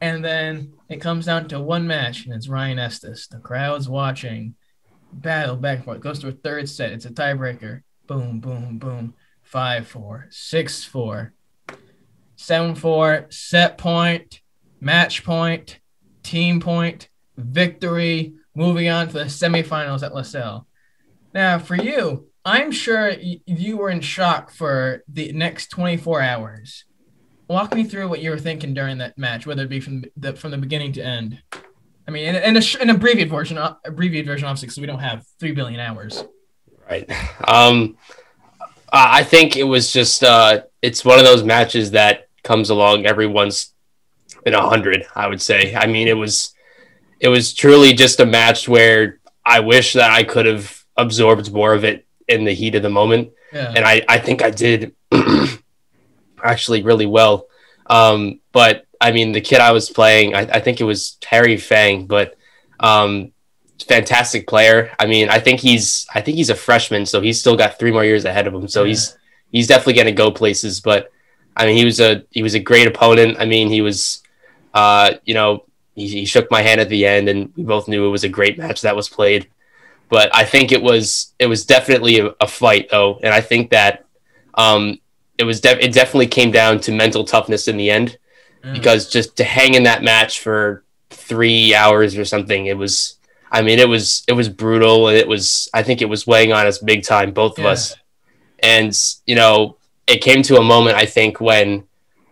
And 0.00 0.24
then 0.24 0.74
it 0.88 1.00
comes 1.00 1.26
down 1.26 1.48
to 1.48 1.60
one 1.60 1.86
match, 1.86 2.26
and 2.26 2.34
it's 2.34 2.48
Ryan 2.48 2.78
Estus. 2.78 3.28
The 3.28 3.38
crowd's 3.38 3.88
watching. 3.88 4.54
Battle 5.12 5.56
back 5.56 5.76
and 5.76 5.84
forth. 5.84 6.00
Goes 6.00 6.18
to 6.20 6.28
a 6.28 6.32
third 6.32 6.68
set. 6.68 6.92
It's 6.92 7.06
a 7.06 7.10
tiebreaker. 7.10 7.82
Boom, 8.06 8.40
boom, 8.40 8.78
boom. 8.78 9.14
5 9.42 9.86
4, 9.86 10.26
6 10.28 10.84
4, 10.84 11.32
7 12.34 12.74
4, 12.74 13.26
set 13.30 13.78
point, 13.78 14.40
match 14.80 15.24
point, 15.24 15.78
team 16.24 16.58
point, 16.58 17.08
victory, 17.36 18.34
moving 18.56 18.88
on 18.88 19.06
to 19.06 19.12
the 19.12 19.24
semifinals 19.24 20.02
at 20.02 20.14
LaSalle. 20.14 20.66
Now, 21.32 21.60
for 21.60 21.76
you, 21.76 22.28
I'm 22.46 22.70
sure 22.70 23.10
you 23.10 23.76
were 23.76 23.90
in 23.90 24.00
shock 24.00 24.52
for 24.52 25.02
the 25.08 25.32
next 25.32 25.66
24 25.70 26.22
hours. 26.22 26.84
Walk 27.48 27.74
me 27.74 27.82
through 27.82 28.08
what 28.08 28.20
you 28.20 28.30
were 28.30 28.38
thinking 28.38 28.72
during 28.72 28.98
that 28.98 29.18
match, 29.18 29.48
whether 29.48 29.64
it 29.64 29.68
be 29.68 29.80
from 29.80 30.04
the 30.16 30.32
from 30.34 30.52
the 30.52 30.58
beginning 30.58 30.92
to 30.92 31.02
end. 31.04 31.42
I 32.06 32.12
mean, 32.12 32.24
in, 32.24 32.36
in 32.36 32.56
a, 32.56 32.62
an 32.80 32.90
abbreviated 32.90 33.30
version, 33.30 33.58
uh, 33.58 33.74
abbreviated 33.84 34.26
version, 34.26 34.46
obviously, 34.46 34.66
because 34.66 34.80
we 34.80 34.86
don't 34.86 35.00
have 35.00 35.26
three 35.40 35.50
billion 35.50 35.80
hours. 35.80 36.24
Right. 36.88 37.10
Um, 37.48 37.96
I 38.92 39.24
think 39.24 39.56
it 39.56 39.64
was 39.64 39.92
just 39.92 40.22
uh, 40.22 40.62
it's 40.82 41.04
one 41.04 41.18
of 41.18 41.24
those 41.24 41.42
matches 41.42 41.90
that 41.90 42.28
comes 42.44 42.70
along 42.70 43.06
every 43.06 43.26
once 43.26 43.74
in 44.44 44.54
a 44.54 44.62
hundred. 44.62 45.04
I 45.16 45.26
would 45.26 45.42
say. 45.42 45.74
I 45.74 45.88
mean, 45.88 46.06
it 46.06 46.16
was 46.16 46.54
it 47.18 47.28
was 47.28 47.54
truly 47.54 47.92
just 47.92 48.20
a 48.20 48.26
match 48.26 48.68
where 48.68 49.18
I 49.44 49.58
wish 49.60 49.94
that 49.94 50.12
I 50.12 50.22
could 50.22 50.46
have 50.46 50.84
absorbed 50.96 51.52
more 51.52 51.74
of 51.74 51.84
it 51.84 52.05
in 52.28 52.44
the 52.44 52.54
heat 52.54 52.74
of 52.74 52.82
the 52.82 52.90
moment. 52.90 53.32
Yeah. 53.52 53.72
And 53.74 53.84
I, 53.84 54.02
I 54.08 54.18
think 54.18 54.42
I 54.42 54.50
did 54.50 54.94
actually 56.42 56.82
really 56.82 57.06
well. 57.06 57.46
Um, 57.86 58.40
but 58.52 58.86
I 59.00 59.12
mean, 59.12 59.32
the 59.32 59.40
kid 59.40 59.60
I 59.60 59.72
was 59.72 59.90
playing, 59.90 60.34
I, 60.34 60.40
I 60.40 60.60
think 60.60 60.80
it 60.80 60.84
was 60.84 61.18
Harry 61.24 61.56
Fang, 61.56 62.06
but 62.06 62.36
um, 62.80 63.32
fantastic 63.86 64.46
player. 64.46 64.92
I 64.98 65.06
mean, 65.06 65.28
I 65.28 65.38
think 65.38 65.60
he's, 65.60 66.06
I 66.14 66.20
think 66.20 66.36
he's 66.36 66.50
a 66.50 66.54
freshman, 66.54 67.06
so 67.06 67.20
he's 67.20 67.38
still 67.38 67.56
got 67.56 67.78
three 67.78 67.92
more 67.92 68.04
years 68.04 68.24
ahead 68.24 68.46
of 68.46 68.54
him. 68.54 68.68
So 68.68 68.82
yeah. 68.82 68.88
he's, 68.88 69.18
he's 69.52 69.66
definitely 69.66 69.94
going 69.94 70.06
to 70.06 70.12
go 70.12 70.30
places. 70.30 70.80
But 70.80 71.10
I 71.56 71.66
mean, 71.66 71.76
he 71.76 71.84
was 71.84 72.00
a, 72.00 72.24
he 72.30 72.42
was 72.42 72.54
a 72.54 72.60
great 72.60 72.86
opponent. 72.86 73.36
I 73.38 73.44
mean, 73.44 73.68
he 73.68 73.82
was, 73.82 74.22
uh, 74.74 75.14
you 75.24 75.34
know, 75.34 75.64
he, 75.94 76.08
he 76.08 76.24
shook 76.24 76.50
my 76.50 76.62
hand 76.62 76.80
at 76.80 76.88
the 76.88 77.06
end, 77.06 77.28
and 77.28 77.52
we 77.56 77.64
both 77.64 77.88
knew 77.88 78.06
it 78.06 78.10
was 78.10 78.24
a 78.24 78.28
great 78.28 78.58
match 78.58 78.82
that 78.82 78.96
was 78.96 79.08
played 79.08 79.48
but 80.08 80.34
I 80.34 80.44
think 80.44 80.72
it 80.72 80.82
was 80.82 81.34
it 81.38 81.46
was 81.46 81.66
definitely 81.66 82.20
a, 82.20 82.26
a 82.40 82.46
fight 82.46 82.88
though, 82.90 83.18
and 83.22 83.34
I 83.34 83.40
think 83.40 83.70
that 83.70 84.04
um, 84.54 85.00
it 85.38 85.44
was 85.44 85.60
de- 85.60 85.84
it 85.84 85.92
definitely 85.92 86.28
came 86.28 86.50
down 86.50 86.80
to 86.80 86.92
mental 86.92 87.24
toughness 87.24 87.68
in 87.68 87.76
the 87.76 87.90
end 87.90 88.18
mm. 88.64 88.72
because 88.72 89.10
just 89.10 89.36
to 89.36 89.44
hang 89.44 89.74
in 89.74 89.82
that 89.84 90.02
match 90.02 90.40
for 90.40 90.84
three 91.10 91.74
hours 91.74 92.16
or 92.16 92.24
something, 92.24 92.66
it 92.66 92.76
was 92.76 93.18
I 93.50 93.62
mean 93.62 93.78
it 93.78 93.88
was 93.88 94.22
it 94.28 94.32
was 94.32 94.48
brutal 94.48 95.08
and 95.08 95.16
it 95.16 95.28
was 95.28 95.68
I 95.74 95.82
think 95.82 96.02
it 96.02 96.08
was 96.08 96.26
weighing 96.26 96.52
on 96.52 96.66
us 96.66 96.78
big 96.78 97.04
time, 97.04 97.32
both 97.32 97.58
yeah. 97.58 97.64
of 97.64 97.70
us, 97.72 97.96
and 98.60 98.96
you 99.26 99.34
know 99.34 99.76
it 100.06 100.22
came 100.22 100.42
to 100.42 100.56
a 100.56 100.62
moment 100.62 100.96
I 100.96 101.06
think 101.06 101.40
when. 101.40 101.84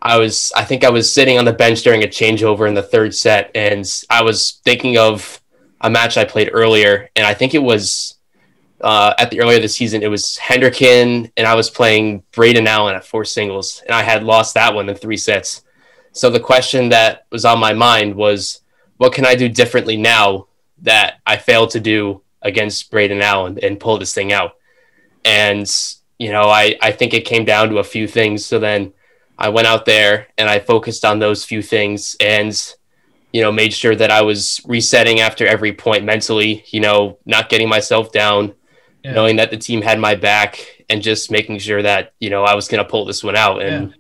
I 0.07 0.19
was 0.19 0.53
I 0.55 0.65
think 0.65 0.85
I 0.85 0.91
was 0.91 1.11
sitting 1.11 1.39
on 1.39 1.47
the 1.47 1.53
bench 1.55 1.81
during 1.81 2.05
a 2.05 2.07
changeover 2.07 2.69
in 2.69 2.75
the 2.75 2.83
third 2.83 3.15
set 3.15 3.51
and 3.55 3.91
I 4.11 4.23
was 4.23 4.61
thinking 4.63 4.99
of 4.99 5.41
a 5.85 5.91
match 5.91 6.17
I 6.17 6.25
played 6.25 6.49
earlier, 6.51 7.11
and 7.15 7.27
I 7.27 7.35
think 7.35 7.55
it 7.55 7.63
was 7.63 8.17
uh, 8.81 9.13
at 9.19 9.31
the 9.31 9.41
earlier 9.41 9.61
this 9.61 9.77
season. 9.77 10.03
It 10.03 10.09
was 10.09 10.39
Hendricken, 10.43 11.31
and 11.37 11.47
I 11.47 11.55
was 11.55 11.69
playing 11.69 12.25
Braden 12.33 12.67
Allen 12.67 12.97
at 12.97 13.05
four 13.05 13.27
singles, 13.27 13.83
and 13.85 13.95
I 13.95 14.03
had 14.03 14.25
lost 14.25 14.55
that 14.55 14.75
one 14.75 14.89
in 14.89 14.97
three 14.97 15.19
sets. 15.19 15.63
So 16.13 16.31
the 16.31 16.41
question 16.41 16.89
that 16.89 17.27
was 17.31 17.45
on 17.45 17.61
my 17.61 17.75
mind 17.75 18.15
was, 18.15 18.63
what 18.97 19.13
can 19.13 19.27
I 19.27 19.35
do 19.35 19.47
differently 19.47 19.99
now 19.99 20.47
that 20.79 21.21
I 21.27 21.37
failed 21.37 21.71
to 21.71 21.81
do 21.81 22.23
against 22.41 22.91
Braden 22.91 23.21
Allen 23.21 23.59
and 23.63 23.79
pull 23.79 23.99
this 23.99 24.15
thing 24.15 24.33
out? 24.33 24.53
And 25.23 25.71
you 26.19 26.33
know, 26.33 26.49
I 26.49 26.77
I 26.81 26.93
think 26.93 27.13
it 27.13 27.27
came 27.27 27.45
down 27.45 27.69
to 27.69 27.79
a 27.79 27.85
few 27.85 28.09
things. 28.09 28.47
So 28.47 28.59
then 28.59 28.95
I 29.39 29.51
went 29.51 29.67
out 29.67 29.85
there 29.85 30.29
and 30.39 30.49
I 30.49 30.61
focused 30.61 31.05
on 31.05 31.19
those 31.19 31.45
few 31.45 31.61
things 31.61 32.17
and 32.21 32.75
you 33.35 33.41
know, 33.41 33.51
made 33.51 33.73
sure 33.73 33.97
that 33.97 34.13
I 34.13 34.23
was 34.23 34.61
resetting 34.65 35.19
after 35.19 35.45
every 35.45 35.73
point 35.73 36.05
mentally, 36.05 36.65
you 36.69 36.79
know, 36.79 37.19
not 37.27 37.49
getting 37.49 37.69
myself 37.69 38.13
down, 38.13 38.55
yeah. 39.03 39.13
knowing 39.13 39.35
that 39.37 39.51
the 39.51 39.57
team 39.57 39.83
had 39.83 39.99
my 39.99 40.15
back 40.15 40.85
and 40.89 41.03
just 41.03 41.33
making 41.33 41.59
sure 41.59 41.83
that, 41.83 42.13
you 42.21 42.31
know, 42.31 42.45
I 42.45 42.55
was 42.55 42.69
going 42.69 42.85
to 42.85 42.89
pull 42.89 43.05
this 43.05 43.25
one 43.25 43.35
out. 43.35 43.61
And 43.61 43.93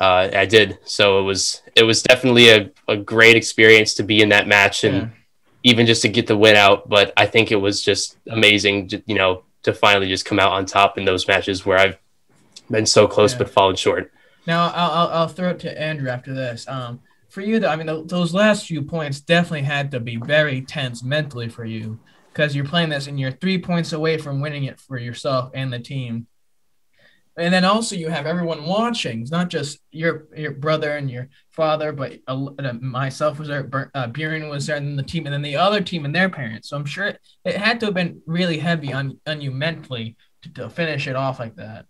yeah. 0.00 0.04
uh, 0.04 0.30
I 0.34 0.46
did. 0.46 0.80
So 0.86 1.20
it 1.20 1.22
was, 1.22 1.62
it 1.76 1.84
was 1.84 2.02
definitely 2.02 2.48
a, 2.48 2.72
a 2.88 2.96
great 2.96 3.36
experience 3.36 3.94
to 3.94 4.02
be 4.02 4.20
in 4.20 4.30
that 4.30 4.48
match 4.48 4.82
and 4.82 4.96
yeah. 4.96 5.08
even 5.62 5.86
just 5.86 6.02
to 6.02 6.08
get 6.08 6.26
the 6.26 6.36
win 6.36 6.56
out. 6.56 6.88
But 6.88 7.12
I 7.16 7.26
think 7.26 7.52
it 7.52 7.60
was 7.60 7.80
just 7.80 8.16
amazing, 8.28 8.90
you 9.06 9.14
know, 9.14 9.44
to 9.62 9.72
finally 9.72 10.08
just 10.08 10.24
come 10.24 10.40
out 10.40 10.50
on 10.50 10.66
top 10.66 10.98
in 10.98 11.04
those 11.04 11.28
matches 11.28 11.64
where 11.64 11.78
I've 11.78 11.98
been 12.68 12.86
so 12.86 13.06
close 13.06 13.34
but 13.34 13.48
fallen 13.48 13.76
short. 13.76 14.10
Now 14.48 14.66
I'll, 14.66 14.90
I'll, 14.90 15.08
I'll 15.10 15.28
throw 15.28 15.50
it 15.50 15.60
to 15.60 15.80
Andrew 15.80 16.10
after 16.10 16.34
this. 16.34 16.66
Um, 16.66 17.02
for 17.34 17.40
you, 17.40 17.58
though, 17.58 17.68
I 17.68 17.74
mean, 17.74 18.06
those 18.06 18.32
last 18.32 18.68
few 18.68 18.80
points 18.80 19.20
definitely 19.20 19.62
had 19.62 19.90
to 19.90 19.98
be 19.98 20.16
very 20.16 20.60
tense 20.60 21.02
mentally 21.02 21.48
for 21.48 21.64
you 21.64 21.98
because 22.32 22.54
you're 22.54 22.64
playing 22.64 22.90
this 22.90 23.08
and 23.08 23.18
you're 23.18 23.32
three 23.32 23.58
points 23.58 23.92
away 23.92 24.18
from 24.18 24.40
winning 24.40 24.64
it 24.64 24.78
for 24.78 24.98
yourself 24.98 25.50
and 25.52 25.72
the 25.72 25.80
team. 25.80 26.28
and 27.36 27.52
then 27.52 27.64
also 27.64 27.96
you 27.96 28.08
have 28.08 28.26
everyone 28.26 28.64
watching. 28.64 29.20
It's 29.20 29.32
not 29.32 29.48
just 29.48 29.80
your 29.90 30.28
your 30.36 30.52
brother 30.52 30.96
and 30.96 31.10
your 31.10 31.28
father, 31.50 31.90
but 31.90 32.20
uh, 32.28 32.50
myself 32.80 33.40
was 33.40 33.48
there, 33.48 33.90
uh, 33.94 34.06
Buren 34.06 34.48
was 34.48 34.68
there, 34.68 34.76
and 34.76 34.86
then 34.86 34.94
the 34.94 35.02
team, 35.02 35.26
and 35.26 35.34
then 35.34 35.42
the 35.42 35.56
other 35.56 35.80
team 35.80 36.04
and 36.04 36.14
their 36.14 36.30
parents. 36.30 36.68
So 36.68 36.76
I'm 36.76 36.84
sure 36.84 37.06
it, 37.06 37.18
it 37.44 37.56
had 37.56 37.80
to 37.80 37.86
have 37.86 37.94
been 37.94 38.22
really 38.26 38.58
heavy 38.58 38.92
on 38.92 39.20
on 39.26 39.40
you 39.40 39.50
mentally 39.50 40.16
to, 40.42 40.52
to 40.52 40.70
finish 40.70 41.08
it 41.08 41.16
off 41.16 41.40
like 41.40 41.56
that. 41.56 41.86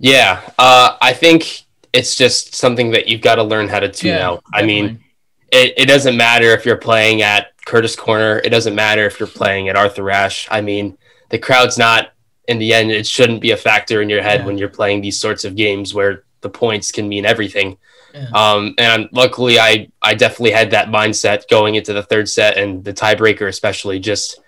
Yeah, 0.00 0.40
uh, 0.58 0.96
I 1.00 1.12
think 1.12 1.66
it's 1.92 2.16
just 2.16 2.54
something 2.54 2.90
that 2.92 3.08
you've 3.08 3.20
got 3.20 3.36
to 3.36 3.42
learn 3.42 3.68
how 3.68 3.80
to 3.80 3.88
tune 3.88 4.10
yeah, 4.10 4.28
out. 4.28 4.44
Definitely. 4.52 4.62
I 4.62 4.82
mean, 4.82 5.04
it, 5.52 5.74
it 5.76 5.86
doesn't 5.86 6.16
matter 6.16 6.46
if 6.46 6.64
you're 6.64 6.76
playing 6.76 7.22
at 7.22 7.52
Curtis 7.66 7.94
Corner. 7.94 8.40
It 8.42 8.50
doesn't 8.50 8.74
matter 8.74 9.04
if 9.04 9.20
you're 9.20 9.28
playing 9.28 9.68
at 9.68 9.76
Arthur 9.76 10.10
Ashe. 10.10 10.48
I 10.50 10.60
mean, 10.60 10.96
the 11.28 11.38
crowd's 11.38 11.78
not 11.78 12.12
in 12.48 12.58
the 12.58 12.72
end. 12.72 12.90
It 12.90 13.06
shouldn't 13.06 13.40
be 13.40 13.50
a 13.50 13.56
factor 13.56 14.02
in 14.02 14.08
your 14.08 14.22
head 14.22 14.40
yeah. 14.40 14.46
when 14.46 14.58
you're 14.58 14.68
playing 14.68 15.02
these 15.02 15.20
sorts 15.20 15.44
of 15.44 15.54
games 15.54 15.94
where 15.94 16.24
the 16.40 16.50
points 16.50 16.90
can 16.90 17.08
mean 17.08 17.24
everything. 17.24 17.76
Yeah. 18.14 18.28
Um, 18.34 18.74
and 18.78 19.08
luckily, 19.12 19.58
I 19.58 19.88
I 20.02 20.14
definitely 20.14 20.50
had 20.50 20.70
that 20.72 20.88
mindset 20.88 21.48
going 21.48 21.76
into 21.76 21.92
the 21.92 22.02
third 22.02 22.28
set 22.28 22.58
and 22.58 22.84
the 22.84 22.92
tiebreaker, 22.92 23.48
especially. 23.48 23.98
Just 23.98 24.40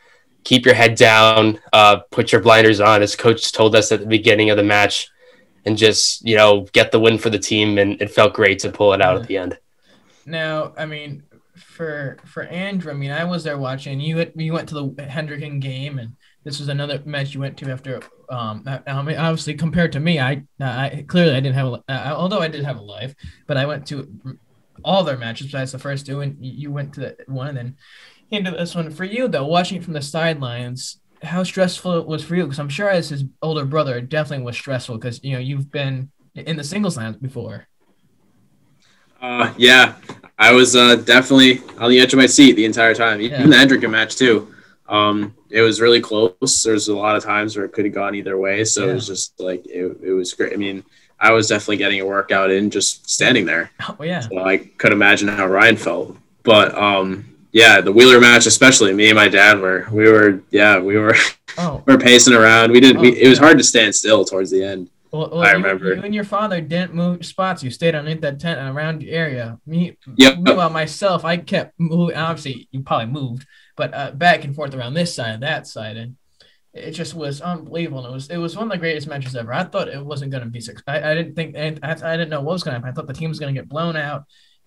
keep 0.44 0.66
your 0.66 0.74
head 0.74 0.94
down, 0.94 1.58
uh, 1.72 1.96
put 2.10 2.32
your 2.32 2.42
blinders 2.42 2.80
on, 2.80 3.02
as 3.02 3.16
coach 3.16 3.52
told 3.52 3.74
us 3.74 3.90
at 3.90 4.00
the 4.00 4.06
beginning 4.06 4.50
of 4.50 4.58
the 4.58 4.62
match, 4.62 5.08
and 5.66 5.76
just 5.76 6.26
you 6.26 6.36
know 6.36 6.66
get 6.72 6.92
the 6.92 7.00
win 7.00 7.18
for 7.18 7.30
the 7.30 7.38
team. 7.38 7.78
And 7.78 8.00
it 8.00 8.10
felt 8.10 8.34
great 8.34 8.58
to 8.60 8.70
pull 8.70 8.92
it 8.92 9.02
out 9.02 9.14
yeah. 9.14 9.20
at 9.20 9.28
the 9.28 9.36
end. 9.38 9.58
Now, 10.26 10.72
I 10.76 10.86
mean, 10.86 11.22
for 11.56 12.18
for 12.24 12.44
Andrew, 12.44 12.90
I 12.90 12.94
mean, 12.94 13.10
I 13.10 13.24
was 13.24 13.44
there 13.44 13.58
watching. 13.58 14.00
You 14.00 14.30
you 14.36 14.52
went 14.52 14.68
to 14.70 14.74
the 14.74 14.88
Hendricken 15.02 15.60
game, 15.60 15.98
and 15.98 16.16
this 16.44 16.58
was 16.58 16.68
another 16.68 17.00
match 17.04 17.34
you 17.34 17.40
went 17.40 17.56
to 17.58 17.70
after. 17.70 18.00
Um, 18.28 18.64
I 18.86 19.02
mean, 19.02 19.16
obviously 19.16 19.54
compared 19.54 19.92
to 19.92 20.00
me, 20.00 20.18
I 20.18 20.42
I 20.60 21.04
clearly 21.06 21.32
I 21.32 21.40
didn't 21.40 21.56
have 21.56 21.66
a, 21.66 21.82
uh, 21.88 22.14
although 22.16 22.40
I 22.40 22.48
did 22.48 22.64
have 22.64 22.78
a 22.78 22.82
life, 22.82 23.14
but 23.46 23.56
I 23.56 23.66
went 23.66 23.86
to 23.88 24.38
all 24.84 25.04
their 25.04 25.16
matches 25.16 25.46
besides 25.48 25.72
the 25.72 25.78
first 25.78 26.06
two, 26.06 26.20
and 26.20 26.36
you 26.40 26.72
went 26.72 26.94
to 26.94 27.00
the 27.00 27.16
one, 27.26 27.48
and 27.48 27.56
then 27.56 27.76
into 28.30 28.50
this 28.50 28.74
one. 28.74 28.90
For 28.90 29.04
you 29.04 29.28
though, 29.28 29.46
watching 29.46 29.78
it 29.78 29.84
from 29.84 29.92
the 29.92 30.02
sidelines, 30.02 31.00
how 31.24 31.42
stressful 31.42 31.98
it 31.98 32.06
was 32.06 32.24
for 32.24 32.36
you? 32.36 32.44
Because 32.44 32.58
I'm 32.58 32.68
sure 32.68 32.88
as 32.88 33.08
his 33.08 33.24
older 33.42 33.64
brother, 33.64 33.96
it 33.96 34.08
definitely 34.08 34.44
was 34.44 34.56
stressful 34.56 34.98
because 34.98 35.22
you 35.22 35.32
know 35.32 35.38
you've 35.38 35.70
been 35.70 36.10
in 36.34 36.56
the 36.56 36.64
singles 36.64 36.96
lines 36.96 37.16
before. 37.16 37.66
Uh, 39.20 39.52
yeah, 39.56 39.94
I 40.38 40.52
was 40.52 40.76
uh, 40.76 40.96
definitely 40.96 41.62
on 41.78 41.90
the 41.90 41.98
edge 41.98 42.12
of 42.12 42.18
my 42.18 42.26
seat 42.26 42.52
the 42.52 42.64
entire 42.64 42.94
time, 42.94 43.20
even 43.20 43.40
yeah. 43.40 43.46
the 43.46 43.54
Hendricken 43.54 43.90
match 43.90 44.16
too. 44.16 44.52
Um, 44.88 45.34
it 45.48 45.62
was 45.62 45.80
really 45.80 46.00
close. 46.00 46.62
There's 46.62 46.88
a 46.88 46.96
lot 46.96 47.16
of 47.16 47.24
times 47.24 47.56
where 47.56 47.64
it 47.64 47.72
could 47.72 47.86
have 47.86 47.94
gone 47.94 48.14
either 48.14 48.36
way, 48.36 48.64
so 48.64 48.84
yeah. 48.84 48.90
it 48.90 48.94
was 48.94 49.06
just 49.06 49.40
like 49.40 49.64
it, 49.66 49.96
it 50.02 50.12
was 50.12 50.34
great. 50.34 50.52
I 50.52 50.56
mean, 50.56 50.84
I 51.18 51.32
was 51.32 51.48
definitely 51.48 51.78
getting 51.78 52.00
a 52.00 52.06
workout 52.06 52.50
in 52.50 52.70
just 52.70 53.08
standing 53.08 53.46
there. 53.46 53.70
Oh 53.88 54.02
yeah. 54.02 54.20
So 54.20 54.44
I 54.44 54.58
could 54.58 54.92
imagine 54.92 55.28
how 55.28 55.46
Ryan 55.46 55.76
felt, 55.76 56.16
but 56.42 56.74
um, 56.74 57.33
yeah, 57.54 57.80
the 57.80 57.92
Wheeler 57.92 58.20
match, 58.20 58.46
especially 58.46 58.92
me 58.92 59.08
and 59.08 59.14
my 59.14 59.28
dad 59.28 59.60
were, 59.60 59.86
we 59.92 60.10
were, 60.10 60.42
yeah, 60.50 60.80
we 60.80 60.98
were, 60.98 61.14
oh. 61.58 61.82
we 61.86 61.94
were 61.94 62.00
pacing 62.00 62.34
around. 62.34 62.72
We 62.72 62.80
didn't, 62.80 62.98
oh, 62.98 63.02
we, 63.02 63.16
it 63.16 63.28
was 63.28 63.38
hard 63.38 63.58
to 63.58 63.64
stand 63.64 63.94
still 63.94 64.24
towards 64.24 64.50
the 64.50 64.64
end. 64.64 64.90
Well, 65.12 65.30
well, 65.30 65.42
I 65.42 65.52
remember. 65.52 65.90
You, 65.90 65.94
you, 65.94 66.02
and 66.02 66.14
your 66.14 66.24
father 66.24 66.60
didn't 66.60 66.94
move 66.94 67.24
spots. 67.24 67.62
You 67.62 67.70
stayed 67.70 67.94
underneath 67.94 68.22
that 68.22 68.40
tent 68.40 68.58
and 68.58 68.76
around 68.76 68.98
the 68.98 69.12
area. 69.12 69.60
Me, 69.64 69.96
yep. 70.16 70.38
meanwhile, 70.38 70.68
myself, 70.68 71.24
I 71.24 71.36
kept 71.36 71.78
moving. 71.78 72.16
Obviously, 72.16 72.68
you 72.72 72.82
probably 72.82 73.06
moved, 73.06 73.46
but 73.76 73.94
uh, 73.94 74.10
back 74.10 74.42
and 74.42 74.56
forth 74.56 74.74
around 74.74 74.94
this 74.94 75.14
side, 75.14 75.34
and 75.34 75.42
that 75.44 75.68
side, 75.68 75.96
and 75.96 76.16
it 76.72 76.90
just 76.90 77.14
was 77.14 77.40
unbelievable. 77.40 78.00
And 78.00 78.10
it 78.10 78.14
was 78.14 78.30
it 78.30 78.38
was 78.38 78.56
one 78.56 78.66
of 78.66 78.72
the 78.72 78.78
greatest 78.78 79.06
matches 79.06 79.36
ever. 79.36 79.54
I 79.54 79.62
thought 79.62 79.86
it 79.86 80.04
wasn't 80.04 80.32
going 80.32 80.42
to 80.42 80.50
be 80.50 80.60
six. 80.60 80.82
I, 80.88 81.12
I 81.12 81.14
didn't 81.14 81.36
think, 81.36 81.54
and 81.56 81.78
I, 81.84 81.92
I 81.92 82.16
didn't 82.16 82.30
know 82.30 82.40
what 82.40 82.54
was 82.54 82.64
going 82.64 82.72
to 82.72 82.78
happen. 82.80 82.90
I 82.90 82.92
thought 82.92 83.06
the 83.06 83.14
team 83.14 83.28
was 83.28 83.38
going 83.38 83.54
to 83.54 83.60
get 83.60 83.68
blown 83.68 83.94
out, 83.94 84.24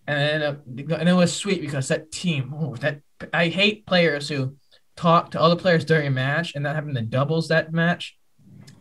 and 0.07 0.43
uh, 0.43 0.55
and 0.95 1.09
it 1.09 1.13
was 1.13 1.35
sweet 1.35 1.61
because 1.61 1.87
that 1.89 2.11
team, 2.11 2.53
oh, 2.57 2.75
that 2.77 3.01
I 3.33 3.47
hate 3.47 3.85
players 3.85 4.29
who 4.29 4.55
talk 4.95 5.31
to 5.31 5.41
other 5.41 5.55
players 5.55 5.85
during 5.85 6.07
a 6.07 6.11
match 6.11 6.55
and 6.55 6.63
not 6.63 6.75
having 6.75 6.93
the 6.93 7.01
doubles 7.01 7.49
that 7.49 7.71
match 7.71 8.17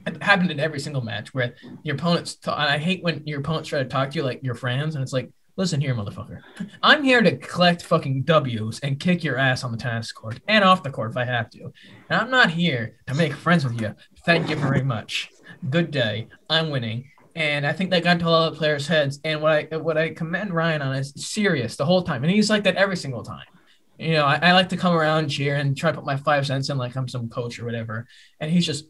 it 0.07 0.23
happened 0.23 0.51
in 0.51 0.61
every 0.61 0.81
single 0.81 1.03
match 1.03 1.35
where 1.35 1.55
your 1.83 1.97
opponents. 1.97 2.37
Talk, 2.37 2.59
and 2.59 2.69
I 2.69 2.79
hate 2.79 3.03
when 3.03 3.23
your 3.27 3.41
opponents 3.41 3.69
try 3.69 3.81
to 3.81 3.89
talk 3.89 4.11
to 4.11 4.17
you 4.17 4.25
like 4.25 4.41
your 4.43 4.55
friends, 4.55 4.95
and 4.95 5.03
it's 5.03 5.13
like, 5.13 5.31
listen 5.57 5.81
here, 5.81 5.95
motherfucker. 5.95 6.41
I'm 6.83 7.03
here 7.03 7.23
to 7.23 7.37
collect 7.37 7.83
fucking 7.83 8.23
W's 8.23 8.79
and 8.81 9.01
kick 9.01 9.25
your 9.25 9.39
ass 9.39 9.65
on 9.65 9.73
the 9.73 9.79
tennis 9.79 10.13
court 10.13 10.41
and 10.49 10.65
off 10.65 10.83
the 10.83 10.91
court 10.91 11.11
if 11.11 11.17
I 11.17 11.25
have 11.25 11.51
to. 11.51 11.73
And 12.09 12.21
I'm 12.21 12.31
not 12.31 12.51
here 12.51 12.97
to 13.09 13.15
make 13.15 13.33
friends 13.33 13.65
with 13.65 13.81
you. 13.81 13.95
Thank 14.25 14.49
you 14.49 14.57
very 14.57 14.83
much. 14.83 15.31
Good 15.71 15.91
day. 15.91 16.29
I'm 16.49 16.71
winning. 16.71 17.11
And 17.37 17.65
I 17.65 17.73
think 17.73 17.91
that 17.91 18.03
got 18.03 18.19
to 18.19 18.27
a 18.27 18.31
lot 18.31 18.53
of 18.53 18.59
players' 18.59 18.89
heads. 18.89 19.21
And 19.23 19.41
what 19.41 19.53
I 19.73 19.77
what 19.77 19.97
I 19.97 20.11
commend 20.11 20.53
Ryan 20.53 20.83
on 20.83 20.97
is 20.97 21.13
serious 21.17 21.77
the 21.77 21.85
whole 21.85 22.03
time. 22.03 22.25
And 22.25 22.33
he's 22.33 22.51
like 22.51 22.65
that 22.65 22.77
every 22.77 22.97
single 22.97 23.23
time. 23.23 23.47
You 23.99 24.15
know, 24.15 24.25
I, 24.25 24.39
I 24.43 24.53
like 24.53 24.71
to 24.71 24.77
come 24.77 24.95
around 24.95 25.29
cheer 25.29 25.55
and 25.55 25.77
try 25.77 25.91
to 25.93 25.97
put 25.97 26.05
my 26.05 26.17
five 26.17 26.47
cents 26.47 26.69
in 26.71 26.79
like 26.79 26.97
I'm 26.97 27.09
some 27.09 27.29
coach 27.29 27.61
or 27.61 27.65
whatever. 27.65 28.09
And 28.41 28.51
he's 28.51 28.67
just 28.67 28.87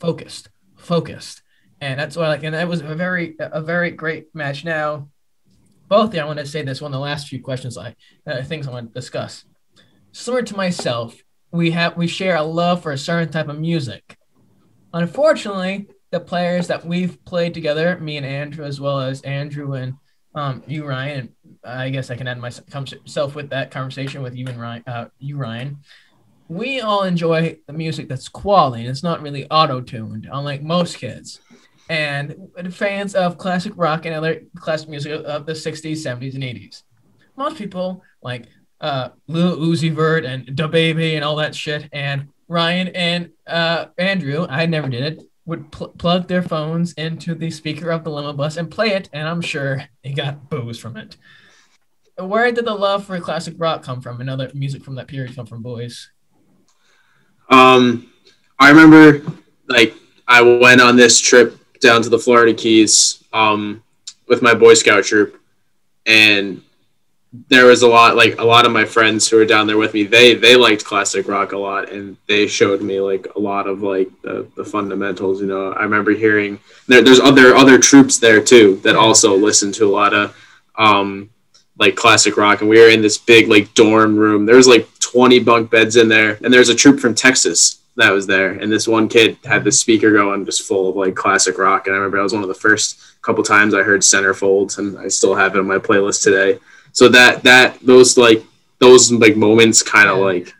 focused 0.00 0.48
focused. 0.78 1.42
And 1.80 2.00
that's 2.00 2.16
what 2.16 2.26
I 2.26 2.28
like. 2.28 2.42
And 2.44 2.54
that 2.54 2.68
was 2.68 2.80
a 2.80 2.94
very, 2.94 3.36
a 3.38 3.60
very 3.60 3.90
great 3.90 4.34
match. 4.34 4.64
Now, 4.64 5.10
both 5.88 6.16
I 6.16 6.24
want 6.24 6.38
to 6.38 6.46
say 6.46 6.62
this 6.62 6.80
one 6.80 6.92
of 6.92 6.96
the 6.96 7.00
last 7.00 7.28
few 7.28 7.42
questions 7.42 7.78
I 7.78 7.94
uh, 8.26 8.42
things 8.42 8.66
I 8.66 8.72
want 8.72 8.92
to 8.92 9.00
discuss. 9.00 9.44
Similar 10.12 10.42
to 10.44 10.56
myself, 10.56 11.22
we 11.50 11.70
have 11.72 11.96
we 11.96 12.06
share 12.06 12.36
a 12.36 12.42
love 12.42 12.82
for 12.82 12.92
a 12.92 12.98
certain 12.98 13.30
type 13.30 13.48
of 13.48 13.58
music. 13.58 14.16
Unfortunately, 14.92 15.88
the 16.10 16.20
players 16.20 16.66
that 16.68 16.84
we've 16.84 17.22
played 17.24 17.54
together, 17.54 17.98
me 17.98 18.16
and 18.16 18.26
Andrew, 18.26 18.64
as 18.64 18.80
well 18.80 19.00
as 19.00 19.20
Andrew 19.22 19.74
and 19.74 19.94
um, 20.34 20.62
you, 20.66 20.86
Ryan. 20.86 21.34
I 21.64 21.90
guess 21.90 22.10
I 22.10 22.16
can 22.16 22.28
add 22.28 22.38
myself 22.38 23.34
with 23.34 23.50
that 23.50 23.70
conversation 23.70 24.22
with 24.22 24.36
you 24.36 24.46
and 24.46 24.60
Ryan. 24.60 24.84
Uh, 24.86 25.08
you, 25.18 25.36
Ryan 25.36 25.78
we 26.48 26.80
all 26.80 27.04
enjoy 27.04 27.58
the 27.66 27.72
music 27.72 28.08
that's 28.08 28.28
quality. 28.28 28.86
It's 28.86 29.02
not 29.02 29.22
really 29.22 29.46
auto 29.50 29.80
tuned, 29.80 30.28
unlike 30.32 30.62
most 30.62 30.96
kids. 30.96 31.40
And 31.90 32.50
fans 32.70 33.14
of 33.14 33.38
classic 33.38 33.72
rock 33.76 34.06
and 34.06 34.14
other 34.14 34.42
classic 34.56 34.88
music 34.88 35.12
of 35.24 35.46
the 35.46 35.52
60s, 35.52 35.92
70s, 35.92 36.34
and 36.34 36.42
80s. 36.42 36.82
Most 37.36 37.56
people 37.56 38.02
like 38.22 38.46
uh, 38.80 39.10
Lil 39.26 39.56
Uzi 39.56 39.92
Vert 39.92 40.24
and 40.24 40.46
DaBaby 40.46 41.14
and 41.14 41.24
all 41.24 41.36
that 41.36 41.54
shit. 41.54 41.88
And 41.92 42.28
Ryan 42.48 42.88
and 42.88 43.30
uh, 43.46 43.86
Andrew, 43.96 44.46
I 44.48 44.66
never 44.66 44.88
did 44.88 45.02
it, 45.02 45.22
would 45.48 45.72
pl- 45.72 45.88
plug 45.88 46.28
their 46.28 46.42
phones 46.42 46.92
into 46.92 47.34
the 47.34 47.50
speaker 47.50 47.90
of 47.90 48.04
the 48.04 48.10
limo 48.10 48.34
bus 48.34 48.58
and 48.58 48.70
play 48.70 48.90
it. 48.90 49.08
And 49.14 49.26
I'm 49.26 49.40
sure 49.40 49.82
they 50.04 50.12
got 50.12 50.50
booze 50.50 50.78
from 50.78 50.98
it. 50.98 51.16
Where 52.18 52.52
did 52.52 52.66
the 52.66 52.74
love 52.74 53.06
for 53.06 53.18
classic 53.18 53.54
rock 53.56 53.82
come 53.82 54.02
from 54.02 54.20
and 54.20 54.28
other 54.28 54.50
music 54.52 54.84
from 54.84 54.96
that 54.96 55.08
period 55.08 55.34
come 55.34 55.46
from, 55.46 55.62
boys? 55.62 56.10
Um, 57.48 58.12
I 58.58 58.68
remember 58.68 59.24
like 59.68 59.94
I 60.26 60.42
went 60.42 60.82
on 60.82 60.96
this 60.96 61.18
trip 61.18 61.58
down 61.80 62.02
to 62.02 62.10
the 62.10 62.18
Florida 62.18 62.52
Keys 62.52 63.24
um, 63.32 63.82
with 64.26 64.42
my 64.42 64.52
Boy 64.52 64.74
Scout 64.74 65.04
troop, 65.04 65.40
and 66.04 66.60
there 67.48 67.66
was 67.66 67.82
a 67.82 67.88
lot 67.88 68.16
like 68.16 68.38
a 68.38 68.44
lot 68.44 68.64
of 68.64 68.72
my 68.72 68.84
friends 68.84 69.28
who 69.28 69.36
were 69.36 69.44
down 69.44 69.66
there 69.66 69.76
with 69.76 69.92
me 69.92 70.02
they 70.02 70.34
they 70.34 70.56
liked 70.56 70.84
classic 70.84 71.28
rock 71.28 71.52
a 71.52 71.58
lot 71.58 71.90
and 71.90 72.16
they 72.26 72.46
showed 72.46 72.80
me 72.80 73.00
like 73.00 73.26
a 73.36 73.38
lot 73.38 73.66
of 73.66 73.82
like 73.82 74.08
the, 74.22 74.48
the 74.56 74.64
fundamentals 74.64 75.40
you 75.40 75.46
know. 75.46 75.72
I 75.72 75.82
remember 75.82 76.12
hearing 76.12 76.58
there, 76.86 77.02
there's 77.02 77.20
other 77.20 77.54
other 77.54 77.78
troops 77.78 78.18
there 78.18 78.42
too 78.42 78.76
that 78.76 78.96
also 78.96 79.36
listen 79.36 79.72
to 79.72 79.84
a 79.84 79.92
lot 79.92 80.14
of 80.14 80.34
um 80.76 81.28
like 81.78 81.96
classic 81.96 82.36
rock 82.36 82.62
and 82.62 82.70
we 82.70 82.80
were 82.80 82.88
in 82.88 83.02
this 83.02 83.18
big 83.18 83.48
like 83.48 83.74
dorm 83.74 84.16
room. 84.16 84.46
There 84.46 84.56
was 84.56 84.66
like 84.66 84.88
20 85.00 85.40
bunk 85.40 85.70
beds 85.70 85.96
in 85.96 86.08
there 86.08 86.38
and 86.42 86.52
there's 86.52 86.68
a 86.70 86.74
troop 86.74 87.00
from 87.00 87.14
texas 87.14 87.80
that 87.96 88.12
was 88.12 88.26
there 88.26 88.52
and 88.52 88.70
this 88.70 88.86
one 88.86 89.08
kid 89.08 89.36
had 89.44 89.64
the 89.64 89.72
speaker 89.72 90.12
going 90.12 90.44
just 90.44 90.62
full 90.62 90.88
of 90.88 90.96
like 90.96 91.14
classic 91.14 91.58
rock 91.58 91.86
and 91.86 91.94
i 91.94 91.98
remember 91.98 92.18
that 92.18 92.22
was 92.22 92.32
one 92.32 92.42
of 92.42 92.48
the 92.48 92.54
first 92.54 93.20
couple 93.22 93.42
times 93.42 93.74
i 93.74 93.82
heard 93.82 94.02
centerfolds 94.02 94.78
and 94.78 94.98
i 94.98 95.08
still 95.08 95.34
have 95.34 95.54
it 95.54 95.58
on 95.58 95.66
my 95.66 95.78
playlist 95.78 96.22
today 96.22 96.58
so 96.98 97.08
that 97.08 97.42
that 97.42 97.78
those 97.80 98.16
like 98.18 98.42
those 98.78 99.12
like 99.12 99.36
moments 99.36 99.82
kind 99.82 100.08
of 100.08 100.18
like 100.18 100.52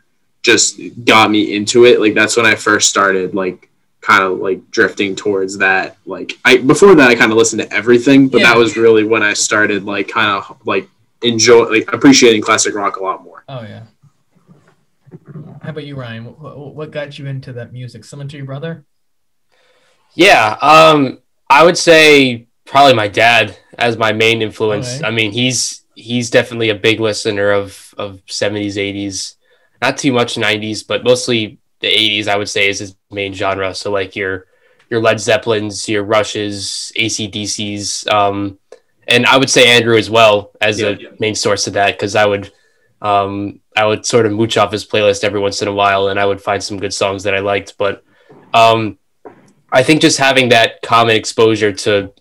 just 0.42 0.80
got 1.04 1.30
me 1.30 1.54
into 1.54 1.84
it 1.84 2.00
like 2.00 2.14
that's 2.14 2.36
when 2.36 2.46
i 2.46 2.54
first 2.54 2.88
started 2.88 3.34
like 3.34 3.68
kind 4.00 4.22
of 4.22 4.38
like 4.38 4.70
drifting 4.70 5.14
towards 5.16 5.58
that 5.58 5.96
like 6.06 6.38
i 6.44 6.56
before 6.56 6.94
that 6.94 7.10
i 7.10 7.14
kind 7.14 7.32
of 7.32 7.38
listened 7.38 7.60
to 7.60 7.72
everything 7.72 8.28
but 8.28 8.40
yeah. 8.40 8.46
that 8.46 8.56
was 8.56 8.76
really 8.76 9.04
when 9.04 9.22
i 9.22 9.32
started 9.32 9.84
like 9.84 10.08
kind 10.08 10.30
of 10.30 10.66
like 10.66 10.88
enjoy 11.22 11.64
like 11.64 11.92
appreciating 11.92 12.42
classic 12.42 12.74
rock 12.74 12.96
a 12.96 13.02
lot 13.02 13.22
more. 13.22 13.44
Oh 13.48 13.62
yeah. 13.62 13.84
How 15.62 15.70
about 15.70 15.84
you, 15.84 15.96
Ryan? 15.96 16.24
What, 16.24 16.74
what 16.74 16.90
got 16.90 17.18
you 17.18 17.26
into 17.26 17.52
that 17.54 17.72
music? 17.72 18.04
Someone 18.04 18.28
to 18.28 18.36
your 18.36 18.46
brother? 18.46 18.84
Yeah, 20.14 20.56
um, 20.60 21.20
I 21.48 21.64
would 21.64 21.78
say 21.78 22.48
probably 22.64 22.94
my 22.94 23.08
dad 23.08 23.56
as 23.78 23.96
my 23.96 24.12
main 24.12 24.42
influence. 24.42 24.96
Okay. 24.96 25.06
I 25.06 25.10
mean, 25.10 25.32
he's 25.32 25.84
he's 26.08 26.30
definitely 26.30 26.70
a 26.70 26.74
big 26.74 27.00
listener 27.00 27.50
of 27.50 27.94
of 27.98 28.20
70s, 28.26 28.76
80s, 28.78 29.36
not 29.82 29.98
too 29.98 30.12
much 30.12 30.36
90s, 30.36 30.82
but 30.82 31.04
mostly 31.04 31.58
the 31.80 31.88
80s. 31.88 32.28
I 32.28 32.36
would 32.36 32.48
say 32.48 32.68
is 32.68 32.80
his 32.80 32.96
main 33.10 33.34
genre. 33.34 33.74
So 33.74 33.90
like 33.92 34.16
your 34.16 34.46
your 34.90 35.00
Led 35.00 35.20
Zeppelins, 35.20 35.88
your 35.88 36.04
Rushes, 36.04 36.92
ACDCs, 36.96 38.08
um, 38.10 38.58
and 39.08 39.26
I 39.26 39.36
would 39.38 39.50
say 39.50 39.68
Andrew 39.76 39.96
as 39.98 40.10
well 40.10 40.52
as 40.60 40.80
Yeah, 40.80 40.88
a 40.88 40.98
yeah. 40.98 41.08
main 41.18 41.34
source 41.34 41.66
of 41.66 41.74
that 41.74 41.92
because 41.96 42.14
I 42.16 42.26
would 42.26 42.50
um, 43.02 43.60
I 43.76 43.86
would 43.86 44.04
sort 44.06 44.26
of 44.26 44.32
mooch 44.32 44.56
off 44.56 44.72
his 44.72 44.86
playlist 44.86 45.24
every 45.24 45.40
once 45.40 45.62
in 45.62 45.68
a 45.68 45.72
while, 45.72 46.08
and 46.08 46.18
I 46.18 46.26
would 46.26 46.40
find 46.42 46.62
some 46.62 46.78
good 46.78 46.94
songs 46.94 47.22
that 47.24 47.34
I 47.34 47.40
liked. 47.40 47.76
But 47.78 48.02
um, 48.54 48.98
I 49.72 49.82
think 49.82 50.00
just 50.00 50.18
having 50.18 50.48
that 50.50 50.82
common 50.82 51.16
exposure 51.16 51.72
to 51.72 52.12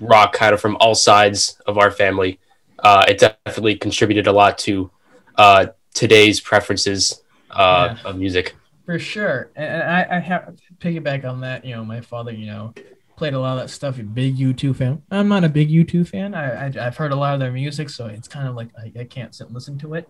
rock, 0.00 0.32
kind 0.32 0.54
of 0.54 0.60
from 0.60 0.76
all 0.80 0.94
sides 0.94 1.60
of 1.66 1.78
our 1.78 1.90
family, 1.90 2.40
uh, 2.84 3.04
it 3.08 3.18
definitely 3.18 3.76
contributed 3.76 4.26
a 4.26 4.32
lot 4.32 4.58
to 4.58 4.90
uh, 5.36 5.66
today's 5.94 6.40
preferences 6.40 7.22
uh, 7.50 7.94
Yeah. 7.94 7.98
of 8.04 8.16
music. 8.18 8.54
For 8.86 8.98
sure, 8.98 9.50
and 9.56 9.82
I, 9.82 10.18
I 10.18 10.20
have 10.20 10.46
to 10.56 10.62
piggyback 10.78 11.24
on 11.24 11.40
that. 11.40 11.64
You 11.64 11.74
know, 11.74 11.84
my 11.86 12.02
father, 12.02 12.32
you 12.32 12.46
know, 12.46 12.74
played 13.16 13.32
a 13.32 13.40
lot 13.40 13.56
of 13.56 13.64
that 13.64 13.70
stuff. 13.70 13.98
Big 14.12 14.36
U2 14.36 14.74
fan. 14.74 15.02
I'm 15.10 15.28
not 15.28 15.42
a 15.42 15.48
big 15.48 15.70
U2 15.70 16.04
fan. 16.04 16.34
I, 16.34 16.66
I 16.66 16.72
I've 16.86 16.96
heard 16.96 17.12
a 17.12 17.16
lot 17.16 17.32
of 17.32 17.40
their 17.40 17.52
music, 17.52 17.88
so 17.88 18.06
it's 18.06 18.28
kind 18.28 18.46
of 18.46 18.54
like 18.54 18.68
I, 18.78 19.00
I 19.00 19.04
can't 19.04 19.34
sit 19.34 19.46
and 19.46 19.54
listen 19.54 19.78
to 19.78 19.94
it. 19.94 20.06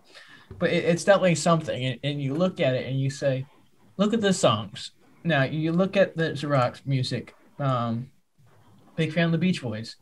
But 0.58 0.70
it, 0.70 0.84
it's 0.84 1.04
definitely 1.04 1.36
something, 1.36 1.84
and, 1.84 2.00
and 2.02 2.22
you 2.22 2.34
look 2.34 2.60
at 2.60 2.74
it 2.74 2.86
and 2.88 3.00
you 3.00 3.10
say, 3.10 3.48
look 3.96 4.12
at 4.12 4.20
the 4.20 4.32
songs. 4.32 4.90
Now 5.22 5.44
you 5.44 5.72
look 5.72 5.96
at 5.96 6.16
the 6.16 6.34
rock 6.48 6.80
music. 6.84 7.36
Um, 7.60 8.10
big 8.96 9.12
fan 9.12 9.26
of 9.26 9.32
the 9.32 9.38
Beach 9.38 9.62
Boys. 9.62 9.96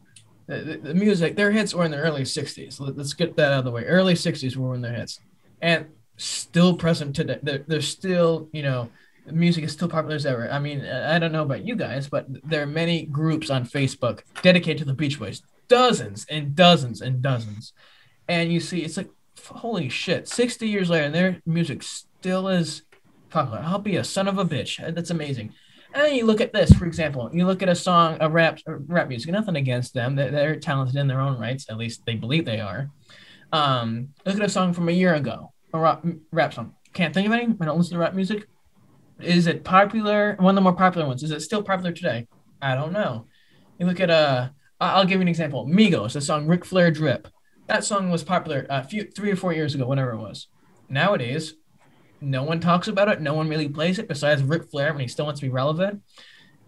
The, 0.47 0.81
the, 0.83 0.95
music, 0.95 1.37
their 1.37 1.53
hits 1.53 1.75
were 1.75 1.85
in 1.85 1.91
the 1.91 1.99
early 1.99 2.23
'60s. 2.23 2.81
Let, 2.81 2.99
us 2.99 3.13
get 3.13 3.37
that 3.37 3.53
out 3.53 3.61
of 3.61 3.65
the 3.65 3.71
way. 3.71 3.85
Early 3.85 4.15
'60s 4.15 4.57
were 4.57 4.71
when 4.71 4.83
their 4.83 4.95
hits, 4.95 5.21
and 5.61 5.87
still 6.17 6.77
present 6.77 7.17
today. 7.17 7.39
They're, 7.43 7.65
they're 7.67 7.81
still, 7.81 8.49
you 8.53 8.63
know, 8.63 8.91
music 9.31 9.65
is 9.65 9.73
still 9.73 9.89
popular 9.89 10.17
as 10.17 10.27
ever. 10.27 10.51
I 10.51 10.59
mean, 10.59 10.85
I 10.85 11.19
don't 11.19 11.33
know 11.33 11.43
about 11.43 11.65
you 11.65 11.77
guys, 11.77 12.09
but 12.09 12.27
there 12.49 12.63
are 12.63 12.67
many 12.67 13.05
groups 13.05 13.51
on 13.51 13.67
Facebook 13.67 14.23
dedicated 14.43 14.79
to 14.79 14.85
the 14.85 14.95
Beach 14.95 15.19
Boys, 15.19 15.43
dozens 15.69 16.27
and 16.29 16.55
dozens 16.55 17.01
and 17.01 17.23
dozens. 17.23 17.73
And 18.29 18.53
you 18.53 18.61
see, 18.61 18.81
it's 18.81 18.97
like, 18.97 19.11
holy 19.47 19.89
shit, 19.89 20.29
60 20.29 20.69
years 20.69 20.91
later, 20.91 21.07
and 21.07 21.15
their 21.15 21.43
music 21.47 21.83
still 21.83 22.49
is 22.49 22.83
popular. 23.31 23.63
I'll 23.65 23.79
be 23.79 23.97
a 23.97 24.05
son 24.05 24.29
of 24.29 24.39
a 24.39 24.45
bitch. 24.45 24.95
That's 24.95 25.11
amazing. 25.11 25.55
And 25.95 26.05
then 26.05 26.15
you 26.15 26.25
look 26.25 26.41
at 26.41 26.53
this, 26.53 26.73
for 26.73 26.87
example, 26.87 27.31
you 27.33 27.47
look 27.47 27.63
at 27.63 27.69
a 27.69 27.75
song, 27.75 28.17
a 28.21 28.29
rap, 28.31 28.59
rap 28.67 29.09
music, 29.09 29.31
nothing 29.31 29.57
against 29.57 29.93
them. 29.93 30.17
They're, 30.17 30.31
they're 30.31 30.57
talented 30.59 30.97
in 30.97 31.07
their 31.07 31.21
own 31.21 31.39
rights. 31.39 31.67
At 31.69 31.77
least 31.77 32.07
they 32.07 32.15
believe 32.15 32.45
they 32.45 32.61
are. 32.61 32.91
Um, 33.53 34.09
look 34.25 34.37
at 34.37 34.43
a 34.43 34.49
song 34.49 34.73
from 34.73 34.89
a 34.89 34.93
year 34.93 35.15
ago, 35.15 35.53
a 35.75 35.79
rap, 35.79 36.05
rap 36.31 36.55
song. 36.55 36.75
Can't 36.95 37.13
think 37.13 37.27
of 37.27 37.33
any. 37.33 37.55
I 37.61 37.65
don't 37.65 37.77
listen 37.77 37.95
to 37.95 37.99
rap 37.99 38.15
music. 38.15 38.47
Is 39.21 39.47
it 39.47 39.65
popular? 39.65 40.37
One 40.39 40.53
of 40.53 40.55
the 40.57 40.63
more 40.63 40.75
popular 40.75 41.07
ones. 41.07 41.23
Is 41.23 41.31
it 41.31 41.41
still 41.41 41.63
popular 41.63 41.93
today? 41.93 42.27
I 42.61 42.75
don't 42.75 42.93
know. 42.93 43.27
You 43.79 43.87
look 43.87 44.01
at 44.01 44.11
uh, 44.11 44.49
I- 44.81 44.93
I'll 44.93 45.05
give 45.05 45.17
you 45.17 45.23
an 45.23 45.29
example. 45.29 45.67
Migos, 45.67 46.15
the 46.15 46.21
song 46.21 46.47
"Ric 46.47 46.65
Flair 46.65 46.91
Drip." 46.91 47.29
That 47.69 47.85
song 47.85 48.11
was 48.11 48.25
popular 48.25 48.67
a 48.69 48.83
few, 48.83 49.05
three 49.05 49.31
or 49.31 49.37
four 49.37 49.53
years 49.53 49.75
ago, 49.75 49.87
whatever 49.87 50.13
it 50.13 50.19
was. 50.19 50.49
Nowadays, 50.89 51.55
no 52.23 52.45
one 52.45 52.61
talks 52.61 52.89
about 52.89 53.09
it. 53.09 53.21
No 53.21 53.35
one 53.35 53.49
really 53.49 53.69
plays 53.69 53.99
it 53.99 54.09
besides 54.09 54.43
Ric 54.43 54.71
Flair 54.71 54.93
when 54.93 55.01
he 55.03 55.09
still 55.09 55.25
wants 55.25 55.41
to 55.41 55.47
be 55.47 55.53
relevant. 55.53 56.03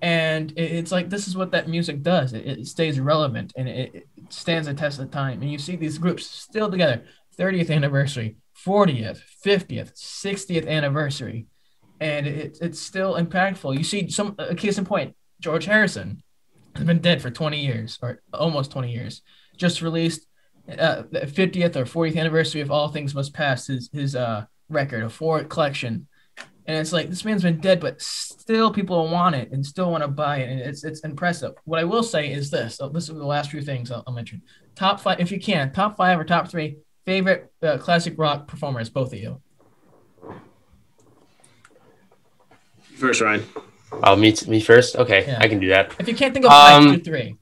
And 0.02 0.52
it's 0.56 0.92
like 0.92 1.08
this 1.08 1.26
is 1.26 1.36
what 1.36 1.52
that 1.52 1.68
music 1.68 2.02
does. 2.02 2.34
It, 2.34 2.66
stays 2.66 3.00
relevant 3.00 3.54
and 3.56 3.68
it, 3.68 4.06
stands 4.28 4.66
the 4.66 4.74
test 4.74 5.00
of 5.00 5.10
time. 5.10 5.40
And 5.40 5.50
you 5.50 5.58
see 5.58 5.76
these 5.76 5.96
groups 5.96 6.26
still 6.26 6.70
together. 6.70 7.04
30th 7.38 7.70
anniversary, 7.70 8.36
40th, 8.66 9.20
50th, 9.44 9.94
60th 9.94 10.68
anniversary, 10.68 11.46
and 12.00 12.26
it, 12.26 12.58
it's 12.60 12.78
still 12.78 13.14
impactful. 13.14 13.76
You 13.76 13.82
see 13.82 14.08
some 14.08 14.34
a 14.38 14.54
case 14.54 14.78
in 14.78 14.84
point, 14.84 15.16
George 15.40 15.64
Harrison 15.64 16.22
has 16.76 16.84
been 16.84 17.00
dead 17.00 17.22
for 17.22 17.30
20 17.30 17.58
years 17.58 17.98
or 18.02 18.20
almost 18.32 18.72
20 18.72 18.92
years. 18.92 19.22
Just 19.56 19.82
released 19.82 20.26
uh, 20.68 21.04
the 21.10 21.20
50th 21.20 21.76
or 21.76 21.84
40th 21.84 22.16
anniversary 22.16 22.60
of 22.60 22.70
All 22.70 22.88
Things 22.88 23.14
Must 23.14 23.32
Pass, 23.32 23.66
his 23.68 23.88
his 23.92 24.14
uh 24.14 24.44
record, 24.68 25.02
a 25.02 25.10
four 25.10 25.42
collection. 25.44 26.06
And 26.66 26.78
it's 26.78 26.92
like 26.92 27.10
this 27.10 27.24
man's 27.24 27.42
been 27.42 27.60
dead, 27.60 27.78
but 27.80 28.00
still 28.00 28.72
people 28.72 29.08
want 29.08 29.34
it 29.34 29.50
and 29.52 29.64
still 29.64 29.90
want 29.90 30.02
to 30.02 30.08
buy 30.08 30.38
it, 30.38 30.48
and 30.48 30.60
it's 30.60 30.82
it's 30.82 31.00
impressive. 31.00 31.52
What 31.64 31.78
I 31.78 31.84
will 31.84 32.02
say 32.02 32.32
is 32.32 32.50
this: 32.50 32.76
so 32.76 32.88
this 32.88 33.04
is 33.10 33.14
the 33.14 33.26
last 33.26 33.50
few 33.50 33.60
things 33.60 33.90
I'll, 33.90 34.02
I'll 34.06 34.14
mention. 34.14 34.40
Top 34.74 34.98
five, 35.00 35.20
if 35.20 35.30
you 35.30 35.38
can, 35.38 35.72
top 35.72 35.98
five 35.98 36.18
or 36.18 36.24
top 36.24 36.48
three 36.48 36.78
favorite 37.04 37.52
uh, 37.62 37.76
classic 37.76 38.14
rock 38.16 38.48
performers, 38.48 38.88
both 38.88 39.12
of 39.12 39.18
you. 39.18 39.42
First, 42.96 43.20
Ryan. 43.20 43.44
Oh, 44.02 44.16
me, 44.16 44.34
me 44.48 44.60
first. 44.60 44.96
Okay, 44.96 45.26
Yeah. 45.26 45.38
I 45.40 45.48
can 45.48 45.60
do 45.60 45.68
that. 45.68 45.94
If 45.98 46.08
you 46.08 46.14
can't 46.14 46.32
think 46.32 46.46
of 46.46 46.50
five, 46.50 46.82
Um, 46.82 46.94
do 46.94 47.00
three. 47.00 47.36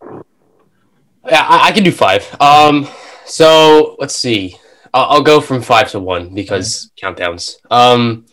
Yeah, 1.26 1.46
I, 1.48 1.68
I 1.68 1.72
can 1.72 1.84
do 1.84 1.92
five. 1.92 2.26
Um, 2.40 2.88
so 3.24 3.96
let's 3.98 4.16
see. 4.16 4.56
I'll, 4.94 5.04
I'll 5.10 5.22
go 5.22 5.40
from 5.40 5.62
five 5.62 5.90
to 5.92 6.00
one 6.00 6.34
because 6.34 6.90
countdowns. 7.00 7.56
Um, 7.70 8.26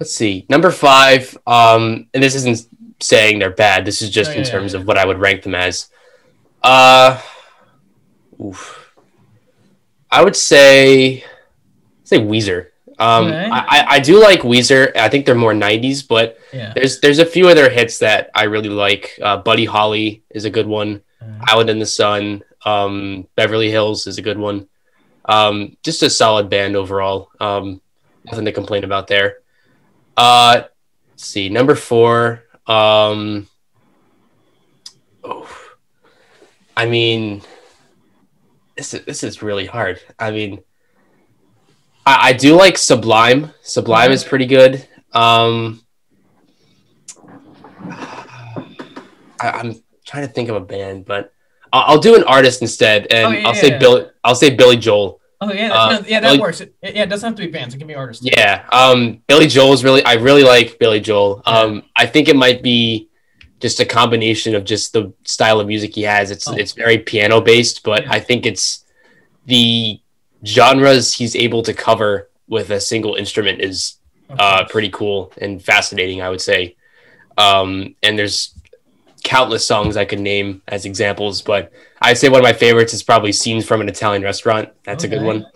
let's 0.00 0.14
see. 0.14 0.46
Number 0.48 0.70
five. 0.70 1.36
Um, 1.46 2.08
and 2.14 2.22
this 2.22 2.34
isn't 2.34 2.66
saying 3.00 3.38
they're 3.38 3.50
bad. 3.50 3.84
This 3.84 4.02
is 4.02 4.10
just 4.10 4.30
Oh, 4.30 4.34
in 4.34 4.38
yeah, 4.44 4.50
terms 4.50 4.74
yeah. 4.74 4.80
of 4.80 4.86
what 4.86 4.98
I 4.98 5.04
would 5.06 5.18
rank 5.18 5.42
them 5.42 5.54
as. 5.54 5.88
Uh, 6.62 7.20
oof. 8.42 8.78
I 10.10 10.22
would 10.22 10.36
say, 10.36 11.24
say 12.04 12.18
Weezer. 12.18 12.66
Um. 12.98 13.26
I, 13.28 13.64
I, 13.68 13.84
I 13.96 13.98
do 14.00 14.20
like 14.22 14.40
Weezer. 14.42 14.94
I 14.96 15.08
think 15.08 15.26
they're 15.26 15.34
more 15.34 15.54
'90s, 15.54 16.06
but 16.06 16.38
Yeah. 16.52 16.72
there's 16.74 17.00
there's 17.00 17.18
a 17.18 17.26
few 17.26 17.48
other 17.48 17.68
hits 17.70 17.98
that 17.98 18.30
I 18.34 18.44
really 18.44 18.68
like. 18.68 19.18
Uh, 19.20 19.38
Buddy 19.38 19.64
Holly 19.64 20.22
is 20.30 20.44
a 20.44 20.50
good 20.50 20.66
one. 20.66 21.02
Uh, 21.20 21.38
Island 21.48 21.70
in 21.70 21.78
the 21.78 21.86
Sun, 21.86 22.44
um, 22.64 23.26
Beverly 23.34 23.70
Hills 23.70 24.06
is 24.06 24.18
a 24.18 24.22
good 24.22 24.38
one. 24.38 24.68
Um, 25.24 25.76
just 25.82 26.02
a 26.02 26.10
solid 26.10 26.50
band 26.50 26.76
overall. 26.76 27.30
Um, 27.40 27.80
nothing 28.24 28.44
to 28.44 28.52
complain 28.52 28.84
about 28.84 29.06
there. 29.06 29.38
Uh, 30.16 30.62
let's 31.10 31.24
see, 31.24 31.48
number 31.48 31.74
four. 31.74 32.44
Um, 32.66 33.48
oh, 35.24 35.48
I 36.76 36.86
mean, 36.86 37.42
this 38.76 38.94
is, 38.94 39.04
this 39.04 39.22
is 39.22 39.42
really 39.42 39.66
hard. 39.66 40.00
I 40.18 40.30
mean, 40.30 40.62
I, 42.04 42.28
I 42.28 42.32
do 42.32 42.56
like 42.56 42.78
Sublime. 42.78 43.52
Sublime 43.62 44.12
is 44.12 44.24
pretty 44.24 44.46
good. 44.46 44.86
Um, 45.12 45.82
I, 49.40 49.50
I'm 49.50 49.82
trying 50.04 50.26
to 50.26 50.32
think 50.32 50.48
of 50.48 50.56
a 50.56 50.60
band, 50.60 51.04
but 51.04 51.32
I'll, 51.72 51.94
I'll 51.94 51.98
do 52.00 52.14
an 52.16 52.24
artist 52.24 52.62
instead, 52.62 53.06
and 53.10 53.26
Oh, 53.26 53.30
yeah, 53.30 53.48
I'll 53.48 53.54
yeah, 53.54 53.60
say 53.60 53.68
yeah. 53.70 53.78
Bill. 53.78 54.10
I'll 54.24 54.34
say 54.34 54.50
Billy 54.50 54.76
Joel. 54.76 55.20
Oh 55.40 55.52
yeah, 55.52 55.72
uh, 55.72 56.02
yeah, 56.06 56.20
that 56.20 56.28
Billy- 56.28 56.38
works. 56.40 56.60
It, 56.60 56.74
yeah, 56.82 57.02
it 57.02 57.06
doesn't 57.08 57.26
have 57.26 57.36
to 57.36 57.42
be 57.44 57.50
bands. 57.50 57.74
It 57.74 57.78
can 57.78 57.86
be 57.88 57.94
artists. 57.94 58.24
Yeah, 58.24 58.64
um, 58.70 59.22
Billy 59.26 59.46
Joel 59.48 59.72
is 59.72 59.82
really. 59.82 60.04
I 60.04 60.14
really 60.14 60.44
like 60.44 60.78
Billy 60.78 61.00
Joel. 61.00 61.42
Um, 61.46 61.82
I 61.96 62.06
think 62.06 62.28
it 62.28 62.36
might 62.36 62.62
be 62.62 63.08
just 63.60 63.80
a 63.80 63.84
combination 63.84 64.54
of 64.54 64.64
just 64.64 64.92
the 64.92 65.12
style 65.24 65.58
of 65.60 65.66
music 65.66 65.94
he 65.94 66.02
has. 66.02 66.30
It's 66.30 66.46
Oh. 66.48 66.54
it's 66.54 66.72
very 66.72 66.98
piano 66.98 67.40
based, 67.40 67.82
but. 67.82 68.06
I 68.08 68.20
think 68.20 68.46
it's 68.46 68.84
the 69.46 70.00
genres 70.44 71.14
he's 71.14 71.34
able 71.36 71.62
to 71.62 71.72
cover 71.74 72.28
with 72.48 72.70
a 72.70 72.80
single 72.80 73.14
instrument 73.14 73.60
is 73.60 73.96
uh, 74.38 74.64
pretty 74.68 74.88
cool 74.90 75.32
and 75.38 75.62
fascinating, 75.62 76.20
I 76.22 76.28
would 76.30 76.40
say. 76.40 76.76
Um, 77.38 77.94
and 78.02 78.18
there's 78.18 78.54
countless 79.24 79.66
songs 79.66 79.96
I 79.96 80.04
could 80.04 80.20
name 80.20 80.62
as 80.68 80.84
examples, 80.84 81.42
but 81.42 81.72
I'd 82.00 82.18
say 82.18 82.28
one 82.28 82.40
of 82.40 82.44
my 82.44 82.52
favorites 82.52 82.92
is 82.94 83.02
probably 83.02 83.32
"Scenes 83.32 83.64
from 83.66 83.80
an 83.80 83.88
Italian 83.88 84.22
Restaurant." 84.22 84.68
That's 84.84 85.04
a 85.04 85.08
good 85.08 85.22
one. 85.22 85.46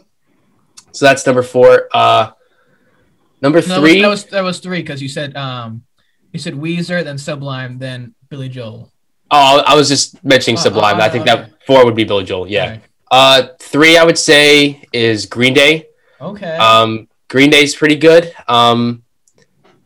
So 0.93 1.05
that's 1.07 1.27
number 1.27 1.43
four. 1.43 1.89
Uh, 1.93 2.31
number 3.43 3.61
No, 3.67 3.81
three. 3.81 4.01
that 4.01 4.09
was 4.09 4.25
that 4.27 4.43
was 4.43 4.61
three 4.61 4.81
because 4.81 5.03
you 5.03 5.09
said 5.09 5.37
um, 5.37 5.83
you 6.33 6.39
said 6.39 6.55
Weezer, 6.55 7.05
then 7.05 7.19
Sublime, 7.19 7.79
then 7.79 8.15
Billy 8.29 8.49
Joel. 8.49 8.91
oh, 9.31 9.63
I 9.67 9.75
was 9.75 9.89
just 9.89 10.23
mentioning 10.25 10.59
Oh, 10.59 10.63
Sublime. 10.63 10.99
oh, 10.99 11.03
I 11.05 11.09
think 11.09 11.27
okay. 11.29 11.43
that 11.43 11.51
four 11.67 11.85
would 11.85 11.95
be 11.97 12.05
Billy 12.05 12.25
Joel. 12.25 12.49
Yeah. 12.49 12.65
Okay. 12.65 12.81
Uh, 13.11 13.43
three 13.61 13.97
I 13.97 14.05
would 14.05 14.19
say 14.19 14.83
is 14.93 15.27
Green 15.27 15.55
Day. 15.55 15.87
Okay. 16.21 16.57
Um, 16.57 17.09
Green 17.29 17.51
Day's 17.51 17.75
pretty 17.77 17.97
good. 17.97 18.33
Um, 18.49 19.03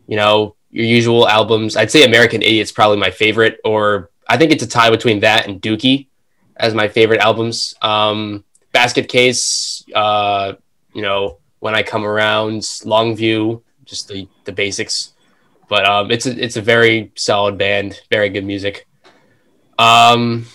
you 0.07 0.17
know, 0.17 0.55
your 0.71 0.87
usual 0.87 1.29
albums. 1.29 1.77
I'd 1.77 1.91
say 1.91 2.05
American 2.05 2.43
Idiot's 2.43 2.73
probably 2.73 2.99
my 2.99 3.11
favorite, 3.11 3.59
or 3.65 4.11
I 4.29 4.37
think 4.37 4.53
it's 4.53 4.63
a 4.63 4.69
tie 4.69 4.91
between 4.91 5.21
that 5.21 5.47
and 5.47 5.61
Dookie 5.61 6.07
as 6.57 6.75
my 6.75 6.89
favorite 6.89 7.21
albums. 7.21 7.75
Um, 7.83 8.45
Basket 8.73 9.09
Case, 9.09 9.85
uh, 9.95 10.55
you 10.95 11.03
know, 11.03 11.39
When 11.59 11.75
I 11.75 11.83
Come 11.83 12.05
Around, 12.05 12.61
Longview, 12.61 13.63
just 13.85 14.09
the 14.09 14.29
the 14.45 14.53
basics. 14.53 15.13
But 15.69 15.85
um, 15.87 16.11
it's 16.11 16.27
a 16.27 16.43
it's 16.43 16.57
a 16.57 16.63
very 16.63 17.13
solid 17.17 17.59
band, 17.59 18.01
very 18.11 18.29
good 18.29 18.45
music. 18.45 18.87
Um, 19.79 20.47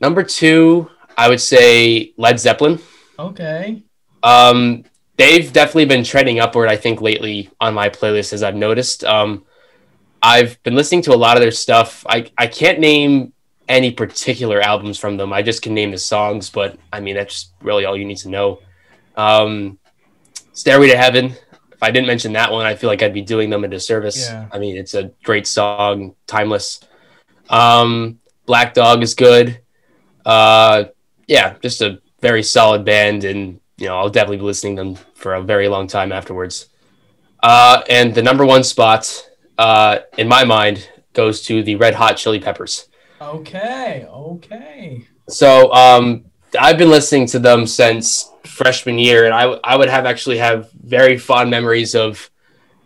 number 0.00 0.22
two, 0.22 0.90
I 1.16 1.28
would 1.28 1.40
say 1.40 2.12
Led 2.16 2.38
Zeppelin. 2.40 2.78
okay. 3.18 3.82
Um, 4.22 4.84
they've 5.16 5.52
definitely 5.52 5.86
been 5.86 6.04
trending 6.04 6.40
upward, 6.40 6.68
I 6.68 6.76
think, 6.76 7.00
lately 7.00 7.50
on 7.60 7.74
my 7.74 7.88
playlist, 7.88 8.32
as 8.32 8.42
I've 8.42 8.56
noticed. 8.56 9.04
Um, 9.04 9.44
I've 10.22 10.62
been 10.62 10.74
listening 10.74 11.02
to 11.02 11.14
a 11.14 11.16
lot 11.16 11.36
of 11.36 11.42
their 11.42 11.50
stuff. 11.50 12.04
I, 12.08 12.30
I 12.36 12.46
can't 12.46 12.80
name 12.80 13.32
any 13.68 13.90
particular 13.90 14.60
albums 14.60 14.98
from 14.98 15.16
them. 15.16 15.32
I 15.32 15.42
just 15.42 15.62
can 15.62 15.74
name 15.74 15.90
the 15.90 15.98
songs, 15.98 16.50
but 16.50 16.78
I 16.92 17.00
mean, 17.00 17.16
that's 17.16 17.52
really 17.60 17.84
all 17.84 17.96
you 17.96 18.04
need 18.04 18.18
to 18.18 18.28
know. 18.28 18.60
Um, 19.16 19.78
Stairway 20.52 20.88
to 20.88 20.96
Heaven. 20.96 21.26
If 21.72 21.82
I 21.82 21.90
didn't 21.90 22.06
mention 22.06 22.32
that 22.32 22.50
one, 22.50 22.64
I 22.64 22.74
feel 22.74 22.88
like 22.88 23.02
I'd 23.02 23.12
be 23.12 23.22
doing 23.22 23.50
them 23.50 23.64
a 23.64 23.68
disservice. 23.68 24.28
Yeah. 24.28 24.48
I 24.50 24.58
mean, 24.58 24.76
it's 24.76 24.94
a 24.94 25.10
great 25.24 25.46
song, 25.46 26.14
timeless. 26.26 26.80
Um, 27.50 28.18
Black 28.46 28.72
Dog 28.72 29.02
is 29.02 29.14
good. 29.14 29.60
Uh, 30.24 30.84
yeah, 31.26 31.56
just 31.60 31.82
a 31.82 32.00
very 32.20 32.42
solid 32.42 32.84
band, 32.84 33.24
and 33.24 33.60
you 33.78 33.86
know, 33.86 33.96
I'll 33.96 34.08
definitely 34.08 34.38
be 34.38 34.44
listening 34.44 34.76
to 34.76 34.82
them 34.82 34.94
for 35.14 35.34
a 35.34 35.42
very 35.42 35.68
long 35.68 35.86
time 35.86 36.12
afterwards. 36.12 36.68
Uh, 37.42 37.82
and 37.88 38.14
the 38.14 38.22
number 38.22 38.44
one 38.44 38.64
spot, 38.64 39.28
uh, 39.58 39.98
in 40.16 40.28
my 40.28 40.44
mind, 40.44 40.88
goes 41.12 41.42
to 41.42 41.62
the 41.62 41.76
Red 41.76 41.94
Hot 41.94 42.16
Chili 42.16 42.40
Peppers. 42.40 42.88
Okay, 43.20 44.06
okay. 44.08 45.06
So 45.28 45.72
um, 45.72 46.26
I've 46.58 46.78
been 46.78 46.90
listening 46.90 47.26
to 47.28 47.38
them 47.38 47.66
since 47.66 48.30
freshman 48.44 48.98
year, 48.98 49.24
and 49.24 49.34
I, 49.34 49.42
w- 49.42 49.60
I 49.64 49.76
would 49.76 49.88
have 49.88 50.06
actually 50.06 50.38
have 50.38 50.70
very 50.72 51.18
fond 51.18 51.50
memories 51.50 51.94
of 51.94 52.30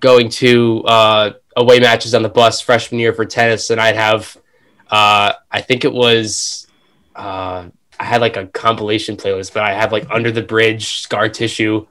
going 0.01 0.29
to 0.31 0.83
uh, 0.85 1.33
away 1.57 1.79
matches 1.79 2.15
on 2.15 2.23
the 2.23 2.29
bus 2.29 2.61
freshman 2.61 2.99
year 2.99 3.13
for 3.13 3.25
tennis, 3.25 3.71
and 3.71 3.81
I'd 3.81 3.97
have 3.97 4.37
uh, 4.91 5.35
I 5.51 5.61
think 5.61 5.85
it 5.85 5.93
was 5.93 6.67
uh, 7.15 7.69
I 8.01 8.05
had 8.05 8.21
like 8.23 8.37
a 8.39 8.47
compilation 8.47 9.17
playlist, 9.17 9.53
but 9.53 9.63
I 9.63 9.75
have 9.75 9.93
like 9.93 10.07
Under 10.11 10.31
the 10.33 10.43
Bridge, 10.43 11.03
Scar 11.03 11.29
Tissue, 11.29 11.87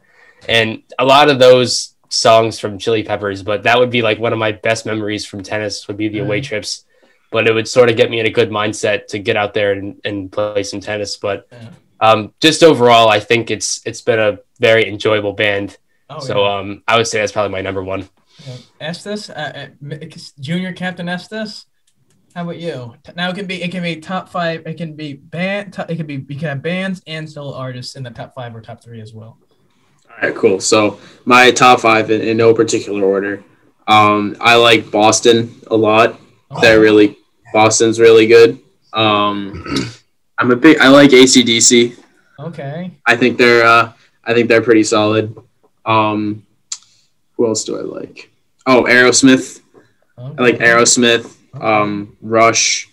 and 0.47 0.81
a 0.97 1.05
lot 1.05 1.29
of 1.29 1.37
those 1.37 1.95
songs 2.09 2.59
from 2.59 2.79
Chili 2.79 3.03
Peppers. 3.03 3.43
But 3.43 3.63
that 3.63 3.77
would 3.79 3.91
be 3.91 4.01
like 4.01 4.17
one 4.19 4.33
of 4.33 4.39
my 4.39 4.51
best 4.51 4.85
memories 4.87 5.23
from 5.25 5.43
tennis 5.43 5.87
would 5.87 5.97
be 5.97 6.07
the 6.09 6.19
away 6.19 6.41
Mhm. 6.41 6.45
trips. 6.45 6.85
But 7.31 7.47
it 7.47 7.53
would 7.53 7.67
sort 7.67 7.89
of 7.91 7.95
get 7.95 8.09
me 8.09 8.19
in 8.19 8.25
a 8.25 8.31
good 8.31 8.49
mindset 8.49 9.05
to 9.07 9.19
get 9.19 9.37
out 9.37 9.53
there 9.53 9.73
and, 9.73 10.01
and 10.03 10.31
play 10.31 10.63
some 10.63 10.79
tennis. 10.79 11.15
But 11.17 11.47
um, 12.01 12.33
just 12.41 12.63
overall, 12.63 13.07
I 13.09 13.19
think 13.19 13.51
it's 13.51 13.81
it's 13.85 14.01
been 14.01 14.17
a 14.19 14.39
very 14.59 14.87
enjoyable 14.87 15.33
band. 15.33 15.77
Oh, 16.09 16.19
so 16.19 16.43
yeah. 16.43 16.57
um, 16.57 16.83
I 16.87 16.97
would 16.97 17.05
say 17.05 17.19
that's 17.19 17.31
probably 17.31 17.51
my 17.51 17.61
number 17.61 17.83
one. 17.83 18.09
Yeah. 18.47 18.89
Estus, 18.89 19.29
uh, 19.29 19.67
uh, 19.67 20.17
Junior 20.39 20.73
Captain 20.73 21.05
Estus. 21.05 21.65
How 22.35 22.43
about 22.43 22.57
you? 22.57 22.95
Now 23.15 23.29
it 23.29 23.35
can 23.35 23.47
be 23.47 23.61
it 23.63 23.71
can 23.71 23.81
be 23.81 23.95
top 23.97 24.29
five. 24.29 24.65
It 24.65 24.77
can 24.77 24.95
be 24.95 25.13
band. 25.13 25.73
Top, 25.73 25.89
it 25.89 25.95
can 25.95 26.05
be 26.05 26.13
you 26.15 26.39
can 26.39 26.49
have 26.49 26.61
bands 26.61 27.01
and 27.07 27.29
solo 27.29 27.55
artists 27.55 27.95
in 27.95 28.03
the 28.03 28.11
top 28.11 28.35
five 28.35 28.55
or 28.55 28.61
top 28.61 28.83
three 28.83 29.01
as 29.01 29.13
well. 29.13 29.37
All 30.09 30.15
right, 30.29 30.35
cool. 30.35 30.59
So 30.59 30.99
my 31.25 31.49
top 31.51 31.79
five 31.79 32.11
in, 32.11 32.21
in 32.21 32.37
no 32.37 32.53
particular 32.53 33.03
order. 33.03 33.43
Um, 33.87 34.37
I 34.39 34.55
like 34.55 34.91
Boston 34.91 35.55
a 35.67 35.75
lot. 35.75 36.19
They're 36.61 36.79
really 36.79 37.17
Boston's 37.51 37.99
really 37.99 38.27
good. 38.27 38.59
Um, 38.93 39.65
I'm 40.37 40.51
a 40.51 40.55
big. 40.55 40.77
I 40.79 40.89
like 40.89 41.09
ACDC. 41.09 41.97
okay. 42.39 42.91
I 43.07 43.15
think 43.15 43.37
they're. 43.37 43.65
Uh, 43.65 43.93
I 44.23 44.33
think 44.33 44.47
they're 44.47 44.61
pretty 44.61 44.83
solid. 44.83 45.35
Um, 45.85 46.45
who 47.33 47.47
else 47.47 47.63
do 47.63 47.77
I 47.79 47.81
like? 47.81 48.29
Oh, 48.67 48.83
Aerosmith. 48.83 49.61
okay. 50.17 50.35
I 50.37 50.41
like 50.41 50.57
Aerosmith. 50.59 51.35
Um, 51.53 52.17
Rush 52.21 52.89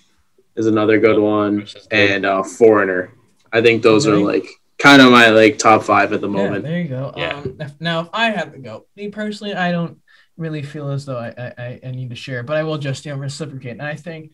is 0.57 0.66
another 0.66 0.98
good 0.98 1.18
one, 1.18 1.66
and 1.90 2.24
uh, 2.26 2.42
Foreigner. 2.42 3.12
I 3.52 3.62
think 3.62 3.82
those 3.82 4.07
are 4.07 4.16
like 4.16 4.46
kind 4.78 5.00
of 5.02 5.11
my 5.12 5.28
like 5.30 5.59
top 5.59 5.82
five 5.82 6.12
at 6.12 6.20
the 6.20 6.28
Yeah, 6.28 6.32
moment. 6.32 6.64
there 6.64 6.80
you 6.80 6.88
go. 6.88 7.12
Yeah. 7.16 7.36
Um, 7.36 7.57
if, 7.61 7.80
now, 7.80 8.00
if 8.00 8.09
I 8.12 8.30
have 8.30 8.52
to 8.52 8.59
go, 8.59 8.86
me 8.96 9.09
personally, 9.09 9.54
I 9.54 9.72
don't 9.72 9.98
really 10.36 10.62
feel 10.62 10.90
as 10.90 11.07
though 11.07 11.18
I, 11.18 11.28
I, 11.36 11.54
I- 11.59 11.80
I 11.86 11.90
need 11.92 12.11
to 12.11 12.16
share, 12.16 12.42
but 12.42 12.57
I 12.57 12.62
will 12.64 12.78
just 12.78 13.04
you 13.07 13.12
know 13.12 13.18
reciprocate. 13.18 13.72
And 13.72 13.82
I 13.82 13.94
think, 13.94 14.32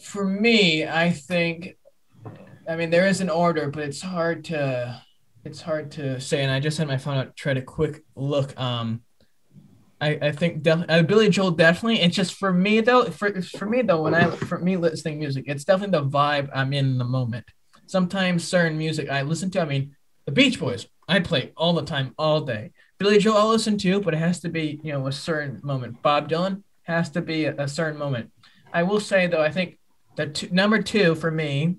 for 0.00 0.24
me, 0.24 0.86
I 0.86 1.10
think, 1.10 1.76
I 2.68 2.76
mean, 2.76 2.90
there 2.90 3.06
is 3.06 3.20
an 3.20 3.30
order, 3.30 3.70
but 3.70 3.84
it's 3.84 4.02
hard 4.02 4.44
to, 4.46 5.00
it's 5.44 5.60
hard 5.62 5.92
to 5.92 6.20
say. 6.20 6.42
And 6.42 6.50
I 6.50 6.60
just 6.60 6.78
had 6.78 6.88
my 6.88 6.98
phone 6.98 7.16
out, 7.16 7.36
tried 7.36 7.56
a 7.56 7.62
quick 7.62 8.04
look. 8.16 8.58
Um, 8.58 9.02
I, 10.00 10.18
I 10.20 10.32
think 10.32 10.62
def- 10.62 10.84
uh, 10.88 11.02
Billy 11.02 11.28
Joel 11.28 11.52
definitely. 11.52 12.00
It's 12.00 12.16
just 12.16 12.34
for 12.34 12.52
me 12.52 12.80
though. 12.80 13.04
For 13.10 13.40
for 13.42 13.66
me 13.66 13.82
though, 13.82 14.02
when 14.02 14.14
I 14.14 14.30
for 14.30 14.58
me 14.58 14.76
listening 14.76 15.18
music, 15.18 15.44
it's 15.46 15.64
definitely 15.64 15.98
the 15.98 16.06
vibe 16.06 16.50
I'm 16.54 16.72
in 16.72 16.86
in 16.86 16.98
the 16.98 17.04
moment. 17.04 17.44
Sometimes 17.86 18.46
certain 18.46 18.76
music 18.76 19.10
I 19.10 19.22
listen 19.22 19.50
to. 19.52 19.60
I 19.60 19.64
mean, 19.64 19.96
the 20.26 20.32
Beach 20.32 20.58
Boys, 20.58 20.86
I 21.08 21.20
play 21.20 21.52
all 21.56 21.74
the 21.74 21.84
time, 21.84 22.14
all 22.18 22.40
day. 22.40 22.72
Billy 22.98 23.18
Joel, 23.18 23.36
I'll 23.36 23.48
listen 23.48 23.76
to, 23.78 24.00
but 24.00 24.14
it 24.14 24.18
has 24.18 24.40
to 24.40 24.48
be, 24.48 24.80
you 24.82 24.92
know, 24.92 25.06
a 25.06 25.12
certain 25.12 25.60
moment. 25.62 26.02
Bob 26.02 26.28
Dylan 26.28 26.62
has 26.84 27.10
to 27.10 27.20
be 27.20 27.44
a, 27.44 27.54
a 27.56 27.68
certain 27.68 27.98
moment. 27.98 28.30
I 28.72 28.82
will 28.82 29.00
say 29.00 29.26
though, 29.26 29.42
I 29.42 29.50
think 29.50 29.78
that 30.16 30.34
two, 30.34 30.48
number 30.50 30.82
two 30.82 31.14
for 31.14 31.30
me, 31.30 31.76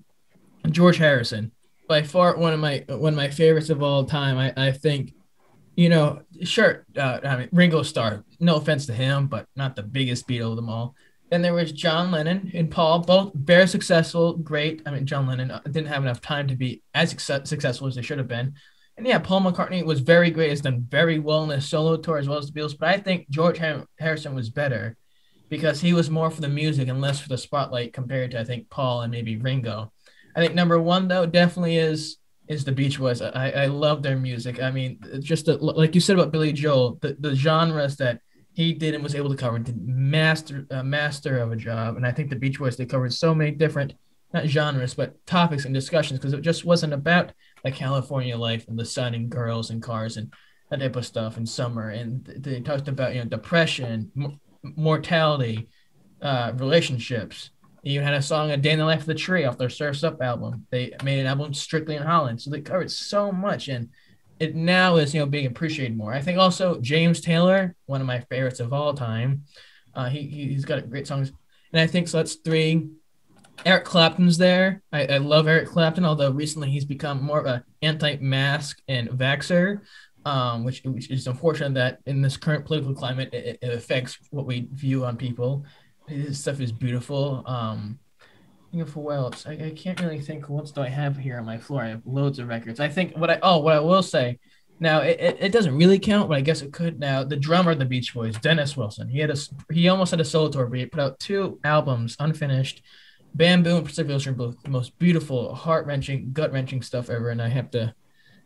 George 0.70 0.98
Harrison, 0.98 1.52
by 1.88 2.04
far 2.04 2.38
one 2.38 2.54
of 2.54 2.60
my 2.60 2.84
one 2.88 3.14
of 3.14 3.18
my 3.18 3.30
favorites 3.30 3.70
of 3.70 3.84
all 3.84 4.06
time. 4.06 4.38
I, 4.38 4.54
I 4.56 4.72
think, 4.72 5.14
you 5.76 5.90
know, 5.90 6.22
sure, 6.44 6.86
uh, 6.98 7.20
I 7.24 7.38
mean 7.38 7.50
Ringo 7.52 7.84
Starr. 7.84 8.24
No 8.40 8.56
offense 8.56 8.86
to 8.88 8.94
him, 8.94 9.28
but 9.28 9.48
not 9.56 9.76
the 9.76 9.84
biggest 9.84 10.28
Beatle 10.28 10.52
of 10.52 10.56
them 10.56 10.70
all. 10.70 10.96
Then 11.30 11.42
there 11.42 11.54
was 11.54 11.72
John 11.72 12.12
Lennon 12.12 12.52
and 12.54 12.70
Paul, 12.70 13.00
both 13.00 13.34
very 13.34 13.68
successful, 13.68 14.34
great. 14.38 14.84
I 14.86 14.92
mean, 14.92 15.06
John 15.06 15.28
Lennon 15.28 15.52
uh, 15.52 15.62
didn't 15.66 15.88
have 15.88 16.04
enough 16.04 16.22
time 16.22 16.48
to 16.48 16.56
be 16.56 16.84
as 16.94 17.10
successful 17.10 17.88
as 17.88 17.96
they 17.96 18.02
should 18.02 18.20
have 18.20 18.28
been. 18.28 18.54
And 18.98 19.06
yeah, 19.06 19.20
Paul 19.20 19.42
McCartney 19.42 19.84
was 19.84 20.00
very 20.00 20.30
great, 20.30 20.52
has 20.52 20.62
done 20.62 20.86
very 20.88 21.20
well 21.20 21.44
in 21.44 21.50
his 21.50 21.68
solo 21.68 21.98
tour 21.98 22.18
as 22.18 22.30
well 22.30 22.38
as 22.38 22.50
the 22.50 22.58
Beatles. 22.58 22.78
But 22.78 22.90
I 22.90 22.98
think 22.98 23.30
George 23.30 23.60
Harrison 24.00 24.36
was 24.36 24.50
better 24.50 24.96
because 25.50 25.82
he 25.82 25.94
was 25.94 26.10
more 26.10 26.30
for 26.30 26.42
the 26.42 26.48
music 26.48 26.88
and 26.88 27.02
less 27.02 27.20
for 27.20 27.30
the 27.30 27.38
spotlight 27.38 27.94
compared 27.94 28.32
to 28.32 28.40
I 28.40 28.44
think 28.44 28.70
Paul 28.70 29.02
and 29.02 29.12
maybe 29.12 29.38
Ringo. 29.38 29.92
I 30.36 30.42
think 30.42 30.54
number 30.54 30.80
one 30.80 31.08
though 31.08 31.26
definitely 31.26 31.78
is 31.78 32.18
is 32.48 32.64
the 32.64 32.72
Beach 32.72 33.00
Boys. 33.00 33.22
I, 33.22 33.50
I 33.52 33.66
love 33.66 34.04
their 34.04 34.18
music. 34.18 34.62
I 34.62 34.72
mean, 34.72 35.00
just 35.20 35.46
the, 35.46 35.58
like 35.58 35.96
you 35.96 36.02
said 36.02 36.18
about 36.18 36.32
Billy 36.32 36.54
Joel, 36.54 36.98
the, 37.02 37.16
the 37.20 37.36
genres 37.36 37.96
that 37.98 38.22
he 38.54 38.74
did 38.74 38.94
and 38.94 39.04
was 39.04 39.16
able 39.16 39.30
to 39.30 39.36
cover 39.36 39.60
did 39.60 39.86
master 39.86 40.66
uh, 40.72 40.82
master 40.82 41.40
of 41.40 41.52
a 41.52 41.56
job. 41.58 41.98
And 41.98 42.06
I 42.06 42.12
think 42.12 42.30
the 42.30 42.38
Beach 42.38 42.58
Boys 42.58 42.78
they 42.78 42.86
covered 42.86 43.14
so 43.14 43.36
many 43.36 43.52
different 43.52 43.94
not 44.34 44.48
genres 44.48 44.94
but 44.94 45.26
topics 45.26 45.66
and 45.66 45.74
discussions 45.74 46.20
because 46.20 46.34
it 46.34 46.42
just 46.42 46.66
wasn't 46.66 46.94
about 46.94 47.34
like 47.64 47.76
California 47.76 48.38
life 48.38 48.68
and 48.68 48.80
the 48.80 48.86
sun 48.86 49.14
and 49.14 49.30
girls 49.30 49.70
and 49.70 49.82
cars 49.82 50.18
and 50.18 50.34
that 50.70 50.80
type 50.80 50.96
of 50.96 51.06
stuff 51.06 51.38
in 51.38 51.46
summer. 51.46 51.90
And 51.90 52.26
they 52.26 52.62
talked 52.62 52.88
about 52.88 53.14
you 53.14 53.20
know 53.20 53.30
depression, 53.30 54.12
m- 54.18 54.40
mortality, 54.64 55.68
uh, 56.22 56.54
relationships. 56.56 57.52
They 57.86 57.92
even 57.92 58.04
had 58.04 58.16
a 58.16 58.22
song 58.22 58.50
"A 58.50 58.58
Day 58.58 58.72
in 58.72 58.80
the 58.80 58.86
Life 58.86 59.02
of 59.02 59.06
the 59.06 59.14
Tree" 59.14 59.46
off 59.46 59.60
their 59.60 59.70
Surfs 59.70 60.04
Up 60.04 60.20
album. 60.22 60.66
They 60.72 60.92
made 61.04 61.20
an 61.20 61.28
album 61.28 61.54
strictly 61.54 61.96
in 61.96 62.02
Holland, 62.02 62.42
so 62.42 62.50
they 62.50 62.60
covered 62.62 62.90
so 62.92 63.32
much, 63.32 63.68
and 63.68 63.90
it 64.40 64.56
now 64.56 64.96
is 64.98 65.14
you 65.14 65.20
know 65.20 65.28
being 65.28 65.46
appreciated 65.46 65.96
more. 65.96 66.12
I 66.12 66.22
think 66.22 66.40
also 66.40 66.82
James 66.82 67.22
Taylor, 67.22 67.76
one 67.86 68.02
of 68.02 68.08
my 68.08 68.22
favorites 68.22 68.60
of 68.60 68.74
all 68.74 68.94
time. 68.96 69.44
Uh, 69.94 70.10
he 70.10 70.24
he- 70.24 70.48
he's 70.50 70.66
got 70.66 70.90
great 70.90 71.06
songs, 71.08 71.32
and 71.72 71.80
I 71.80 71.86
think 71.88 72.08
so. 72.08 72.18
That's 72.18 72.36
three. 72.36 72.90
Eric 73.66 73.86
Clapton's 73.86 74.38
there. 74.38 74.82
I, 74.92 75.06
I 75.06 75.18
love 75.20 75.48
Eric 75.48 75.70
Clapton, 75.70 76.04
although 76.04 76.32
recently 76.32 76.70
he's 76.72 76.84
become 76.84 77.24
more 77.24 77.40
of 77.40 77.46
a 77.46 77.64
anti-mask 77.82 78.82
and 78.90 79.10
vaxer, 79.10 79.80
um, 80.26 80.66
which 80.66 80.82
which 80.84 81.10
is 81.12 81.28
unfortunate 81.28 81.76
that 81.76 82.00
in 82.06 82.22
this 82.22 82.36
current 82.36 82.66
political 82.66 82.94
climate 82.96 83.30
it, 83.32 83.60
it 83.62 83.74
affects 83.74 84.18
what 84.32 84.46
we 84.48 84.68
view 84.74 85.06
on 85.06 85.16
people. 85.18 85.66
His 86.08 86.40
stuff 86.40 86.60
is 86.60 86.72
beautiful. 86.72 87.44
Um, 87.46 88.00
think 88.72 88.96
of. 88.96 89.46
I, 89.48 89.52
I 89.52 89.74
can't 89.76 90.00
really 90.02 90.20
think. 90.20 90.50
What 90.50 90.62
else 90.62 90.72
do 90.72 90.82
I 90.82 90.90
have 90.90 91.18
here 91.18 91.38
on 91.38 91.46
my 91.46 91.58
floor? 91.58 91.82
I 91.82 91.90
have 91.90 92.02
loads 92.06 92.40
of 92.40 92.48
records. 92.48 92.80
I 92.80 92.90
think 92.90 93.16
what 93.18 93.30
I 93.30 93.40
oh 93.42 93.60
what 93.60 93.76
I 93.76 93.80
will 93.80 94.04
say. 94.04 94.40
Now 94.80 95.00
it, 95.00 95.20
it, 95.20 95.38
it 95.40 95.52
doesn't 95.52 95.76
really 95.76 96.00
count, 96.00 96.28
but 96.28 96.38
I 96.38 96.42
guess 96.42 96.62
it 96.62 96.74
could. 96.74 97.00
Now 97.00 97.24
the 97.24 97.38
drummer 97.38 97.72
of 97.72 97.80
the 97.80 97.86
Beach 97.86 98.14
Boys, 98.14 98.38
Dennis 98.38 98.76
Wilson, 98.76 99.08
he 99.08 99.20
had 99.20 99.32
a 99.32 99.38
he 99.72 99.88
almost 99.88 100.12
had 100.12 100.20
a 100.20 100.26
solo 100.26 100.50
tour, 100.50 100.68
but 100.68 100.80
he 100.80 100.86
put 100.86 101.00
out 101.00 101.20
two 101.20 101.60
albums 101.64 102.16
unfinished. 102.20 102.82
Bambu 103.38 103.78
and 103.78 103.86
Pacific 103.86 104.12
Ocean, 104.12 104.34
both 104.34 104.62
the 104.64 104.70
most 104.70 104.98
beautiful, 104.98 105.54
heart 105.54 105.86
wrenching, 105.86 106.32
gut 106.32 106.54
wrenching 106.54 106.82
stuff 106.82 107.10
ever. 107.10 107.30
And 107.32 107.42
I 107.42 107.50
have 107.50 107.70
to, 107.72 107.94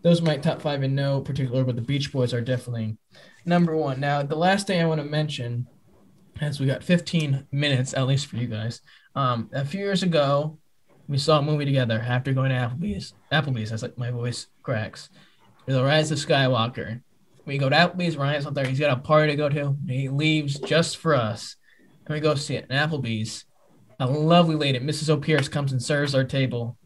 those 0.01 0.19
are 0.19 0.25
my 0.25 0.37
top 0.37 0.61
five 0.63 0.81
in 0.81 0.95
no 0.95 1.21
particular, 1.21 1.63
but 1.63 1.75
the 1.75 1.81
Beach 1.83 2.11
Boys 2.11 2.33
are 2.33 2.41
definitely 2.41 2.97
number 3.45 3.75
one. 3.75 3.99
Now, 3.99 4.23
the 4.23 4.35
last 4.35 4.65
thing 4.65 4.81
I 4.81 4.87
want 4.87 4.99
to 4.99 5.05
mention, 5.05 5.67
as 6.41 6.59
we 6.59 6.65
got 6.65 6.83
15 6.83 7.47
minutes 7.51 7.93
at 7.93 8.07
least 8.07 8.27
for 8.27 8.37
you 8.37 8.47
guys, 8.47 8.81
um, 9.15 9.49
a 9.53 9.65
few 9.65 9.79
years 9.79 10.03
ago, 10.03 10.57
we 11.07 11.17
saw 11.17 11.39
a 11.39 11.41
movie 11.41 11.65
together 11.65 12.03
after 12.05 12.33
going 12.33 12.49
to 12.49 12.55
Applebee's. 12.55 13.13
Applebee's, 13.31 13.71
that's 13.71 13.81
like 13.81 13.97
my 13.97 14.11
voice 14.11 14.47
cracks. 14.61 15.09
The 15.65 15.83
Rise 15.83 16.11
of 16.11 16.19
Skywalker. 16.19 17.01
We 17.45 17.57
go 17.57 17.69
to 17.69 17.75
Applebee's, 17.75 18.17
Ryan's 18.17 18.45
out 18.45 18.53
there. 18.53 18.65
He's 18.65 18.79
got 18.79 18.97
a 18.97 19.01
party 19.01 19.31
to 19.31 19.37
go 19.37 19.49
to. 19.49 19.67
And 19.67 19.89
he 19.89 20.09
leaves 20.09 20.59
just 20.59 20.97
for 20.97 21.15
us. 21.15 21.55
And 22.05 22.13
we 22.13 22.19
go 22.19 22.35
see 22.35 22.55
it 22.55 22.67
in 22.69 22.75
Applebee's 22.75 23.45
a 23.99 24.07
lovely 24.07 24.55
lady, 24.55 24.79
Mrs. 24.79 25.09
O'Pierce, 25.09 25.49
comes 25.49 25.71
and 25.71 25.81
serves 25.81 26.15
our 26.15 26.23
table. 26.23 26.77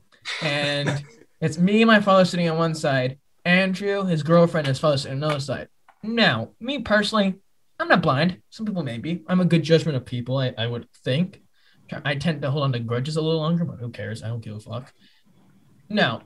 And 0.41 1.03
it's 1.41 1.57
me 1.57 1.81
and 1.81 1.87
my 1.87 1.99
father 1.99 2.25
sitting 2.25 2.49
on 2.49 2.57
one 2.57 2.75
side, 2.75 3.19
Andrew, 3.45 4.03
his 4.03 4.23
girlfriend, 4.23 4.67
and 4.67 4.71
his 4.73 4.79
father 4.79 4.97
sitting 4.97 5.17
on 5.17 5.23
another 5.23 5.39
side. 5.39 5.67
Now, 6.01 6.49
me 6.59 6.79
personally, 6.79 7.35
I'm 7.79 7.87
not 7.87 8.01
blind. 8.01 8.41
Some 8.49 8.65
people 8.65 8.83
may 8.83 8.97
be. 8.97 9.23
I'm 9.27 9.39
a 9.39 9.45
good 9.45 9.63
judgment 9.63 9.97
of 9.97 10.05
people. 10.05 10.37
I, 10.37 10.53
I 10.57 10.67
would 10.67 10.87
think. 11.03 11.41
I 12.05 12.15
tend 12.15 12.41
to 12.41 12.51
hold 12.51 12.63
on 12.63 12.73
to 12.73 12.79
grudges 12.79 13.17
a 13.17 13.21
little 13.21 13.41
longer, 13.41 13.65
but 13.65 13.79
who 13.79 13.89
cares? 13.89 14.23
I 14.23 14.27
don't 14.27 14.43
give 14.43 14.55
a 14.55 14.59
fuck. 14.59 14.93
No, 15.89 16.21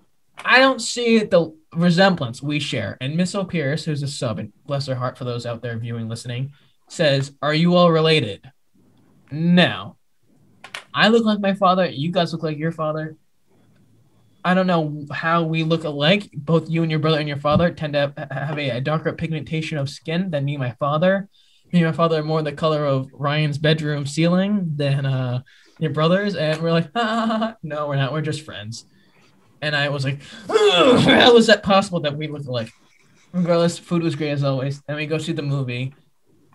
I 0.45 0.59
don't 0.59 0.79
see 0.79 1.19
the 1.19 1.53
resemblance 1.73 2.41
we 2.41 2.59
share. 2.59 2.97
And 3.01 3.17
Miss 3.17 3.35
O'Pierce, 3.35 3.85
who's 3.85 4.03
a 4.03 4.07
sub, 4.07 4.39
and 4.39 4.53
bless 4.65 4.85
her 4.87 4.95
heart 4.95 5.17
for 5.17 5.25
those 5.25 5.45
out 5.45 5.61
there 5.61 5.77
viewing, 5.77 6.07
listening, 6.07 6.53
says, 6.89 7.33
Are 7.41 7.53
you 7.53 7.75
all 7.75 7.91
related? 7.91 8.49
No. 9.31 9.97
I 10.93 11.09
look 11.09 11.25
like 11.25 11.39
my 11.39 11.53
father. 11.53 11.87
You 11.87 12.11
guys 12.11 12.33
look 12.33 12.43
like 12.43 12.57
your 12.57 12.71
father. 12.71 13.17
I 14.47 14.53
don't 14.53 14.65
know 14.65 15.05
how 15.11 15.43
we 15.43 15.63
look 15.63 15.83
alike. 15.83 16.29
Both 16.33 16.69
you 16.69 16.81
and 16.81 16.89
your 16.89 17.01
brother 17.01 17.19
and 17.19 17.27
your 17.27 17.35
father 17.35 17.69
tend 17.69 17.93
to 17.93 18.13
have 18.31 18.57
a, 18.57 18.69
a 18.69 18.79
darker 18.79 19.11
pigmentation 19.11 19.77
of 19.77 19.89
skin 19.89 20.31
than 20.31 20.45
me 20.45 20.53
and 20.53 20.63
my 20.63 20.71
father. 20.79 21.27
Me 21.73 21.79
and 21.79 21.87
my 21.87 21.91
father 21.91 22.21
are 22.21 22.23
more 22.23 22.41
the 22.41 22.53
color 22.53 22.85
of 22.85 23.09
Ryan's 23.11 23.57
bedroom 23.57 24.05
ceiling 24.05 24.71
than 24.77 25.05
uh, 25.05 25.41
your 25.79 25.91
brothers. 25.91 26.35
And 26.35 26.61
we're 26.61 26.71
like, 26.71 26.87
ah, 26.95 27.57
no, 27.61 27.89
we're 27.89 27.97
not. 27.97 28.13
We're 28.13 28.21
just 28.21 28.45
friends. 28.45 28.85
And 29.61 29.75
I 29.75 29.89
was 29.89 30.05
like, 30.05 30.21
how 30.47 31.35
is 31.35 31.47
that 31.47 31.61
possible 31.61 31.99
that 31.99 32.15
we 32.15 32.29
look 32.29 32.45
alike? 32.45 32.71
Regardless, 33.33 33.77
food 33.77 34.01
was 34.01 34.15
great 34.15 34.31
as 34.31 34.45
always. 34.45 34.81
And 34.87 34.95
we 34.95 35.07
go 35.07 35.17
see 35.17 35.33
the 35.33 35.41
movie 35.41 35.93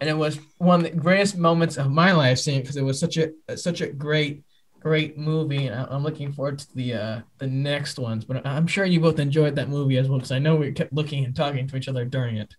and 0.01 0.09
it 0.09 0.17
was 0.17 0.41
one 0.57 0.85
of 0.85 0.91
the 0.91 0.99
greatest 0.99 1.37
moments 1.37 1.77
of 1.77 1.91
my 1.91 2.13
life 2.13 2.39
seeing 2.39 2.59
it 2.59 2.63
because 2.63 2.77
it 2.77 2.83
was 2.83 2.99
such 2.99 3.19
a 3.19 3.31
such 3.57 3.83
a 3.83 3.87
great 3.87 4.45
great 4.83 5.17
movie 5.17 5.67
and 5.67 5.87
i'm 5.91 6.03
looking 6.03 6.33
forward 6.33 6.59
to 6.59 6.67
the 6.75 6.95
uh 6.95 7.21
the 7.39 7.47
next 7.47 7.99
ones 7.99 8.25
but 8.25 8.45
i'm 8.47 8.67
sure 8.67 8.85
you 8.85 8.99
both 8.99 9.19
enjoyed 9.19 9.55
that 9.55 9.69
movie 9.69 9.97
as 9.97 10.09
well 10.09 10.19
because 10.19 10.33
i 10.33 10.39
know 10.39 10.57
we 10.57 10.73
kept 10.73 10.93
looking 10.93 11.25
and 11.25 11.37
talking 11.37 11.67
to 11.69 11.77
each 11.77 11.89
other 11.89 12.05
during 12.05 12.37
it 12.37 12.55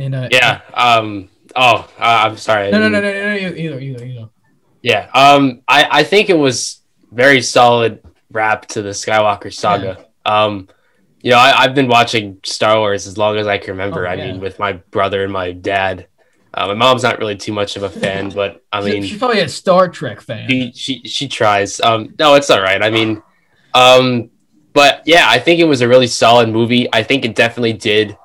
and 0.00 0.14
uh 0.14 0.28
yeah 0.32 0.60
um 0.74 1.28
oh 1.54 1.88
uh, 1.98 2.22
i'm 2.26 2.36
sorry 2.36 2.70
no 2.70 2.78
no 2.78 2.88
no 2.88 3.00
no 3.00 3.12
no 3.12 3.36
either 3.36 3.78
either 3.78 4.04
either 4.04 4.28
yeah 4.82 5.08
um 5.14 5.62
i 5.68 5.86
i 5.90 6.02
think 6.02 6.28
it 6.28 6.38
was 6.38 6.80
very 7.12 7.40
solid 7.40 8.02
wrap 8.30 8.66
to 8.66 8.82
the 8.82 8.90
skywalker 8.90 9.52
saga 9.52 10.06
yeah. 10.26 10.44
um 10.46 10.68
you 11.22 11.30
know, 11.30 11.38
I, 11.38 11.62
have 11.62 11.74
been 11.74 11.88
watching 11.88 12.40
Star 12.42 12.78
Wars 12.78 13.06
as 13.06 13.16
long 13.16 13.36
as 13.36 13.46
I 13.46 13.56
can 13.56 13.70
remember. 13.70 14.06
Oh, 14.06 14.10
I 14.10 14.16
mean, 14.16 14.40
with 14.40 14.58
my 14.58 14.72
brother 14.72 15.22
and 15.22 15.32
my 15.32 15.52
dad. 15.52 16.08
Uh, 16.54 16.68
my 16.68 16.74
mom's 16.74 17.02
not 17.02 17.18
really 17.18 17.36
too 17.36 17.52
much 17.52 17.76
of 17.76 17.82
a 17.82 17.90
fan, 17.90 18.28
but 18.34 18.64
I 18.72 18.82
mean, 18.82 19.02
she's 19.02 19.18
probably 19.18 19.40
a 19.40 19.48
Star 19.48 19.88
Trek 19.88 20.20
fan. 20.20 20.48
She 20.48 20.72
she 20.72 21.02
she 21.04 21.28
tries. 21.28 21.80
Um, 21.80 22.14
no, 22.18 22.34
it's 22.34 22.50
all 22.50 22.60
right. 22.60 22.82
I 22.82 22.90
mean, 22.90 23.22
um, 23.74 24.30
but 24.72 25.02
yeah, 25.06 25.26
I 25.28 25.38
think 25.38 25.60
it 25.60 25.64
was 25.64 25.80
a 25.80 25.88
really 25.88 26.06
solid 26.06 26.48
movie. 26.48 26.88
I 26.92 27.02
think 27.02 27.24
it 27.24 27.34
definitely 27.34 27.74
did 27.74 28.16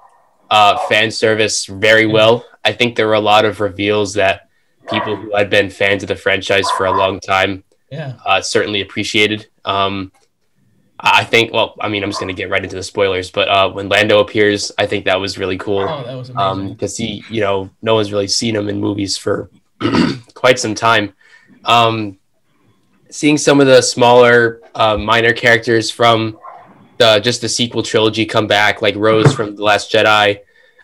uh, 0.49 0.78
fan 0.88 1.11
service 1.11 1.65
very 1.65 2.05
well. 2.05 2.45
I 2.63 2.73
think 2.73 2.95
there 2.95 3.07
were 3.07 3.13
a 3.13 3.19
lot 3.19 3.45
of 3.45 3.59
reveals 3.59 4.13
that 4.15 4.49
people 4.89 5.15
who 5.15 5.36
had 5.36 5.49
been 5.49 5.69
fans 5.69 6.03
of 6.03 6.07
the 6.07 6.15
franchise 6.15 6.69
for 6.71 6.86
a 6.86 6.91
long 6.91 7.19
time, 7.19 7.63
yeah, 7.91 8.13
uh, 8.25 8.41
certainly 8.41 8.82
appreciated. 8.82 9.47
Um, 9.65 10.11
I 11.00 11.24
think, 11.24 11.54
well, 11.54 11.76
I 11.80 11.89
mean, 11.89 12.04
I'm 12.04 12.10
just 12.10 12.20
going 12.20 12.34
to 12.34 12.39
get 12.39 12.50
right 12.50 12.64
into 12.64 12.76
the 12.76 12.84
spoilers, 12.84 13.30
but 13.30 13.48
uh, 13.48 13.70
when 13.70 13.88
Lando 13.88 14.20
appears, 14.20 14.72
I 14.78 14.88
think 14.88 15.06
that 15.06 15.20
was 15.20 15.38
really 15.38 15.58
cool. 15.58 15.82
Oh, 15.88 16.04
that 16.04 16.16
was 16.16 16.30
amazing. 16.30 16.74
Because 16.74 17.00
um, 17.00 17.06
he, 17.06 17.24
you 17.30 17.41
know, 17.41 17.70
no 17.82 17.95
one's 17.95 18.12
really 18.12 18.28
seen 18.28 18.56
him 18.56 18.68
in 18.68 18.80
movies 18.80 19.16
for 19.18 19.52
quite 20.34 20.58
some 20.58 20.74
time. 20.74 21.14
Um, 21.66 22.18
seeing 23.12 23.38
some 23.38 23.62
of 23.62 23.68
the 23.68 23.82
smaller, 23.82 24.62
uh, 24.74 24.98
minor 24.98 25.34
characters 25.34 25.91
from 25.91 26.39
the 26.98 27.20
just 27.20 27.41
the 27.41 27.50
sequel 27.50 27.84
trilogy 27.84 28.26
come 28.26 28.48
back, 28.48 28.82
like 28.82 28.95
Rose 28.95 29.34
from 29.34 29.56
The 29.56 29.64
Last 29.64 29.91
Jedi, 29.91 30.39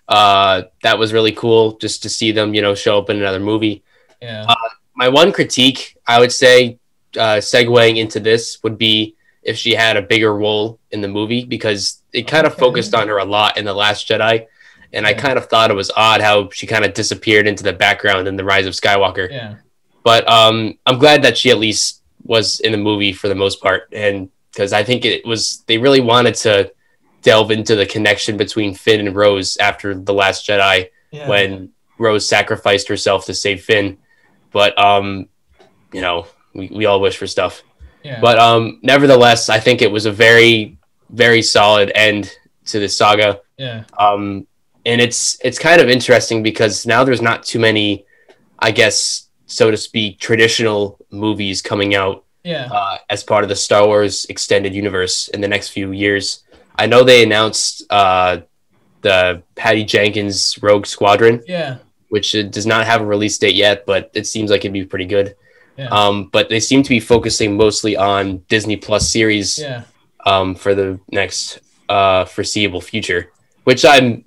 uh, 0.07 0.63
that 0.83 0.97
was 0.99 1.13
really 1.13 1.31
cool 1.31 1.77
just 1.77 2.03
to 2.03 2.09
see 2.09 2.31
them, 2.31 2.53
you 2.53 2.61
know, 2.61 2.75
show 2.75 2.99
up 2.99 3.09
in 3.09 3.17
another 3.17 3.39
movie. 3.39 3.83
Yeah. 4.21 4.45
Uh, 4.47 4.69
my 4.95 5.09
one 5.09 5.31
critique, 5.31 5.97
I 6.05 6.19
would 6.19 6.31
say, 6.31 6.77
uh, 7.17 7.37
segueing 7.37 7.97
into 7.97 8.19
this 8.19 8.61
would 8.63 8.77
be 8.77 9.15
if 9.43 9.57
she 9.57 9.73
had 9.73 9.97
a 9.97 10.01
bigger 10.01 10.35
role 10.35 10.79
in 10.91 11.01
the 11.01 11.07
movie 11.07 11.45
because 11.45 12.01
it 12.13 12.27
kind 12.27 12.47
of 12.47 12.55
focused 12.55 12.93
on 12.93 13.07
her 13.07 13.17
a 13.17 13.25
lot 13.25 13.57
in 13.57 13.65
the 13.65 13.73
Last 13.73 14.07
Jedi, 14.07 14.47
and 14.93 15.05
I 15.05 15.13
kind 15.13 15.37
of 15.37 15.47
thought 15.47 15.71
it 15.71 15.75
was 15.75 15.91
odd 15.95 16.21
how 16.21 16.49
she 16.49 16.67
kind 16.67 16.85
of 16.85 16.93
disappeared 16.93 17.47
into 17.47 17.63
the 17.63 17.73
background 17.73 18.27
in 18.27 18.35
the 18.35 18.43
Rise 18.43 18.65
of 18.65 18.73
Skywalker. 18.73 19.29
Yeah. 19.29 19.55
But 20.03 20.27
um, 20.29 20.77
I'm 20.85 20.99
glad 20.99 21.23
that 21.23 21.37
she 21.37 21.49
at 21.49 21.57
least 21.57 22.01
was 22.23 22.59
in 22.59 22.71
the 22.71 22.77
movie 22.77 23.11
for 23.11 23.27
the 23.27 23.35
most 23.35 23.61
part, 23.61 23.89
and 23.91 24.29
because 24.51 24.71
I 24.71 24.83
think 24.83 25.05
it 25.05 25.25
was 25.25 25.63
they 25.67 25.77
really 25.77 26.01
wanted 26.01 26.35
to 26.35 26.71
delve 27.21 27.51
into 27.51 27.75
the 27.75 27.85
connection 27.85 28.37
between 28.37 28.75
Finn 28.75 29.05
and 29.05 29.15
Rose 29.15 29.57
after 29.57 29.95
the 29.95 30.13
Last 30.13 30.47
Jedi 30.47 30.89
yeah. 31.11 31.27
when 31.27 31.71
Rose 31.97 32.27
sacrificed 32.27 32.87
herself 32.87 33.25
to 33.25 33.33
save 33.33 33.63
Finn. 33.63 33.97
But 34.51 34.77
um, 34.77 35.29
you 35.91 36.01
know, 36.01 36.27
we, 36.53 36.67
we 36.67 36.85
all 36.85 37.01
wish 37.01 37.17
for 37.17 37.27
stuff. 37.27 37.63
But 38.21 38.37
um, 38.39 38.79
nevertheless, 38.83 39.49
I 39.49 39.59
think 39.59 39.81
it 39.81 39.91
was 39.91 40.05
a 40.05 40.11
very, 40.11 40.77
very 41.09 41.41
solid 41.41 41.91
end 41.95 42.31
to 42.65 42.79
the 42.79 42.89
saga. 42.89 43.41
Yeah. 43.57 43.83
Um, 43.97 44.47
and 44.85 44.99
it's 44.99 45.37
it's 45.43 45.57
kind 45.57 45.81
of 45.81 45.89
interesting 45.89 46.43
because 46.43 46.85
now 46.85 47.03
there's 47.03 47.21
not 47.21 47.43
too 47.43 47.59
many, 47.59 48.05
I 48.59 48.71
guess, 48.71 49.29
so 49.45 49.71
to 49.71 49.77
speak, 49.77 50.19
traditional 50.19 50.97
movies 51.11 51.61
coming 51.61 51.95
out. 51.95 52.25
Yeah. 52.43 52.69
Uh, 52.71 52.97
as 53.09 53.23
part 53.23 53.43
of 53.43 53.49
the 53.49 53.55
Star 53.55 53.87
Wars 53.87 54.25
extended 54.25 54.75
universe 54.75 55.29
in 55.29 55.39
the 55.39 55.47
next 55.47 55.69
few 55.69 55.91
years. 55.93 56.43
I 56.75 56.87
know 56.87 57.03
they 57.03 57.23
announced 57.23 57.83
uh, 57.89 58.39
the 59.01 59.43
Patty 59.55 59.85
Jenkins 59.85 60.61
Rogue 60.61 60.85
Squadron. 60.85 61.41
Yeah. 61.47 61.77
Which 62.09 62.33
does 62.33 62.65
not 62.67 62.85
have 62.85 63.01
a 63.01 63.05
release 63.05 63.37
date 63.39 63.55
yet, 63.55 63.85
but 63.87 64.11
it 64.13 64.27
seems 64.27 64.51
like 64.51 64.61
it'd 64.61 64.73
be 64.73 64.85
pretty 64.85 65.05
good. 65.05 65.35
Yeah. 65.77 65.87
Um, 65.87 66.29
but 66.31 66.49
they 66.49 66.59
seem 66.59 66.83
to 66.83 66.89
be 66.89 66.99
focusing 66.99 67.57
mostly 67.57 67.97
on 67.97 68.39
Disney 68.49 68.77
Plus 68.77 69.11
series 69.11 69.57
yeah. 69.57 69.83
um, 70.25 70.55
for 70.55 70.75
the 70.75 70.99
next 71.11 71.59
uh, 71.89 72.25
foreseeable 72.25 72.81
future, 72.81 73.31
which 73.63 73.83
I'm 73.85 74.23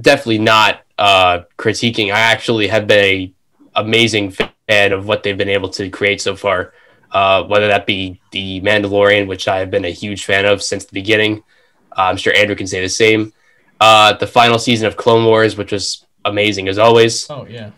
definitely 0.00 0.38
not 0.38 0.82
uh, 0.98 1.40
critiquing. 1.58 2.12
I 2.12 2.20
actually 2.20 2.68
have 2.68 2.86
been 2.86 3.04
a 3.04 3.34
amazing 3.76 4.32
fan 4.32 4.92
of 4.92 5.06
what 5.06 5.22
they've 5.22 5.38
been 5.38 5.48
able 5.48 5.70
to 5.70 5.88
create 5.90 6.20
so 6.20 6.36
far. 6.36 6.74
Uh, 7.12 7.42
whether 7.44 7.66
that 7.66 7.86
be 7.86 8.20
the 8.30 8.60
Mandalorian, 8.60 9.26
which 9.26 9.48
I 9.48 9.58
have 9.58 9.70
been 9.70 9.84
a 9.84 9.90
huge 9.90 10.24
fan 10.24 10.44
of 10.44 10.62
since 10.62 10.84
the 10.84 10.92
beginning. 10.92 11.42
Uh, 11.90 12.02
I'm 12.02 12.16
sure 12.16 12.32
Andrew 12.36 12.54
can 12.54 12.68
say 12.68 12.80
the 12.80 12.88
same. 12.88 13.32
Uh, 13.80 14.12
the 14.12 14.28
final 14.28 14.60
season 14.60 14.86
of 14.86 14.96
Clone 14.96 15.24
Wars, 15.24 15.56
which 15.56 15.72
was 15.72 16.06
amazing 16.24 16.68
as 16.68 16.78
always. 16.78 17.28
Oh 17.28 17.46
yeah. 17.48 17.70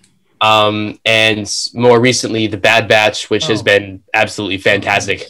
Um, 0.43 0.99
and 1.05 1.49
more 1.73 2.01
recently, 2.01 2.49
The 2.49 2.57
Bad 2.57 2.89
Batch, 2.89 3.31
which 3.31 3.45
oh. 3.45 3.49
has 3.49 3.63
been 3.63 4.03
absolutely 4.13 4.59
fantastic. 4.59 5.27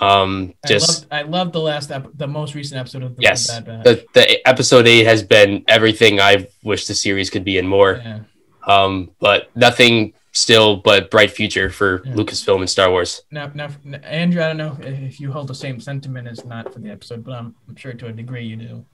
Um, 0.00 0.54
just 0.66 1.06
I 1.10 1.22
love, 1.22 1.52
the 1.52 1.60
last 1.60 1.90
ep- 1.90 2.08
the 2.14 2.26
most 2.26 2.54
recent 2.54 2.80
episode 2.80 3.02
of 3.02 3.16
the 3.16 3.22
yes, 3.22 3.48
Bad 3.48 3.66
Batch. 3.66 3.84
The, 3.84 4.06
the 4.14 4.48
episode 4.48 4.86
eight 4.86 5.04
has 5.04 5.22
been 5.22 5.62
everything 5.68 6.20
I 6.20 6.48
wish 6.64 6.86
the 6.86 6.94
series 6.94 7.28
could 7.28 7.44
be 7.44 7.58
and 7.58 7.68
more. 7.68 8.00
Yeah. 8.02 8.20
Um, 8.66 9.10
but 9.20 9.54
nothing 9.54 10.14
still 10.32 10.76
but 10.76 11.10
bright 11.10 11.30
future 11.30 11.68
for 11.68 12.02
yeah. 12.06 12.14
Lucasfilm 12.14 12.60
and 12.60 12.70
Star 12.70 12.90
Wars. 12.90 13.22
Now, 13.30 13.50
now, 13.54 13.68
Andrew, 14.04 14.42
I 14.42 14.48
don't 14.48 14.56
know 14.56 14.76
if 14.80 15.20
you 15.20 15.32
hold 15.32 15.48
the 15.48 15.54
same 15.54 15.80
sentiment 15.80 16.28
as 16.28 16.44
not 16.46 16.72
for 16.72 16.78
the 16.78 16.90
episode, 16.90 17.24
but 17.24 17.32
I'm, 17.32 17.54
I'm 17.68 17.76
sure 17.76 17.92
to 17.92 18.06
a 18.06 18.12
degree 18.12 18.44
you 18.44 18.56
do. 18.56 18.86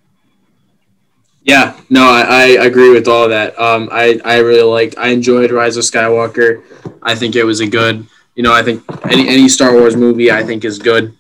Yeah, 1.47 1.79
no, 1.89 2.03
I, 2.03 2.23
I 2.61 2.65
agree 2.65 2.91
with 2.91 3.07
all 3.07 3.23
of 3.23 3.31
that. 3.31 3.57
Um, 3.57 3.89
I, 3.93 4.21
I 4.25 4.39
really 4.39 4.65
liked, 4.65 4.99
I 4.99 5.09
enjoyed 5.11 5.53
Rise 5.53 5.77
of 5.77 5.85
Skywalker. 5.85 6.65
I 7.03 7.15
think 7.15 7.37
it 7.37 7.45
was 7.45 7.61
a 7.61 7.69
good, 7.69 8.05
you 8.35 8.43
know, 8.43 8.53
I 8.53 8.65
think 8.65 8.83
any, 9.05 9.29
any 9.29 9.49
Star 9.49 9.73
Wars 9.73 9.95
movie 9.95 10.33
I 10.33 10.43
think 10.43 10.65
is 10.65 10.81
good. 10.81 11.17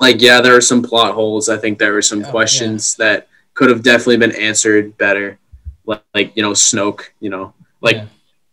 Like, 0.00 0.20
yeah, 0.20 0.40
there 0.40 0.56
are 0.56 0.60
some 0.60 0.82
plot 0.82 1.14
holes. 1.14 1.48
I 1.48 1.56
think 1.56 1.78
there 1.78 1.92
were 1.92 2.02
some 2.02 2.24
oh, 2.24 2.30
questions 2.30 2.96
yeah. 2.98 3.04
that 3.06 3.28
could 3.54 3.70
have 3.70 3.84
definitely 3.84 4.16
been 4.16 4.34
answered 4.34 4.98
better. 4.98 5.38
Like, 5.86 6.02
like 6.12 6.36
you 6.36 6.42
know, 6.42 6.50
Snoke, 6.50 7.10
you 7.20 7.30
know, 7.30 7.54
like, 7.80 7.96
yeah. 7.96 8.06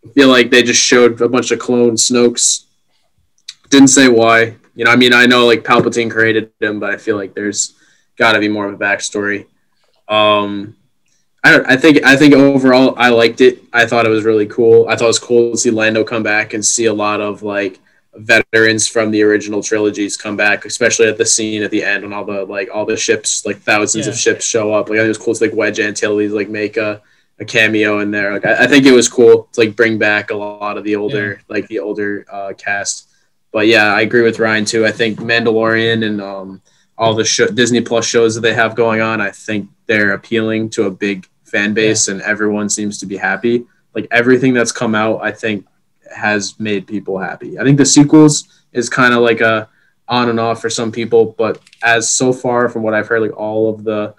I 0.04 0.08
feel 0.12 0.28
like 0.28 0.52
they 0.52 0.62
just 0.62 0.80
showed 0.80 1.20
a 1.20 1.28
bunch 1.28 1.50
of 1.50 1.58
clone 1.58 1.96
Snokes. 1.96 2.64
Didn't 3.70 3.88
say 3.88 4.06
why. 4.06 4.54
You 4.76 4.84
know, 4.84 4.92
I 4.92 4.96
mean, 4.96 5.12
I 5.12 5.26
know 5.26 5.46
like 5.46 5.64
Palpatine 5.64 6.12
created 6.12 6.52
him, 6.60 6.78
but 6.78 6.90
I 6.90 6.96
feel 6.96 7.16
like 7.16 7.34
there's 7.34 7.74
got 8.16 8.34
to 8.34 8.38
be 8.38 8.46
more 8.46 8.68
of 8.68 8.74
a 8.74 8.78
backstory. 8.78 9.46
Um, 10.08 10.76
I 11.42 11.52
don't. 11.52 11.66
I 11.70 11.76
think. 11.76 12.04
I 12.04 12.16
think 12.16 12.34
overall, 12.34 12.94
I 12.96 13.10
liked 13.10 13.40
it. 13.40 13.62
I 13.72 13.86
thought 13.86 14.06
it 14.06 14.10
was 14.10 14.24
really 14.24 14.46
cool. 14.46 14.88
I 14.88 14.96
thought 14.96 15.04
it 15.04 15.08
was 15.08 15.18
cool 15.18 15.52
to 15.52 15.56
see 15.56 15.70
Lando 15.70 16.02
come 16.02 16.22
back 16.22 16.54
and 16.54 16.64
see 16.64 16.86
a 16.86 16.92
lot 16.92 17.20
of 17.20 17.42
like 17.42 17.78
veterans 18.18 18.86
from 18.88 19.10
the 19.10 19.22
original 19.22 19.62
trilogies 19.62 20.16
come 20.16 20.36
back, 20.36 20.64
especially 20.64 21.06
at 21.06 21.18
the 21.18 21.26
scene 21.26 21.62
at 21.62 21.70
the 21.70 21.84
end 21.84 22.02
when 22.02 22.12
all 22.12 22.24
the 22.24 22.44
like 22.44 22.68
all 22.72 22.84
the 22.84 22.96
ships, 22.96 23.44
like 23.46 23.58
thousands 23.58 24.06
yeah. 24.06 24.12
of 24.12 24.18
ships, 24.18 24.44
show 24.44 24.72
up. 24.72 24.88
Like 24.88 24.98
I 24.98 25.00
think 25.00 25.06
it 25.06 25.08
was 25.08 25.18
cool 25.18 25.34
to 25.34 25.44
like 25.44 25.54
Wedge 25.54 25.80
Antilles 25.80 26.32
like 26.32 26.48
make 26.48 26.76
a, 26.76 27.02
a 27.38 27.44
cameo 27.44 28.00
in 28.00 28.10
there. 28.10 28.32
Like 28.32 28.46
I, 28.46 28.64
I, 28.64 28.66
think 28.66 28.86
it 28.86 28.92
was 28.92 29.08
cool 29.08 29.48
to 29.52 29.60
like 29.60 29.76
bring 29.76 29.98
back 29.98 30.30
a 30.30 30.34
lot 30.34 30.78
of 30.78 30.84
the 30.84 30.96
older 30.96 31.34
yeah. 31.34 31.42
like 31.48 31.68
the 31.68 31.78
older 31.80 32.26
uh, 32.30 32.52
cast. 32.56 33.10
But 33.52 33.66
yeah, 33.66 33.94
I 33.94 34.02
agree 34.02 34.22
with 34.22 34.38
Ryan 34.38 34.64
too. 34.64 34.84
I 34.84 34.92
think 34.92 35.18
Mandalorian 35.18 36.04
and 36.04 36.20
um, 36.20 36.62
all 36.98 37.14
the 37.14 37.24
show, 37.24 37.46
Disney 37.48 37.80
Plus 37.80 38.06
shows 38.06 38.34
that 38.34 38.40
they 38.40 38.54
have 38.54 38.74
going 38.74 39.00
on, 39.00 39.20
I 39.20 39.30
think 39.30 39.68
they're 39.86 40.12
appealing 40.12 40.70
to 40.70 40.84
a 40.84 40.90
big 40.90 41.28
fan 41.44 41.74
base 41.74 42.08
and 42.08 42.20
everyone 42.22 42.68
seems 42.68 42.98
to 43.00 43.06
be 43.06 43.16
happy. 43.16 43.64
Like 43.94 44.06
everything 44.10 44.54
that's 44.54 44.72
come 44.72 44.94
out, 44.94 45.20
I 45.22 45.30
think 45.30 45.66
has 46.14 46.58
made 46.58 46.86
people 46.86 47.18
happy. 47.18 47.58
I 47.58 47.64
think 47.64 47.78
the 47.78 47.86
sequels 47.86 48.62
is 48.72 48.88
kind 48.88 49.14
of 49.14 49.20
like 49.20 49.40
a 49.40 49.68
on 50.08 50.28
and 50.28 50.38
off 50.38 50.60
for 50.60 50.70
some 50.70 50.92
people, 50.92 51.34
but 51.36 51.60
as 51.82 52.08
so 52.08 52.32
far 52.32 52.68
from 52.68 52.82
what 52.82 52.94
I've 52.94 53.08
heard, 53.08 53.22
like 53.22 53.36
all 53.36 53.68
of 53.68 53.84
the 53.84 54.14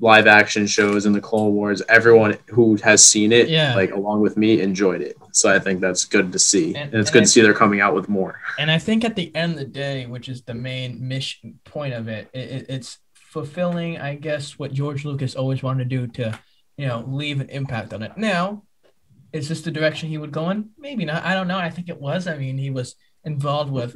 live 0.00 0.26
action 0.26 0.66
shows 0.66 1.04
and 1.06 1.14
the 1.14 1.20
Clone 1.20 1.52
Wars, 1.54 1.82
everyone 1.88 2.38
who 2.48 2.76
has 2.76 3.04
seen 3.04 3.32
it, 3.32 3.48
Yeah. 3.48 3.74
like 3.74 3.92
along 3.92 4.20
with 4.22 4.36
me, 4.36 4.60
enjoyed 4.60 5.02
it. 5.02 5.16
So 5.32 5.52
I 5.54 5.58
think 5.58 5.80
that's 5.80 6.04
good 6.06 6.32
to 6.32 6.38
see, 6.38 6.74
And- 6.74 6.92
and, 6.92 6.94
it's 7.00 7.10
and 7.10 7.14
good 7.14 7.20
I- 7.20 7.24
to 7.24 7.30
see 7.30 7.40
they're 7.42 7.54
coming 7.54 7.80
out 7.80 7.94
with 7.94 8.08
more. 8.08 8.40
And 8.58 8.70
I 8.70 8.78
think 8.78 9.04
at 9.04 9.14
the 9.14 9.34
end 9.36 9.52
of 9.52 9.58
the 9.58 9.64
day, 9.66 10.06
which 10.06 10.28
is 10.28 10.42
the 10.42 10.54
main 10.54 11.06
mission 11.06 11.60
point 11.64 11.92
of 11.94 12.08
it, 12.08 12.28
it, 12.32 12.38
it- 12.50 12.66
it's 12.70 12.98
fulfilling, 13.14 13.98
I 13.98 14.14
guess, 14.16 14.58
what 14.58 14.72
George 14.72 15.04
Lucas 15.04 15.36
always 15.36 15.62
wanted 15.62 15.88
to 15.90 15.96
do 15.96 16.06
to, 16.14 16.38
you 16.76 16.86
know, 16.86 17.04
leave 17.06 17.40
an 17.40 17.48
impact 17.50 17.92
on 17.92 18.02
it. 18.02 18.12
Now, 18.16 18.64
is 19.32 19.48
this 19.48 19.60
the 19.60 19.70
direction 19.70 20.08
he 20.08 20.18
would 20.18 20.32
go 20.32 20.50
in? 20.50 20.70
Maybe 20.78 21.04
not. 21.04 21.24
I 21.24 21.34
don't 21.34 21.46
know. 21.46 21.58
I 21.58 21.70
think 21.70 21.88
it 21.88 22.00
was. 22.00 22.26
I 22.26 22.36
mean, 22.36 22.58
he 22.58 22.70
was 22.70 22.96
involved 23.24 23.70
with 23.70 23.94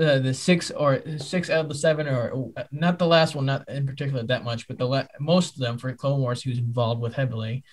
uh, 0.00 0.18
the 0.18 0.32
six 0.32 0.70
or 0.70 1.02
six 1.18 1.50
out 1.50 1.62
of 1.62 1.68
the 1.68 1.74
seven, 1.74 2.06
or 2.06 2.52
uh, 2.56 2.64
not 2.70 2.98
the 2.98 3.06
last 3.06 3.34
one, 3.34 3.46
not 3.46 3.68
in 3.68 3.86
particular 3.86 4.22
that 4.22 4.44
much, 4.44 4.68
but 4.68 4.78
the 4.78 4.86
la- 4.86 5.04
most 5.18 5.54
of 5.54 5.60
them 5.60 5.78
for 5.78 5.92
Clone 5.94 6.20
Wars, 6.20 6.42
he 6.42 6.50
was 6.50 6.58
involved 6.58 7.00
with 7.00 7.14
heavily, 7.14 7.64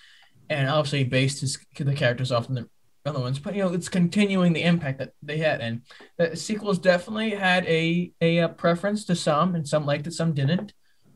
and 0.50 0.68
obviously 0.68 1.04
based 1.04 1.40
his 1.40 1.58
the 1.76 1.94
characters 1.94 2.32
off 2.32 2.48
the 2.48 2.68
other 3.04 3.20
ones. 3.20 3.38
But 3.38 3.54
you 3.54 3.62
know, 3.62 3.72
it's 3.72 3.88
continuing 3.88 4.52
the 4.52 4.62
impact 4.62 4.98
that 4.98 5.12
they 5.22 5.38
had, 5.38 5.60
and 5.60 5.82
the 6.18 6.36
sequels 6.36 6.78
definitely 6.78 7.30
had 7.30 7.64
a 7.66 8.12
a, 8.20 8.40
uh 8.40 8.48
preference 8.48 9.04
to 9.06 9.14
some, 9.14 9.54
and 9.54 9.66
some 9.66 9.86
liked 9.86 10.06
it, 10.06 10.12
some 10.12 10.34
didn't. 10.34 10.72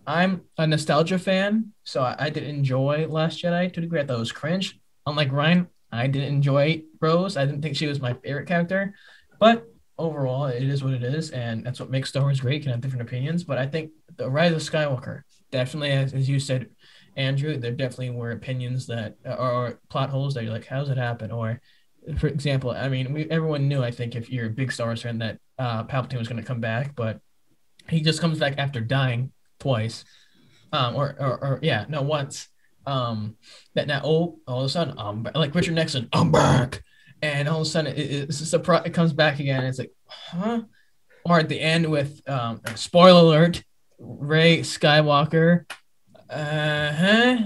I'm 0.06 0.42
a 0.58 0.66
nostalgia 0.66 1.18
fan, 1.18 1.72
so 1.84 2.02
I, 2.02 2.16
I 2.18 2.30
did 2.30 2.44
enjoy 2.44 3.06
Last 3.08 3.42
Jedi 3.42 3.72
to 3.72 3.80
a 3.80 3.82
degree. 3.82 4.00
I 4.00 4.06
thought 4.06 4.16
it 4.16 4.20
was 4.20 4.32
cringe. 4.32 4.78
Unlike 5.06 5.32
Ryan, 5.32 5.68
I 5.92 6.06
didn't 6.06 6.34
enjoy 6.34 6.82
Rose. 7.00 7.36
I 7.36 7.44
didn't 7.46 7.62
think 7.62 7.76
she 7.76 7.86
was 7.86 8.00
my 8.00 8.14
favorite 8.14 8.46
character, 8.46 8.94
but 9.38 9.66
overall, 10.00 10.46
it 10.46 10.62
is 10.62 10.82
what 10.82 10.94
it 10.94 11.02
is, 11.02 11.30
and 11.30 11.64
that's 11.64 11.80
what 11.80 11.90
makes 11.90 12.08
Star 12.08 12.22
Wars 12.22 12.40
great. 12.40 12.62
Can 12.62 12.72
have 12.72 12.80
different 12.80 13.02
opinions, 13.02 13.44
but 13.44 13.58
I 13.58 13.66
think 13.66 13.90
the 14.16 14.28
Rise 14.28 14.52
of 14.52 14.58
Skywalker 14.58 15.22
definitely, 15.50 15.90
as, 15.92 16.12
as 16.12 16.28
you 16.28 16.40
said, 16.40 16.68
Andrew, 17.16 17.56
there 17.56 17.72
definitely 17.72 18.10
were 18.10 18.30
opinions 18.32 18.86
that 18.86 19.16
or, 19.24 19.50
or 19.50 19.80
plot 19.88 20.10
holes 20.10 20.34
that 20.34 20.44
you're 20.44 20.52
like, 20.52 20.66
how's 20.66 20.90
it 20.90 20.96
happen? 20.96 21.30
Or, 21.30 21.60
for 22.18 22.28
example, 22.28 22.70
I 22.70 22.88
mean, 22.88 23.12
we 23.12 23.28
everyone 23.30 23.68
knew, 23.68 23.82
I 23.82 23.90
think, 23.90 24.14
if 24.14 24.30
you're 24.30 24.46
a 24.46 24.50
big 24.50 24.72
Star 24.72 24.86
Wars 24.86 25.02
fan, 25.02 25.18
that 25.18 25.38
uh, 25.58 25.84
Palpatine 25.84 26.18
was 26.18 26.28
going 26.28 26.40
to 26.40 26.46
come 26.46 26.60
back, 26.60 26.94
but 26.94 27.20
he 27.88 28.00
just 28.00 28.20
comes 28.20 28.38
back 28.38 28.54
after 28.58 28.80
dying 28.80 29.32
twice, 29.58 30.04
um, 30.72 30.96
or, 30.96 31.16
or, 31.18 31.44
or 31.44 31.58
yeah, 31.62 31.84
no, 31.88 32.02
once. 32.02 32.48
Um, 32.86 33.36
that 33.74 33.86
now 33.86 34.00
all 34.00 34.40
all 34.46 34.60
of 34.60 34.66
a 34.66 34.68
sudden, 34.70 34.94
um, 34.98 35.28
like 35.34 35.54
Richard 35.54 35.74
Nixon, 35.74 36.08
I'm 36.12 36.32
back, 36.32 36.82
and 37.22 37.48
all 37.48 37.60
of 37.60 37.66
a 37.66 37.70
sudden 37.70 37.94
it, 37.94 37.98
it's 37.98 38.40
a 38.40 38.46
surprise. 38.46 38.82
It 38.86 38.94
comes 38.94 39.12
back 39.12 39.40
again. 39.40 39.64
It's 39.64 39.78
like, 39.78 39.92
huh? 40.06 40.62
Or 41.24 41.38
at 41.38 41.48
the 41.48 41.60
end 41.60 41.90
with 41.90 42.20
um, 42.28 42.60
spoiler 42.76 43.20
alert, 43.20 43.62
Rey 43.98 44.60
Skywalker. 44.60 45.70
Uh 46.28 46.92
huh. 46.92 47.36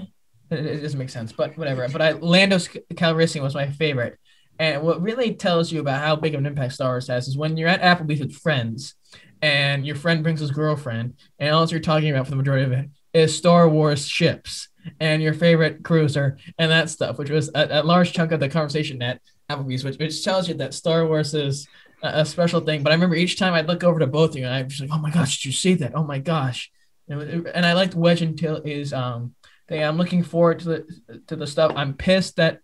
It, 0.50 0.66
it 0.66 0.80
doesn't 0.82 0.98
make 0.98 1.10
sense, 1.10 1.32
but 1.32 1.56
whatever. 1.58 1.88
But 1.88 2.02
I 2.02 2.12
Lando 2.12 2.58
Calrissian 2.58 3.42
was 3.42 3.54
my 3.54 3.70
favorite. 3.70 4.18
And 4.58 4.82
what 4.82 5.02
really 5.02 5.34
tells 5.34 5.72
you 5.72 5.80
about 5.80 6.00
how 6.00 6.14
big 6.14 6.34
of 6.34 6.38
an 6.38 6.46
impact 6.46 6.74
Star 6.74 6.90
Wars 6.90 7.08
has 7.08 7.26
is 7.26 7.36
when 7.36 7.56
you're 7.56 7.68
at 7.68 7.82
Applebee's 7.82 8.20
with 8.20 8.36
friends, 8.36 8.94
and 9.42 9.84
your 9.86 9.96
friend 9.96 10.22
brings 10.22 10.40
his 10.40 10.52
girlfriend, 10.52 11.14
and 11.38 11.54
all 11.54 11.66
you're 11.66 11.80
talking 11.80 12.10
about 12.10 12.26
for 12.26 12.30
the 12.30 12.36
majority 12.36 12.64
of 12.64 12.72
it 12.72 12.88
is 13.12 13.36
Star 13.36 13.68
Wars 13.68 14.06
ships 14.06 14.68
and 15.00 15.22
your 15.22 15.34
favorite 15.34 15.82
cruiser 15.82 16.38
and 16.58 16.70
that 16.70 16.90
stuff, 16.90 17.18
which 17.18 17.30
was 17.30 17.50
a, 17.54 17.68
a 17.70 17.82
large 17.82 18.12
chunk 18.12 18.32
of 18.32 18.40
the 18.40 18.48
conversation 18.48 19.02
at 19.02 19.20
Applebee's, 19.50 19.84
which, 19.84 19.98
which 19.98 20.24
tells 20.24 20.48
you 20.48 20.54
that 20.54 20.74
Star 20.74 21.06
Wars 21.06 21.34
is 21.34 21.66
a, 22.02 22.20
a 22.20 22.26
special 22.26 22.60
thing. 22.60 22.82
But 22.82 22.92
I 22.92 22.94
remember 22.94 23.16
each 23.16 23.38
time 23.38 23.54
I'd 23.54 23.68
look 23.68 23.84
over 23.84 23.98
to 23.98 24.06
both 24.06 24.30
of 24.30 24.36
you 24.36 24.44
and 24.44 24.54
I'd 24.54 24.68
be 24.68 24.74
like, 24.80 24.90
oh 24.92 25.00
my 25.00 25.10
gosh, 25.10 25.38
did 25.38 25.46
you 25.46 25.52
see 25.52 25.74
that? 25.74 25.94
Oh 25.94 26.04
my 26.04 26.18
gosh. 26.18 26.70
And, 27.08 27.46
and 27.48 27.66
I 27.66 27.72
liked 27.74 27.94
Wedge 27.94 28.22
Antilles 28.22 28.92
um. 28.92 29.34
I'm 29.70 29.96
looking 29.96 30.22
forward 30.22 30.58
to 30.60 30.68
the 30.68 31.20
to 31.26 31.36
the 31.36 31.46
stuff. 31.46 31.72
I'm 31.74 31.94
pissed 31.94 32.36
that 32.36 32.60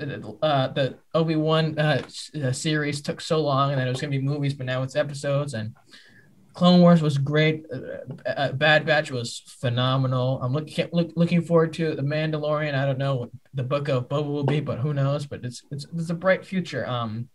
uh, 0.00 0.68
the 0.68 0.96
Obi 1.14 1.36
Wan 1.36 1.78
uh, 1.78 2.02
uh, 2.42 2.52
series 2.52 3.02
took 3.02 3.20
so 3.20 3.40
long 3.40 3.70
and 3.70 3.80
that 3.80 3.86
it 3.86 3.90
was 3.90 4.00
gonna 4.00 4.10
be 4.10 4.20
movies, 4.20 4.54
but 4.54 4.66
now 4.66 4.82
it's 4.82 4.96
episodes. 4.96 5.54
And 5.54 5.74
Clone 6.58 6.80
Wars 6.80 7.00
was 7.00 7.18
great. 7.18 7.66
Uh, 7.72 8.28
uh, 8.28 8.50
Bad 8.50 8.84
Batch 8.84 9.12
was 9.12 9.44
phenomenal. 9.60 10.40
I'm 10.42 10.52
looking 10.52 10.88
look, 10.92 11.12
looking 11.14 11.40
forward 11.40 11.72
to 11.74 11.94
the 11.94 12.02
Mandalorian. 12.02 12.74
I 12.74 12.84
don't 12.84 12.98
know 12.98 13.14
what 13.14 13.30
the 13.54 13.62
book 13.62 13.86
of 13.86 14.08
Boba 14.08 14.26
will 14.26 14.42
be, 14.42 14.58
but 14.58 14.80
who 14.80 14.92
knows? 14.92 15.24
But 15.24 15.44
it's 15.44 15.62
it's 15.70 15.86
it's 15.94 16.10
a 16.10 16.14
bright 16.14 16.44
future. 16.44 16.84
Um, 16.84 17.28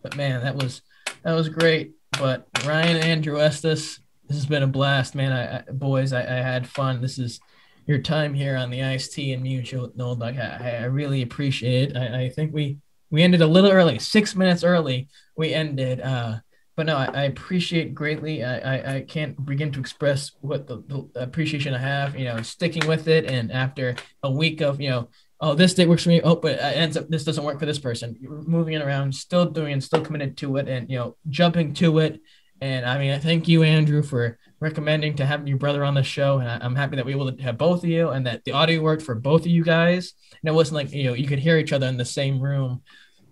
but 0.00 0.16
man, 0.16 0.44
that 0.44 0.54
was 0.54 0.82
that 1.24 1.32
was 1.32 1.48
great. 1.48 1.94
But 2.20 2.46
Ryan 2.64 2.98
Andrew 2.98 3.34
Estus, 3.38 3.98
this 4.28 4.36
has 4.36 4.46
been 4.46 4.62
a 4.62 4.68
blast, 4.68 5.16
man. 5.16 5.32
I, 5.32 5.56
I 5.56 5.62
boys, 5.72 6.12
I, 6.12 6.20
I 6.20 6.40
had 6.40 6.68
fun. 6.68 7.00
This 7.00 7.18
is 7.18 7.40
your 7.88 7.98
time 7.98 8.32
here 8.32 8.56
on 8.56 8.70
the 8.70 8.84
Ice 8.84 9.18
and 9.18 9.42
Mutual 9.42 9.88
NoLdAwG. 9.88 10.62
I, 10.62 10.76
I 10.76 10.84
really 10.84 11.22
appreciate 11.22 11.90
it. 11.90 11.96
I, 11.96 12.26
I 12.26 12.28
think 12.28 12.54
we 12.54 12.78
we 13.10 13.24
ended 13.24 13.40
a 13.40 13.46
little 13.48 13.72
early, 13.72 13.98
six 13.98 14.36
minutes 14.36 14.62
early. 14.62 15.08
We 15.36 15.52
ended. 15.52 16.00
Uh, 16.00 16.36
but 16.76 16.86
no, 16.86 16.96
I, 16.96 17.06
I 17.06 17.22
appreciate 17.24 17.94
greatly. 17.94 18.44
I, 18.44 18.58
I, 18.58 18.94
I 18.96 19.00
can't 19.02 19.44
begin 19.44 19.72
to 19.72 19.80
express 19.80 20.32
what 20.40 20.66
the, 20.66 20.82
the 20.86 21.20
appreciation 21.20 21.74
I 21.74 21.78
have. 21.78 22.18
You 22.18 22.26
know, 22.26 22.42
sticking 22.42 22.86
with 22.86 23.08
it, 23.08 23.26
and 23.26 23.52
after 23.52 23.96
a 24.22 24.30
week 24.30 24.60
of 24.60 24.80
you 24.80 24.90
know, 24.90 25.08
oh 25.40 25.54
this 25.54 25.74
date 25.74 25.88
works 25.88 26.04
for 26.04 26.10
me. 26.10 26.20
Oh, 26.22 26.36
but 26.36 26.52
it 26.52 26.60
ends 26.60 26.96
up 26.96 27.08
this 27.08 27.24
doesn't 27.24 27.44
work 27.44 27.58
for 27.58 27.66
this 27.66 27.78
person. 27.78 28.16
Moving 28.20 28.74
it 28.74 28.82
around, 28.82 29.14
still 29.14 29.46
doing, 29.46 29.76
it, 29.76 29.82
still 29.82 30.02
committed 30.02 30.36
to 30.38 30.56
it, 30.56 30.68
and 30.68 30.88
you 30.88 30.96
know, 30.96 31.16
jumping 31.28 31.74
to 31.74 31.98
it. 31.98 32.20
And 32.60 32.86
I 32.86 32.98
mean, 32.98 33.12
I 33.12 33.18
thank 33.18 33.48
you, 33.48 33.62
Andrew, 33.62 34.02
for 34.02 34.38
recommending 34.60 35.16
to 35.16 35.26
have 35.26 35.48
your 35.48 35.56
brother 35.56 35.84
on 35.84 35.94
the 35.94 36.02
show. 36.02 36.38
And 36.38 36.48
I, 36.48 36.58
I'm 36.60 36.76
happy 36.76 36.96
that 36.96 37.06
we 37.06 37.14
were 37.14 37.22
able 37.22 37.32
to 37.32 37.42
have 37.42 37.58
both 37.58 37.82
of 37.82 37.90
you, 37.90 38.10
and 38.10 38.26
that 38.26 38.44
the 38.44 38.52
audio 38.52 38.80
worked 38.80 39.02
for 39.02 39.14
both 39.14 39.42
of 39.42 39.48
you 39.48 39.64
guys. 39.64 40.12
And 40.42 40.48
it 40.48 40.54
wasn't 40.54 40.76
like 40.76 40.92
you 40.92 41.04
know 41.04 41.14
you 41.14 41.26
could 41.26 41.40
hear 41.40 41.58
each 41.58 41.72
other 41.72 41.88
in 41.88 41.96
the 41.96 42.04
same 42.04 42.40
room 42.40 42.82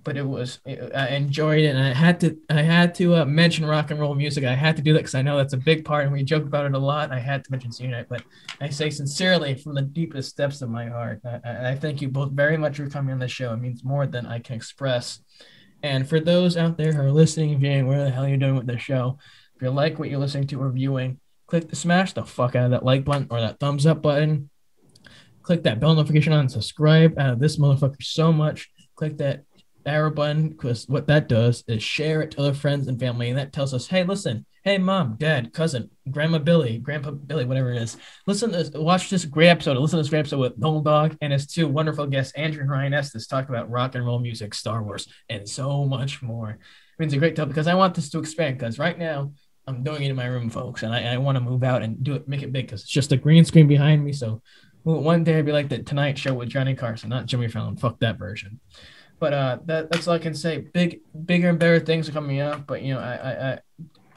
but 0.09 0.17
it 0.17 0.27
was 0.27 0.59
I 0.67 1.09
enjoyed 1.09 1.65
it, 1.65 1.77
and 1.77 1.79
I 1.79 1.93
had 1.93 2.19
to 2.21 2.35
I 2.49 2.63
had 2.63 2.95
to 2.95 3.17
uh, 3.17 3.25
mention 3.27 3.67
rock 3.67 3.91
and 3.91 4.01
roll 4.01 4.15
music. 4.15 4.43
I 4.43 4.55
had 4.55 4.75
to 4.77 4.83
do 4.83 4.95
that 4.95 5.01
because 5.01 5.15
I 5.15 5.21
know 5.21 5.37
that's 5.37 5.53
a 5.53 5.59
big 5.59 5.85
part, 5.85 6.05
and 6.05 6.13
we 6.15 6.23
joke 6.23 6.45
about 6.45 6.65
it 6.65 6.73
a 6.73 6.79
lot. 6.79 7.13
I 7.13 7.19
had 7.19 7.45
to 7.45 7.51
mention 7.51 7.73
Unite, 7.79 8.09
but 8.09 8.23
I 8.59 8.71
say 8.71 8.89
sincerely 8.89 9.55
from 9.55 9.75
the 9.75 9.83
deepest 9.83 10.35
depths 10.39 10.63
of 10.63 10.71
my 10.71 10.87
heart, 10.87 11.21
I, 11.27 11.73
I 11.73 11.75
thank 11.75 12.01
you 12.01 12.09
both 12.09 12.33
very 12.33 12.57
much 12.57 12.79
for 12.79 12.89
coming 12.89 13.13
on 13.13 13.19
the 13.19 13.29
show. 13.29 13.53
It 13.53 13.59
means 13.59 13.85
more 13.85 14.07
than 14.07 14.25
I 14.25 14.39
can 14.39 14.57
express. 14.57 15.21
And 15.83 16.09
for 16.09 16.21
those 16.21 16.57
out 16.57 16.79
there 16.79 16.95
who 16.95 17.03
are 17.03 17.13
listening, 17.13 17.59
viewing, 17.59 17.87
where 17.87 18.03
the 18.03 18.11
hell 18.11 18.27
you're 18.27 18.39
doing 18.39 18.57
with 18.57 18.67
the 18.67 18.79
show, 18.79 19.19
if 19.57 19.61
you 19.61 19.69
like 19.69 19.99
what 19.99 20.09
you're 20.09 20.21
listening 20.21 20.47
to 20.47 20.63
or 20.63 20.71
viewing, 20.71 21.21
click 21.49 21.69
the 21.69 21.77
smash 21.77 22.15
the 22.15 22.25
fuck 22.25 22.57
out 22.57 22.65
of 22.65 22.71
that 22.71 22.83
like 22.83 23.05
button 23.05 23.27
or 23.31 23.43
that 23.43 23.61
thumbs 23.61 23.85
up 23.85 24.01
button. 24.01 24.49
Click 25.43 25.65
that 25.65 25.81
bell 25.81 25.95
notification 25.95 26.33
on 26.33 26.49
subscribe 26.49 27.19
out 27.19 27.35
of 27.35 27.41
this 27.41 27.59
motherfucker 27.59 28.03
so 28.03 28.33
much. 28.33 28.71
Click 28.97 29.19
that 29.19 29.45
arrow 29.89 30.11
button 30.11 30.51
because 30.51 30.89
what 30.89 31.07
that 31.07 31.29
does 31.29 31.65
is 31.67 31.83
share 31.83 32.23
it 32.23 32.31
to 32.33 32.41
other 32.41 32.55
friends 32.55 32.89
and 32.89 32.99
family, 32.99 33.29
and 33.29 33.39
that 33.39 33.53
tells 33.53 33.75
us, 33.75 33.87
hey, 33.87 34.05
listen, 34.05 34.47
hey, 34.65 34.79
mom, 34.79 35.17
dad, 35.19 35.53
cousin, 35.53 35.91
grandma 36.11 36.39
Billy, 36.39 36.79
grandpa 36.79 37.11
Billy, 37.11 37.45
whatever 37.45 37.73
it 37.73 37.83
is, 37.83 37.97
listen 38.27 38.51
to 38.51 38.59
this, 38.59 38.71
watch 38.71 39.09
this 39.11 39.25
great 39.25 39.49
episode, 39.49 39.77
listen 39.79 39.97
to 39.97 40.03
this 40.03 40.11
great 40.11 40.21
episode 40.21 40.41
with 40.41 40.61
NoLdAwG 40.61 41.17
and 41.21 41.33
his 41.33 41.47
two 41.47 41.69
wonderful 41.69 42.07
guests, 42.07 42.33
Andrew 42.35 42.63
and 42.63 42.71
Ryan 42.71 42.93
Estus, 42.93 43.29
talk 43.29 43.49
about 43.49 43.71
rock 43.71 43.95
and 43.95 44.05
roll 44.05 44.19
music, 44.19 44.55
Star 44.55 44.83
Wars, 44.83 45.09
and 45.29 45.49
so 45.49 45.85
much 45.85 46.23
more. 46.23 46.51
It 46.51 46.59
means 46.99 47.13
a 47.13 47.19
great 47.19 47.35
deal 47.35 47.47
because 47.47 47.67
I 47.67 47.75
want 47.75 47.95
this 47.95 48.11
to 48.11 48.19
expand 48.19 48.59
because 48.59 48.79
right 48.79 48.99
now 48.99 49.33
I'm 49.67 49.83
doing 49.83 50.03
it 50.03 50.11
in 50.11 50.17
my 50.17 50.27
room, 50.27 50.51
folks, 50.51 50.83
and 50.83 50.95
I, 50.95 51.15
I 51.15 51.17
want 51.19 51.37
to 51.37 51.41
move 51.41 51.63
out 51.63 51.83
and 51.83 52.03
do 52.03 52.15
it, 52.15 52.29
make 52.29 52.43
it 52.43 52.53
big 52.53 52.67
because 52.67 52.83
it's 52.83 52.91
just 52.91 53.13
a 53.13 53.17
green 53.17 53.45
screen 53.45 53.69
behind 53.69 54.05
me. 54.05 54.13
So 54.13 54.43
one 54.83 55.25
day 55.25 55.39
I'd 55.39 55.47
be 55.47 55.53
like 55.53 55.69
the 55.69 55.83
Tonight 55.83 56.19
Show 56.19 56.35
with 56.35 56.49
Johnny 56.49 56.75
Carson, 56.75 57.11
not 57.11 57.27
Jimmy 57.27 57.49
Fallon. 57.49 57.77
Fuck 57.77 58.01
that 58.01 58.19
version. 58.19 58.61
But 59.19 59.33
uh, 59.33 59.59
that 59.67 59.91
that's 59.91 60.07
all 60.07 60.15
I 60.15 60.19
can 60.19 60.35
say. 60.35 60.59
Big, 60.73 61.01
bigger 61.27 61.49
and 61.49 61.59
better 61.59 61.81
things 61.81 62.09
are 62.09 62.13
coming 62.13 62.41
up. 62.41 62.67
But 62.67 62.83
you 62.83 62.95
know, 62.95 63.01
I, 63.01 63.15
I, 63.15 63.53
I, 63.53 63.59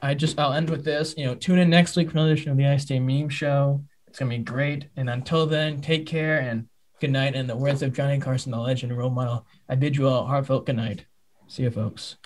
I 0.09 0.13
just 0.13 0.39
I'll 0.39 0.53
end 0.53 0.69
with 0.69 0.83
this. 0.83 1.15
You 1.17 1.25
know, 1.25 1.35
tune 1.35 1.59
in 1.59 1.69
next 1.69 1.95
week 1.95 2.09
for 2.09 2.17
another 2.17 2.33
edition 2.33 2.51
of 2.51 2.57
the 2.57 2.67
Ice 2.67 2.85
Day 2.85 2.99
Meme 2.99 3.29
Show. 3.29 3.83
It's 4.07 4.19
gonna 4.19 4.29
be 4.29 4.39
great. 4.39 4.87
And 4.95 5.09
until 5.09 5.45
then, 5.45 5.81
take 5.81 6.05
care 6.05 6.39
and 6.39 6.67
good 6.99 7.11
night. 7.11 7.35
And 7.35 7.49
the 7.49 7.55
words 7.55 7.81
of 7.81 7.93
Johnny 7.93 8.19
Carson, 8.19 8.51
the 8.51 8.59
legend 8.59 8.91
and 8.91 8.99
role 8.99 9.09
model, 9.09 9.45
I 9.67 9.75
bid 9.75 9.95
you 9.95 10.07
all 10.07 10.23
a 10.23 10.27
heartfelt 10.27 10.65
good 10.65 10.75
night. 10.75 11.05
See 11.47 11.63
you, 11.63 11.71
folks. 11.71 12.17